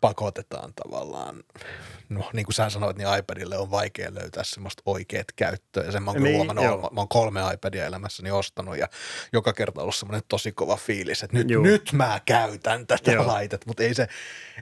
pakotetaan 0.00 0.72
tavallaan, 0.74 1.44
no 2.08 2.30
niin 2.32 2.46
kuin 2.46 2.54
sä 2.54 2.70
sanoit, 2.70 2.96
niin 2.96 3.18
iPadille 3.18 3.58
on 3.58 3.70
vaikea 3.70 4.14
löytää 4.14 4.44
semmoista 4.44 4.82
oikeat 4.86 5.26
käyttöä. 5.36 5.84
Ja 5.84 5.92
sen 5.92 6.02
mä 6.02 6.10
oon 6.10 6.22
niin, 6.22 6.36
huomannut, 6.36 6.64
joo. 6.64 6.90
mä 6.92 7.00
oon 7.00 7.08
kolme 7.08 7.40
iPadia 7.54 7.86
elämässäni 7.86 8.30
ostanut 8.30 8.78
ja 8.78 8.88
joka 9.32 9.52
kerta 9.52 9.82
ollut 9.82 9.94
semmoinen 9.94 10.22
tosi 10.28 10.52
kova 10.52 10.76
fiilis, 10.76 11.22
että 11.22 11.36
nyt, 11.36 11.46
nyt 11.62 11.92
mä 11.92 12.20
käytän 12.24 12.86
tätä 12.86 13.12
joo. 13.12 13.26
laitet, 13.26 13.66
mutta 13.66 13.82
ei 13.82 13.94
se, 13.94 14.08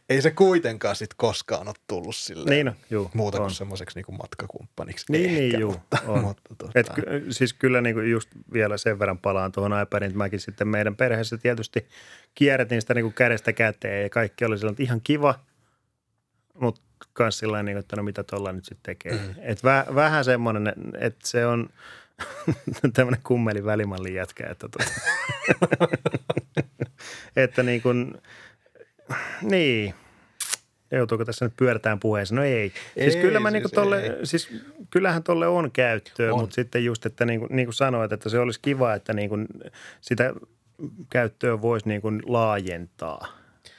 ei 0.08 0.22
se 0.22 0.30
kuitenkaan 0.30 0.96
sit 0.96 1.14
koskaan 1.14 1.68
ole 1.68 1.74
tullut 1.86 2.16
sille 2.16 2.50
niin, 2.50 2.66
no, 2.66 2.72
juu, 2.90 3.10
muuta 3.14 3.38
kuin 3.38 3.50
semmoiseksi 3.50 3.98
niin 3.98 4.18
matkakumppaniksi. 4.18 5.06
Niin, 5.08 5.22
niin 5.22 5.44
ehkä, 5.44 5.56
niin 5.56 5.60
juu, 5.60 5.72
mutta, 5.72 5.98
on. 6.06 6.20
mutta, 6.20 6.42
tota. 6.58 6.72
Et, 6.74 6.86
siis 7.30 7.52
kyllä 7.52 7.80
niin 7.80 7.94
kuin 7.94 8.10
just 8.10 8.28
vielä 8.52 8.76
sen 8.76 8.98
verran 8.98 9.18
palaan 9.18 9.52
tuohon 9.52 9.82
iPadin, 9.82 10.06
että 10.06 10.18
mäkin 10.18 10.40
sitten 10.40 10.68
meidän 10.68 10.96
perheessä 10.96 11.38
tietysti 11.38 11.88
kierretin 12.34 12.80
sitä 12.80 12.94
niin 12.94 13.04
kuin 13.04 13.14
kädestä 13.14 13.52
käteen 13.52 14.02
ja 14.02 14.10
kaikki 14.10 14.44
oli 14.44 14.58
sillä 14.58 14.74
ihan 14.78 15.00
kiva, 15.00 15.34
mutta 16.60 16.80
myös 17.18 17.38
sillä 17.38 17.62
niin 17.62 17.78
että 17.78 17.96
no 17.96 18.02
mitä 18.02 18.24
tuolla 18.24 18.52
nyt 18.52 18.64
sitten 18.64 18.82
tekee. 18.82 19.12
Mm. 19.12 19.34
Et 19.38 19.64
väh, 19.64 19.86
vähän 19.94 20.24
semmoinen, 20.24 20.72
että 21.00 21.28
se 21.28 21.46
on 21.46 21.68
tämmöinen 22.94 23.20
kummeli 23.22 23.64
välimallin 23.64 24.14
jätkä, 24.14 24.46
että, 24.50 24.68
tota, 24.68 24.90
että 27.36 27.62
niin 27.62 27.82
kuin, 27.82 28.14
niin, 29.42 29.94
joutuuko 30.90 31.24
tässä 31.24 31.44
nyt 31.44 31.56
pyörätään 31.56 32.00
puheessa? 32.00 32.34
No 32.34 32.44
ei. 32.44 32.72
ei 32.96 33.10
siis 33.10 33.16
kyllä 33.16 33.40
mä 33.40 33.48
siis 33.48 33.52
niinku 33.52 33.68
tolle, 33.68 34.00
ei. 34.00 34.26
siis 34.26 34.48
kyllähän 34.90 35.22
tolle 35.22 35.46
on 35.46 35.70
käyttöä, 35.72 36.32
on. 36.32 36.40
mutta 36.40 36.54
sitten 36.54 36.84
just, 36.84 37.06
että 37.06 37.24
niin 37.24 37.40
kuin, 37.40 37.56
niin 37.56 37.66
kuin 37.66 37.74
sanoit, 37.74 38.12
että 38.12 38.28
se 38.28 38.38
olisi 38.38 38.60
kiva, 38.62 38.94
että 38.94 39.12
niin 39.12 39.28
kuin 39.28 39.46
sitä 40.00 40.32
käyttöä 41.10 41.62
voisi 41.62 41.88
niin 41.88 42.00
kuin 42.00 42.22
laajentaa. 42.26 43.26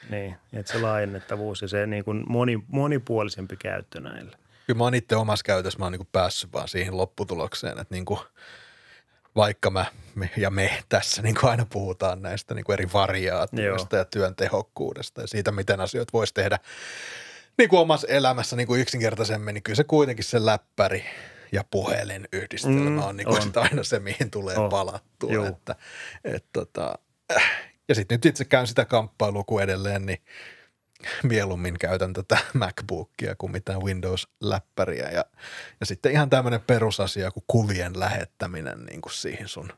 Niin, 0.09 0.35
että 0.53 0.71
se 0.71 0.81
laajennettavuus 0.81 1.61
ja 1.61 1.67
se 1.67 1.85
niin 1.85 2.03
kuin 2.03 2.23
moni, 2.27 2.63
monipuolisempi 2.67 3.57
käyttö 3.57 3.99
näille. 3.99 4.37
Kyllä 4.67 4.77
mä 4.77 4.83
oon 4.83 4.95
itse 4.95 5.15
omassa 5.15 5.43
käytössä, 5.43 5.79
mä 5.79 5.85
oon 5.85 5.91
niin 5.91 5.99
kuin 5.99 6.09
päässyt 6.11 6.53
vaan 6.53 6.67
siihen 6.67 6.97
lopputulokseen, 6.97 7.79
että 7.79 7.95
niin 7.95 8.05
kuin 8.05 8.19
vaikka 9.35 9.69
mä 9.69 9.85
me, 10.15 10.29
ja 10.37 10.49
me 10.49 10.83
tässä 10.89 11.21
niin 11.21 11.35
kuin 11.35 11.49
aina 11.49 11.65
puhutaan 11.73 12.21
näistä 12.21 12.53
niin 12.53 12.65
kuin 12.65 12.73
eri 12.73 12.87
variaatioista 12.93 13.95
Joo. 13.95 14.01
ja 14.01 14.05
työn 14.05 14.35
tehokkuudesta 14.35 15.21
ja 15.21 15.27
siitä, 15.27 15.51
miten 15.51 15.81
asioita 15.81 16.13
voisi 16.13 16.33
tehdä 16.33 16.59
niin 17.57 17.69
kuin 17.69 17.79
omassa 17.79 18.07
elämässä 18.07 18.55
niin 18.55 18.67
kuin 18.67 18.81
yksinkertaisemmin, 18.81 19.53
niin 19.53 19.63
kyllä 19.63 19.75
se 19.75 19.83
kuitenkin 19.83 20.25
se 20.25 20.45
läppäri 20.45 21.05
puhelin 21.71 22.27
yhdistelmä 22.33 22.89
mm, 22.89 22.99
on, 22.99 23.17
niin 23.17 23.27
on. 23.27 23.51
aina 23.71 23.83
se, 23.83 23.99
mihin 23.99 24.31
tulee 24.31 24.57
on. 24.57 24.69
palattua. 24.69 25.47
Että, 25.47 25.75
et, 26.23 26.45
tota, 26.53 26.99
ja 27.89 27.95
sitten 27.95 28.15
nyt 28.15 28.25
itse 28.25 28.45
käyn 28.45 28.67
sitä 28.67 28.85
kamppailua 28.85 29.43
kuin 29.43 29.63
edelleen, 29.63 30.05
niin 30.05 30.21
mieluummin 31.23 31.79
käytän 31.79 32.13
tätä 32.13 32.37
MacBookia 32.53 33.35
kuin 33.37 33.51
mitään 33.51 33.81
Windows-läppäriä. 33.81 35.09
Ja, 35.09 35.25
ja 35.79 35.85
sitten 35.85 36.11
ihan 36.11 36.29
tämmöinen 36.29 36.61
perusasia 36.61 37.31
kuin 37.31 37.43
kuvien 37.47 37.99
lähettäminen 37.99 38.85
niin 38.85 39.01
kuin 39.01 39.13
siihen 39.13 39.47
sun 39.47 39.73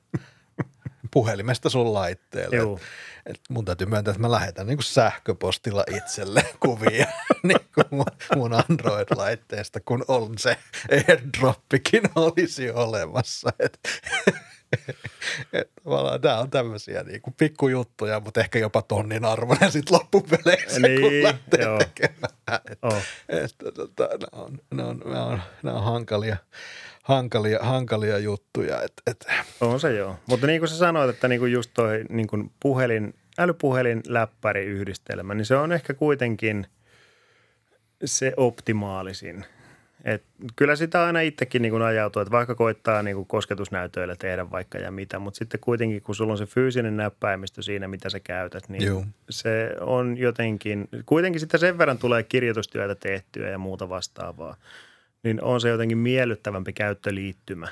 puhelimesta 1.11 1.69
sun 1.69 1.93
laitteelle. 1.93 2.57
Et, 2.57 2.81
et 3.25 3.39
mun 3.49 3.65
täytyy 3.65 3.87
myöntää, 3.87 4.11
että 4.11 4.21
mä 4.21 4.31
lähetän 4.31 4.67
niin 4.67 4.83
sähköpostilla 4.83 5.83
itselle 5.95 6.45
kuvia 6.65 7.07
niin 7.43 7.59
kuin 7.75 7.85
mun, 7.89 8.05
mun 8.35 8.53
Android-laitteesta, 8.53 9.79
kun 9.85 10.05
on 10.07 10.37
se 10.37 10.57
AirDroppikin 10.91 12.03
olisi 12.15 12.71
olemassa. 12.71 13.49
Et, 13.59 13.79
Tämä 16.21 16.39
on 16.39 16.49
tämmöisiä 16.49 17.03
niin 17.03 17.21
kuin 17.21 17.33
pikkujuttuja, 17.33 18.19
mutta 18.19 18.39
ehkä 18.39 18.59
jopa 18.59 18.81
tonnin 18.81 19.25
arvoinen 19.25 19.71
sitten 19.71 19.97
loppupeleissä, 19.97 20.79
niin, 20.79 21.01
kun 21.01 21.23
lähtee 21.23 21.61
joo. 21.61 21.77
tekemään. 21.77 22.33
Että, 22.71 22.87
oh. 22.87 23.03
tota, 23.73 24.03
nämä, 24.03 24.43
on, 24.43 24.59
nämä, 24.71 24.89
on, 24.89 25.01
nämä, 25.05 25.25
on, 25.25 25.41
nämä 25.63 25.77
on 25.77 25.83
hankalia, 25.83 26.37
hankalia, 27.03 27.59
hankalia 27.61 28.17
juttuja. 28.17 28.81
Et, 28.81 28.93
et. 29.07 29.25
On 29.61 29.79
se 29.79 29.93
joo. 29.93 30.15
Mutta 30.25 30.47
niin 30.47 30.61
kuin 30.61 30.69
sä 30.69 30.77
sanoit, 30.77 31.09
että 31.09 31.27
niin 31.27 31.39
kuin 31.39 31.51
just 31.51 31.71
toi 31.73 32.05
niin 32.09 32.27
kuin 32.27 32.51
puhelin, 32.59 33.13
älypuhelin, 33.37 34.01
läppäri 34.07 34.65
yhdistelmä, 34.65 35.33
niin 35.33 35.45
se 35.45 35.55
on 35.55 35.71
ehkä 35.71 35.93
kuitenkin 35.93 36.67
se 38.05 38.33
optimaalisin– 38.37 39.45
et 40.05 40.23
kyllä 40.55 40.75
sitä 40.75 41.03
aina 41.03 41.21
itsekin 41.21 41.61
niin 41.61 41.81
ajautuu, 41.81 42.21
että 42.21 42.31
vaikka 42.31 42.55
koittaa 42.55 43.03
niin 43.03 43.25
kosketusnäytöillä 43.25 44.15
tehdä 44.15 44.51
vaikka 44.51 44.77
ja 44.77 44.91
mitä, 44.91 45.19
mutta 45.19 45.37
sitten 45.37 45.59
kuitenkin 45.59 46.01
kun 46.01 46.15
sulla 46.15 46.31
on 46.31 46.37
se 46.37 46.45
fyysinen 46.45 46.97
näppäimistö 46.97 47.61
siinä, 47.61 47.87
mitä 47.87 48.09
sä 48.09 48.19
käytät, 48.19 48.69
niin 48.69 48.85
Joo. 48.85 49.05
se 49.29 49.75
on 49.79 50.17
jotenkin, 50.17 50.87
kuitenkin 51.05 51.39
sitten 51.39 51.59
sen 51.59 51.77
verran 51.77 51.97
tulee 51.97 52.23
kirjoitustyötä 52.23 52.95
tehtyä 52.95 53.49
ja 53.49 53.57
muuta 53.57 53.89
vastaavaa, 53.89 54.55
niin 55.23 55.43
on 55.43 55.61
se 55.61 55.69
jotenkin 55.69 55.97
miellyttävämpi 55.97 56.73
käyttöliittymä. 56.73 57.67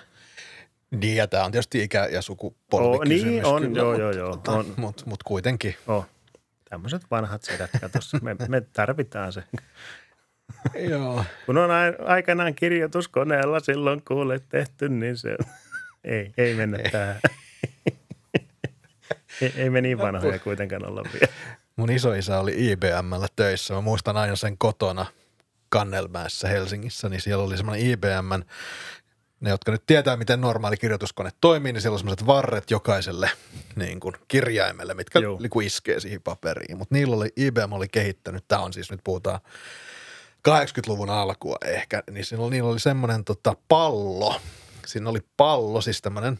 Niin 0.91 1.15
ja 1.15 1.27
tämä 1.27 1.45
on 1.45 1.51
tietysti 1.51 1.83
ikä- 1.83 2.07
ja 2.11 2.21
sukupolvikysymys. 2.21 3.45
Oh, 3.45 3.59
niin 3.59 3.61
on, 3.61 3.61
kyllä, 3.61 3.77
joo, 3.77 3.97
joo, 3.97 4.11
joo. 4.11 4.31
Mutta, 4.31 4.51
mutta, 4.51 4.81
mutta, 4.81 5.03
mutta 5.05 5.23
kuitenkin. 5.27 5.75
Oh. 5.87 6.05
Tämmöiset 6.69 7.01
vanhat 7.11 7.43
sedät, 7.43 7.69
me, 8.21 8.35
me 8.47 8.61
tarvitaan 8.61 9.33
se. 9.33 9.43
Joo. 10.89 11.25
Kun 11.45 11.57
on 11.57 11.69
aikanaan 12.05 12.55
kirjoituskoneella 12.55 13.59
silloin 13.59 14.01
kuule 14.07 14.39
tehty, 14.49 14.89
niin 14.89 15.17
se 15.17 15.37
ei, 16.03 16.33
ei 16.37 16.53
mennä 16.53 16.77
ei. 16.77 16.91
tähän. 16.91 17.19
ei, 19.41 19.53
ei 19.55 19.69
me 19.69 19.81
niin 19.81 19.97
vanhoja 19.97 20.39
kuitenkaan 20.39 20.87
olla 20.87 21.03
vielä. 21.13 21.33
Mun 21.75 21.91
isoisä 21.91 22.39
oli 22.39 22.71
IBMllä 22.71 23.27
töissä. 23.35 23.73
Mä 23.73 23.81
muistan 23.81 24.17
aina 24.17 24.35
sen 24.35 24.57
kotona 24.57 25.05
Kannelmäessä 25.69 26.47
Helsingissä, 26.47 27.09
niin 27.09 27.21
siellä 27.21 27.43
oli 27.43 27.57
semmoinen 27.57 27.85
IBM, 27.85 28.43
ne, 29.39 29.49
jotka 29.49 29.71
nyt 29.71 29.83
tietää, 29.87 30.17
miten 30.17 30.41
normaali 30.41 30.77
kirjoituskone 30.77 31.29
toimii, 31.41 31.73
niin 31.73 31.81
siellä 31.81 31.95
on 31.95 31.99
semmoiset 31.99 32.27
varret 32.27 32.71
jokaiselle 32.71 33.31
niin 33.75 33.99
kuin 33.99 34.15
kirjaimelle, 34.27 34.93
mitkä 34.93 35.19
Joo. 35.19 35.39
iskee 35.63 35.99
siihen 35.99 36.21
paperiin. 36.21 36.77
Mutta 36.77 36.95
niillä 36.95 37.15
oli, 37.15 37.29
IBM 37.35 37.73
oli 37.73 37.87
kehittänyt, 37.87 38.43
tämä 38.47 38.61
on 38.61 38.73
siis 38.73 38.91
nyt 38.91 39.01
puhutaan 39.03 39.39
80-luvun 40.49 41.09
alkua 41.09 41.55
ehkä, 41.65 42.03
niin 42.11 42.25
siinä 42.25 42.43
oli, 42.43 42.51
niillä 42.51 42.69
oli 42.69 42.79
semmoinen 42.79 43.25
tota, 43.25 43.55
pallo. 43.67 44.41
Siinä 44.85 45.09
oli 45.09 45.19
pallo, 45.37 45.81
siis 45.81 46.01
tämmöinen, 46.01 46.39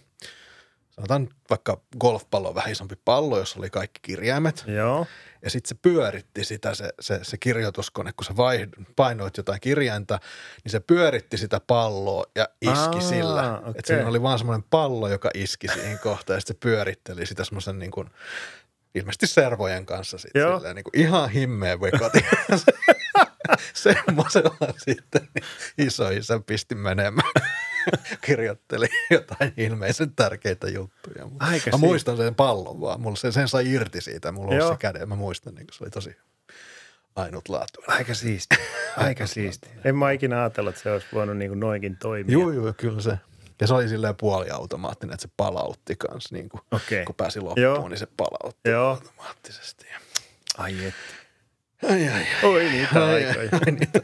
sanotaan 0.99 1.29
vaikka 1.49 1.81
golfpallo, 1.99 2.55
vähän 2.55 2.71
isompi 2.71 2.95
pallo, 3.05 3.37
jossa 3.37 3.59
oli 3.59 3.69
kaikki 3.69 3.99
kirjaimet. 4.01 4.63
Joo. 4.67 5.07
Ja 5.41 5.49
sitten 5.49 5.69
se 5.69 5.75
pyöritti 5.81 6.43
sitä 6.43 6.73
se, 6.73 6.89
se, 6.99 7.19
se 7.23 7.37
kirjoituskone, 7.37 8.11
kun 8.13 8.25
sä 8.25 8.37
vaihd, 8.37 8.73
painoit 8.95 9.37
jotain 9.37 9.61
kirjainta, 9.61 10.19
niin 10.63 10.71
se 10.71 10.79
pyöritti 10.79 11.37
sitä 11.37 11.59
palloa 11.59 12.23
ja 12.35 12.49
iski 12.61 12.95
Aa, 12.95 13.01
sillä. 13.01 13.57
Okay. 13.57 13.69
Että 13.69 13.87
siinä 13.87 14.07
oli 14.07 14.21
vaan 14.21 14.37
semmoinen 14.37 14.67
pallo, 14.69 15.07
joka 15.07 15.29
iski 15.33 15.67
siihen 15.67 15.99
kohtaan 15.99 16.37
ja 16.37 16.41
sitten 16.41 16.55
se 16.55 16.59
pyöritteli 16.59 17.25
sitä 17.25 17.43
semmoisen 17.43 17.79
niin 17.79 17.91
kuin, 17.91 18.09
ilmeisesti 18.95 19.27
servojen 19.27 19.85
kanssa 19.85 20.17
sitten 20.17 20.55
silleen, 20.55 20.75
niin 20.75 20.83
kuin 20.83 21.01
ihan 21.01 21.29
himmeä 21.29 21.81
vekoti. 21.81 22.25
semmoisella 23.73 24.73
sitten 24.77 25.27
niin 25.35 25.45
iso 25.87 26.09
isä 26.09 26.39
pisti 26.45 26.75
menemään. 26.75 27.31
Kirjoitteli 28.25 28.87
jotain 29.09 29.53
ilmeisen 29.57 30.15
tärkeitä 30.15 30.69
juttuja. 30.69 31.27
Aika 31.39 31.71
mä 31.71 31.77
muistan 31.77 32.17
sen 32.17 32.35
pallon 32.35 32.81
vaan. 32.81 33.01
Mulla 33.01 33.15
se, 33.15 33.31
sen 33.31 33.47
sai 33.47 33.71
irti 33.71 34.01
siitä. 34.01 34.31
Mulla 34.31 34.65
on 34.65 34.71
se 34.71 34.77
käden. 34.79 35.09
Mä 35.09 35.15
muistan, 35.15 35.55
niin 35.55 35.67
se 35.71 35.83
oli 35.83 35.91
tosi 35.91 36.17
ainutlaatuinen. 37.15 37.97
Aika 37.97 38.13
siisti. 38.13 38.55
Aika 38.97 39.27
siisti. 39.27 39.69
En 39.83 39.95
mä 39.95 40.11
ikinä 40.11 40.39
ajatellut, 40.39 40.69
että 40.69 40.83
se 40.83 40.91
olisi 40.91 41.07
voinut 41.13 41.37
niin 41.37 41.51
kuin 41.51 41.59
noinkin 41.59 41.97
toimia. 41.97 42.33
Joo, 42.33 42.51
joo, 42.51 42.73
kyllä 42.77 43.01
se. 43.01 43.17
Ja 43.61 43.67
se 43.67 43.73
oli 43.73 43.89
silleen 43.89 44.15
puoliautomaattinen, 44.15 45.13
että 45.13 45.21
se 45.21 45.33
palautti 45.37 45.95
kanssa, 45.95 46.35
niin 46.35 46.49
kuin, 46.49 46.61
okay. 46.71 47.05
kun 47.05 47.15
pääsi 47.15 47.39
loppuun, 47.39 47.63
Joo. 47.63 47.89
niin 47.89 47.97
se 47.97 48.07
palautti 48.17 48.69
Joo. 48.69 48.89
automaattisesti. 48.89 49.85
Ai. 50.57 50.93
Ai, 51.89 52.07
ai, 52.07 52.13
ai. 52.13 52.25
Oi 52.43 52.63
niitä 52.63 53.05
ai, 53.05 53.25
aikoja. 53.25 53.49
Ai, 53.51 53.71
niitä 53.71 54.01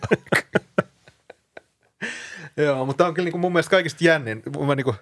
Joo, 2.57 2.85
mutta 2.85 2.97
tämä 2.97 3.07
on 3.07 3.13
kyllä 3.13 3.25
niin 3.25 3.31
kuin 3.31 3.41
mun 3.41 3.51
mielestä 3.53 3.69
kaikista 3.69 4.03
jännin. 4.03 4.43
Mä 4.67 4.75
niin 4.75 4.83
kuin, 4.83 4.95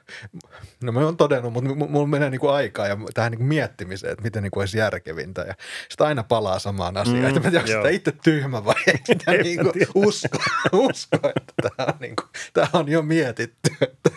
No 0.84 0.92
mä 0.92 1.00
oon 1.00 1.18
todennut, 1.18 1.54
mutta 1.54 1.70
mulla 1.76 2.08
menee 2.08 2.30
niinku 2.30 2.48
aikaa 2.48 2.88
ja 2.88 2.98
tähän 3.14 3.32
niinku 3.32 3.46
miettimiseen, 3.46 4.14
että 4.14 4.24
miten 4.24 4.44
niinku 4.44 4.60
olisi 4.60 4.78
järkevintä. 4.78 5.42
Ja 5.42 5.54
sitä 5.90 6.06
aina 6.06 6.24
palaa 6.24 6.60
samaan 6.60 6.98
asiaan. 6.98 7.20
Mm, 7.20 7.28
että 7.28 7.40
mä 7.40 7.50
tiedän, 7.50 7.68
sitä 7.68 7.90
itse 7.90 8.14
tyhmä 8.24 8.66
vai 8.66 8.76
ei 8.88 9.00
sitä 9.08 9.32
niinku 9.32 9.72
usko, 9.96 10.38
usko, 10.74 11.18
että 11.36 11.54
tämä 11.62 11.88
on, 11.88 12.00
niinku, 12.00 12.24
tää 12.54 12.68
on 12.74 12.90
jo 12.90 13.02
mietitty. 13.02 13.72
Että 13.82 14.10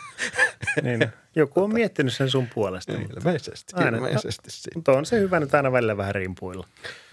niin, 0.82 1.12
joku 1.36 1.62
on 1.62 1.74
miettinyt 1.74 2.12
sen 2.12 2.30
sun 2.30 2.46
puolesta. 2.54 2.92
Niin, 2.92 3.08
ilmeisesti, 3.16 3.72
aina, 3.76 3.96
ilmeisesti 3.96 4.50
no, 4.50 4.72
Mutta 4.74 4.92
on 4.92 5.06
se 5.06 5.18
hyvä 5.18 5.40
nyt 5.40 5.54
aina 5.54 5.72
välillä 5.72 5.96
vähän 5.96 6.14
rimpuilla. 6.14 6.66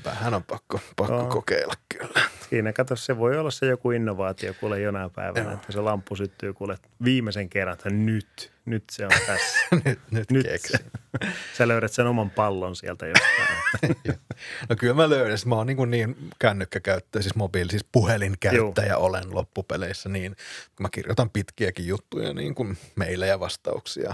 Vähän 0.06 0.34
on 0.34 0.44
pakko, 0.44 0.80
pakko 0.96 1.18
on. 1.18 1.30
kokeilla 1.30 1.74
kyllä. 1.98 2.22
Siinä 2.50 2.74
kato, 2.74 2.96
se 2.96 3.18
voi 3.18 3.38
olla 3.38 3.52
se 3.52 3.66
joku 3.66 3.92
innovaatio 3.92 4.54
kuule 4.60 4.80
jonain 4.80 5.12
päivänä, 5.12 5.46
Joo. 5.46 5.54
että 5.54 5.72
se 5.72 5.82
lamppu 5.82 6.16
syttyy 6.16 6.54
kuule 6.54 6.78
viimeisen 7.04 7.50
kerran, 7.50 7.74
että 7.74 7.90
nyt, 7.90 8.52
nyt 8.66 8.84
se 8.92 9.06
on 9.06 9.12
tässä. 9.28 9.58
nyt, 9.86 10.00
nyt, 10.12 10.32
nyt 10.32 10.48
keksin. 10.48 10.80
Sä 11.58 11.68
löydät 11.68 11.92
sen 11.92 12.08
oman 12.08 12.30
pallon 12.30 12.76
sieltä 12.76 13.06
jostain. 13.08 14.18
no 14.70 14.76
kyllä 14.76 14.94
mä 14.94 15.10
löydän. 15.10 15.38
Mä 15.46 15.56
oon 15.56 15.68
niin, 15.68 15.92
niin 15.92 16.16
kännykkäkäyttäjä, 16.40 17.24
siis 17.24 17.36
mobiili, 17.36 17.70
siis 17.70 17.86
puhelinkäyttäjä 17.92 18.88
Joo. 18.88 19.06
olen 19.06 19.36
loppupeleissä. 19.36 20.10
Niin 20.10 20.36
mä 20.80 20.90
kirjoitan 20.92 21.30
pitkiäkin 21.30 21.88
juttuja, 21.88 22.34
niin 22.34 22.56
kuin 22.56 22.78
meille 22.96 23.28
ja 23.28 23.40
vastauksia. 23.40 24.13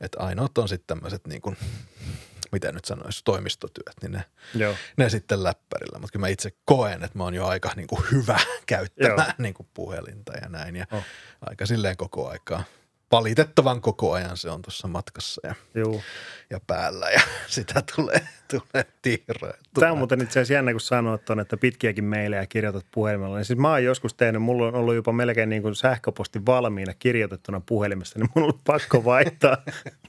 Että 0.00 0.20
ainoat 0.20 0.58
on 0.58 0.68
sitten 0.68 0.86
tämmöiset 0.86 1.26
niin 1.26 1.42
kuin 1.42 1.56
miten 2.52 2.74
nyt 2.74 2.84
sanoisi, 2.84 3.22
toimistotyöt, 3.24 3.96
niin 4.02 4.12
ne, 4.12 4.24
Joo. 4.54 4.74
ne 4.96 5.08
sitten 5.08 5.42
läppärillä. 5.42 5.98
Mutta 5.98 6.12
kyllä 6.12 6.24
mä 6.24 6.28
itse 6.28 6.50
koen, 6.64 7.04
että 7.04 7.18
mä 7.18 7.24
oon 7.24 7.34
jo 7.34 7.46
aika 7.46 7.72
niin 7.76 7.86
kuin 7.86 8.02
hyvä 8.12 8.38
käyttämään 8.66 9.34
niin 9.38 9.54
kuin 9.54 9.68
puhelinta 9.74 10.32
ja 10.32 10.48
näin. 10.48 10.76
Ja 10.76 10.86
oh. 10.92 11.04
aika 11.40 11.66
silleen 11.66 11.96
koko 11.96 12.28
aikaa 12.28 12.64
valitettavan 13.12 13.80
koko 13.80 14.12
ajan 14.12 14.36
se 14.36 14.50
on 14.50 14.62
tuossa 14.62 14.88
matkassa 14.88 15.40
ja, 15.44 15.54
Juu. 15.74 16.02
ja 16.50 16.60
päällä 16.66 17.10
ja 17.10 17.20
sitä 17.46 17.82
tulee, 17.96 18.20
tulee 18.50 18.86
tiiroja. 19.02 19.54
Tämä 19.74 19.92
on 19.92 19.98
muuten 19.98 20.22
itse 20.22 20.40
asiassa 20.40 20.54
jännä, 20.54 20.72
kun 20.72 20.80
sanoit 20.80 21.24
tuon, 21.24 21.40
että 21.40 21.56
pitkiäkin 21.56 22.04
meilejä 22.04 22.46
kirjoitat 22.46 22.86
puhelimella. 22.90 23.36
Niin 23.36 23.44
siis 23.44 23.58
mä 23.58 23.70
oon 23.70 23.84
joskus 23.84 24.14
tehnyt, 24.14 24.42
mulla 24.42 24.66
on 24.66 24.74
ollut 24.74 24.94
jopa 24.94 25.12
melkein 25.12 25.48
niin 25.48 25.62
kuin 25.62 25.74
sähköposti 25.74 26.46
valmiina 26.46 26.94
kirjoitettuna 26.98 27.60
puhelimessa, 27.66 28.18
niin 28.18 28.28
mulla 28.34 28.46
on 28.46 28.50
ollut 28.50 28.64
pakko 28.64 29.04
vaihtaa 29.04 29.56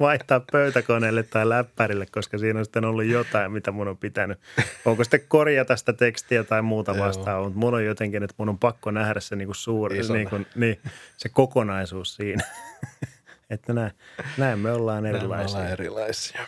vaihtaa 0.00 0.40
pöytäkoneelle 0.52 1.22
tai 1.22 1.48
läppärille, 1.48 2.06
koska 2.06 2.38
siinä 2.38 2.58
on 2.58 2.64
sitten 2.64 2.84
ollut 2.84 3.04
jotain, 3.04 3.52
mitä 3.52 3.70
mun 3.70 3.88
on 3.88 3.96
pitänyt. 3.96 4.38
Onko 4.84 5.04
sitten 5.04 5.20
korjata 5.28 5.76
sitä 5.76 5.92
tekstiä 5.92 6.44
tai 6.44 6.62
muuta 6.62 6.98
vastaavaa, 6.98 7.44
mutta 7.44 7.58
mun 7.58 7.74
on 7.74 7.84
jotenkin, 7.84 8.22
että 8.22 8.34
mun 8.38 8.48
on 8.48 8.58
pakko 8.58 8.90
nähdä 8.90 9.20
se 9.20 9.36
niin 9.36 9.48
kuin 9.48 9.56
suuri, 9.56 10.00
niin 10.12 10.30
kuin, 10.30 10.46
niin, 10.54 10.80
se 11.16 11.28
kokonaisuus 11.28 12.14
siinä. 12.14 12.44
että 13.50 13.72
näin, 13.72 13.92
näin 14.36 14.58
me 14.58 14.72
ollaan 14.72 15.06
erilaisia. 15.06 15.36
Näin 15.36 15.46
me 15.46 15.50
ollaan 15.50 15.72
erilaisia. 15.72 16.46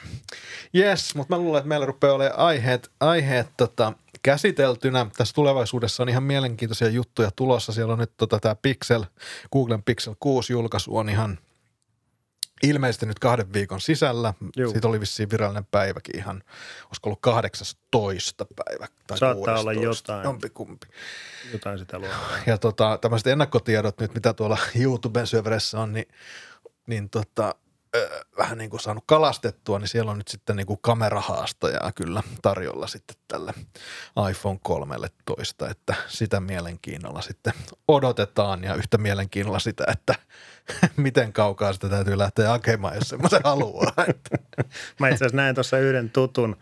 Yes, 0.74 1.14
mutta 1.14 1.36
mä 1.36 1.42
luulen, 1.42 1.58
että 1.58 1.68
meillä 1.68 1.86
rupeaa 1.86 2.14
olemaan 2.14 2.38
aiheet, 2.38 2.90
aiheet 3.00 3.46
tota, 3.56 3.92
käsiteltynä. 4.22 5.06
Tässä 5.16 5.34
tulevaisuudessa 5.34 6.02
on 6.02 6.08
ihan 6.08 6.22
mielenkiintoisia 6.22 6.88
juttuja 6.88 7.30
tulossa. 7.36 7.72
Siellä 7.72 7.92
on 7.92 7.98
nyt 7.98 8.12
tota, 8.16 8.38
tämä 8.40 8.54
Pixel, 8.54 9.04
Googlen 9.52 9.82
Pixel 9.82 10.14
6 10.20 10.52
julkaisu 10.52 10.96
on 10.96 11.08
ihan– 11.08 11.38
ilmeisesti 12.62 13.06
nyt 13.06 13.18
kahden 13.18 13.52
viikon 13.52 13.80
sisällä. 13.80 14.34
Juu. 14.56 14.72
Siitä 14.72 14.88
oli 14.88 15.00
vissiin 15.00 15.30
virallinen 15.30 15.66
päiväkin 15.70 16.16
ihan, 16.16 16.42
olisiko 16.86 17.08
ollut 17.08 17.20
18 17.20 18.46
päivä 18.56 18.86
tai 19.06 19.18
Saattaa 19.18 19.54
16, 19.54 19.60
olla 19.60 19.72
jotain. 19.72 20.24
Jompikumpi. 20.24 20.86
Jotain 21.52 21.78
sitä 21.78 21.98
luokkaa. 21.98 22.38
Ja 22.46 22.58
tota, 22.58 22.98
tämmöiset 23.00 23.26
ennakkotiedot 23.26 24.00
nyt, 24.00 24.14
mitä 24.14 24.32
tuolla 24.32 24.58
YouTuben 24.80 25.26
syövereissä 25.26 25.80
on, 25.80 25.92
niin, 25.92 26.08
niin 26.86 27.10
tota, 27.10 27.54
vähän 28.38 28.58
niin 28.58 28.70
kuin 28.70 28.80
saanut 28.80 29.04
kalastettua, 29.06 29.78
niin 29.78 29.88
siellä 29.88 30.10
on 30.10 30.18
nyt 30.18 30.28
sitten 30.28 30.56
niin 30.56 30.66
kuin 30.66 30.78
kamerahaastajaa 30.82 31.92
kyllä 31.92 32.22
tarjolla 32.42 32.86
sitten 32.86 33.16
tälle 33.28 33.52
iPhone 34.30 34.58
13, 34.62 35.68
että 35.68 35.94
sitä 36.08 36.40
mielenkiinnolla 36.40 37.20
sitten 37.20 37.52
odotetaan 37.88 38.64
ja 38.64 38.74
yhtä 38.74 38.98
mielenkiinnolla 38.98 39.58
sitä, 39.58 39.84
että 39.88 40.14
miten 40.96 41.32
kaukaa 41.32 41.72
sitä 41.72 41.88
täytyy 41.88 42.18
lähteä 42.18 42.48
hakemaan, 42.48 42.94
jos 42.94 43.08
semmoisen 43.08 43.40
haluaa. 43.44 43.92
Mä 45.00 45.08
itse 45.08 45.24
asiassa 45.24 45.36
näin 45.36 45.54
tuossa 45.54 45.78
yhden 45.78 46.10
tutun 46.10 46.56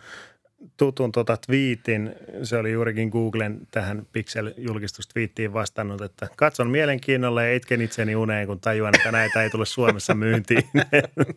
tutun 0.76 1.12
tota 1.12 1.36
twiitin, 1.46 2.14
se 2.42 2.56
oli 2.56 2.72
juurikin 2.72 3.08
Googlen 3.08 3.60
tähän 3.70 4.06
Pixel-julkistustwiittiin 4.12 5.52
vastannut, 5.52 6.00
että 6.00 6.28
katson 6.36 6.70
mielenkiinnolla 6.70 7.42
ja 7.42 7.54
itken 7.54 7.80
itseni 7.80 8.16
uneen, 8.16 8.46
kun 8.46 8.60
tajuan, 8.60 8.96
että 8.96 9.12
näitä 9.12 9.42
ei 9.42 9.50
tule 9.50 9.66
Suomessa 9.66 10.14
myyntiin. 10.14 10.70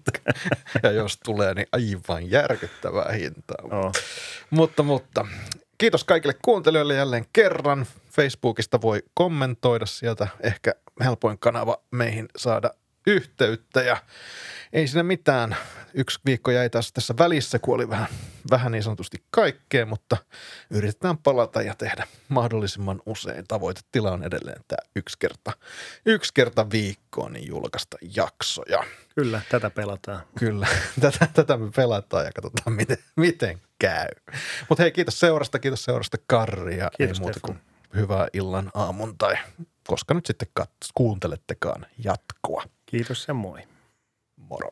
ja 0.84 0.92
jos 0.92 1.20
tulee, 1.26 1.54
niin 1.54 1.68
aivan 1.72 2.32
järkyttävää 2.32 3.12
hintaa. 3.12 3.80
Oh. 3.80 3.92
Mutta, 4.50 4.84
mutta 4.84 5.28
kiitos 5.78 6.04
kaikille 6.04 6.36
kuuntelijoille 6.42 6.96
jälleen 6.96 7.26
kerran. 7.34 7.86
Facebookista 8.12 8.82
voi 8.82 9.04
kommentoida 9.14 9.86
sieltä 9.86 10.28
ehkä 10.44 10.76
helpoin 11.04 11.40
kanava 11.40 11.78
meihin 11.92 12.28
saada 12.38 12.72
yhteyttä 13.08 13.82
ja 13.82 13.98
ei 14.74 14.88
siinä 14.88 15.04
mitään. 15.04 15.56
Yksi 15.94 16.20
viikko 16.26 16.52
jäi 16.52 16.70
taas 16.70 16.94
tässä 16.94 17.14
välissä, 17.20 17.60
kun 17.60 17.76
oli 17.76 17.90
vähän, 17.90 18.08
vähän 18.52 18.72
niin 18.72 18.84
sanotusti 18.84 19.24
kaikkea, 19.32 19.86
mutta 19.86 20.18
yritetään 20.70 21.18
palata 21.18 21.62
ja 21.62 21.76
tehdä 21.76 22.08
mahdollisimman 22.30 23.02
usein. 23.06 23.46
Tavoitetila 23.48 24.12
on 24.12 24.24
edelleen 24.24 24.62
tämä 24.68 24.90
yksi 24.96 25.18
kerta, 25.20 25.52
yksi 26.06 26.34
kerta 26.34 26.72
viikkoon 26.72 27.34
niin 27.34 27.48
julkaista 27.48 27.98
jaksoja. 28.16 28.84
Kyllä, 29.16 29.42
tätä 29.50 29.70
pelataan. 29.70 30.22
Kyllä, 30.40 30.68
tätä, 31.02 31.28
tätä 31.34 31.58
me 31.58 31.72
pelataan 31.76 32.26
ja 32.26 32.32
katsotaan 32.32 32.76
miten, 32.76 32.98
miten 33.16 33.62
käy. 33.80 34.10
Mutta 34.70 34.84
hei, 34.84 34.92
kiitos 34.92 35.20
seurasta, 35.20 35.60
kiitos 35.60 35.84
seurasta 35.84 36.18
Karri 36.28 36.78
ja 36.78 36.92
kiitos, 36.98 37.18
ei 37.18 37.22
muuta 37.22 37.40
kuin 37.40 37.60
hyvää 37.96 38.28
illan 38.34 38.72
aamun 38.74 39.18
tai 39.18 39.36
koska 39.88 40.14
nyt 40.14 40.26
sitten 40.26 40.48
kat- 40.60 40.92
kuuntelettekaan 40.94 41.86
jatkoa. 42.04 42.64
Kiitos 42.92 43.28
ja 43.28 43.34
moi. 43.34 43.62
Moro. 44.38 44.72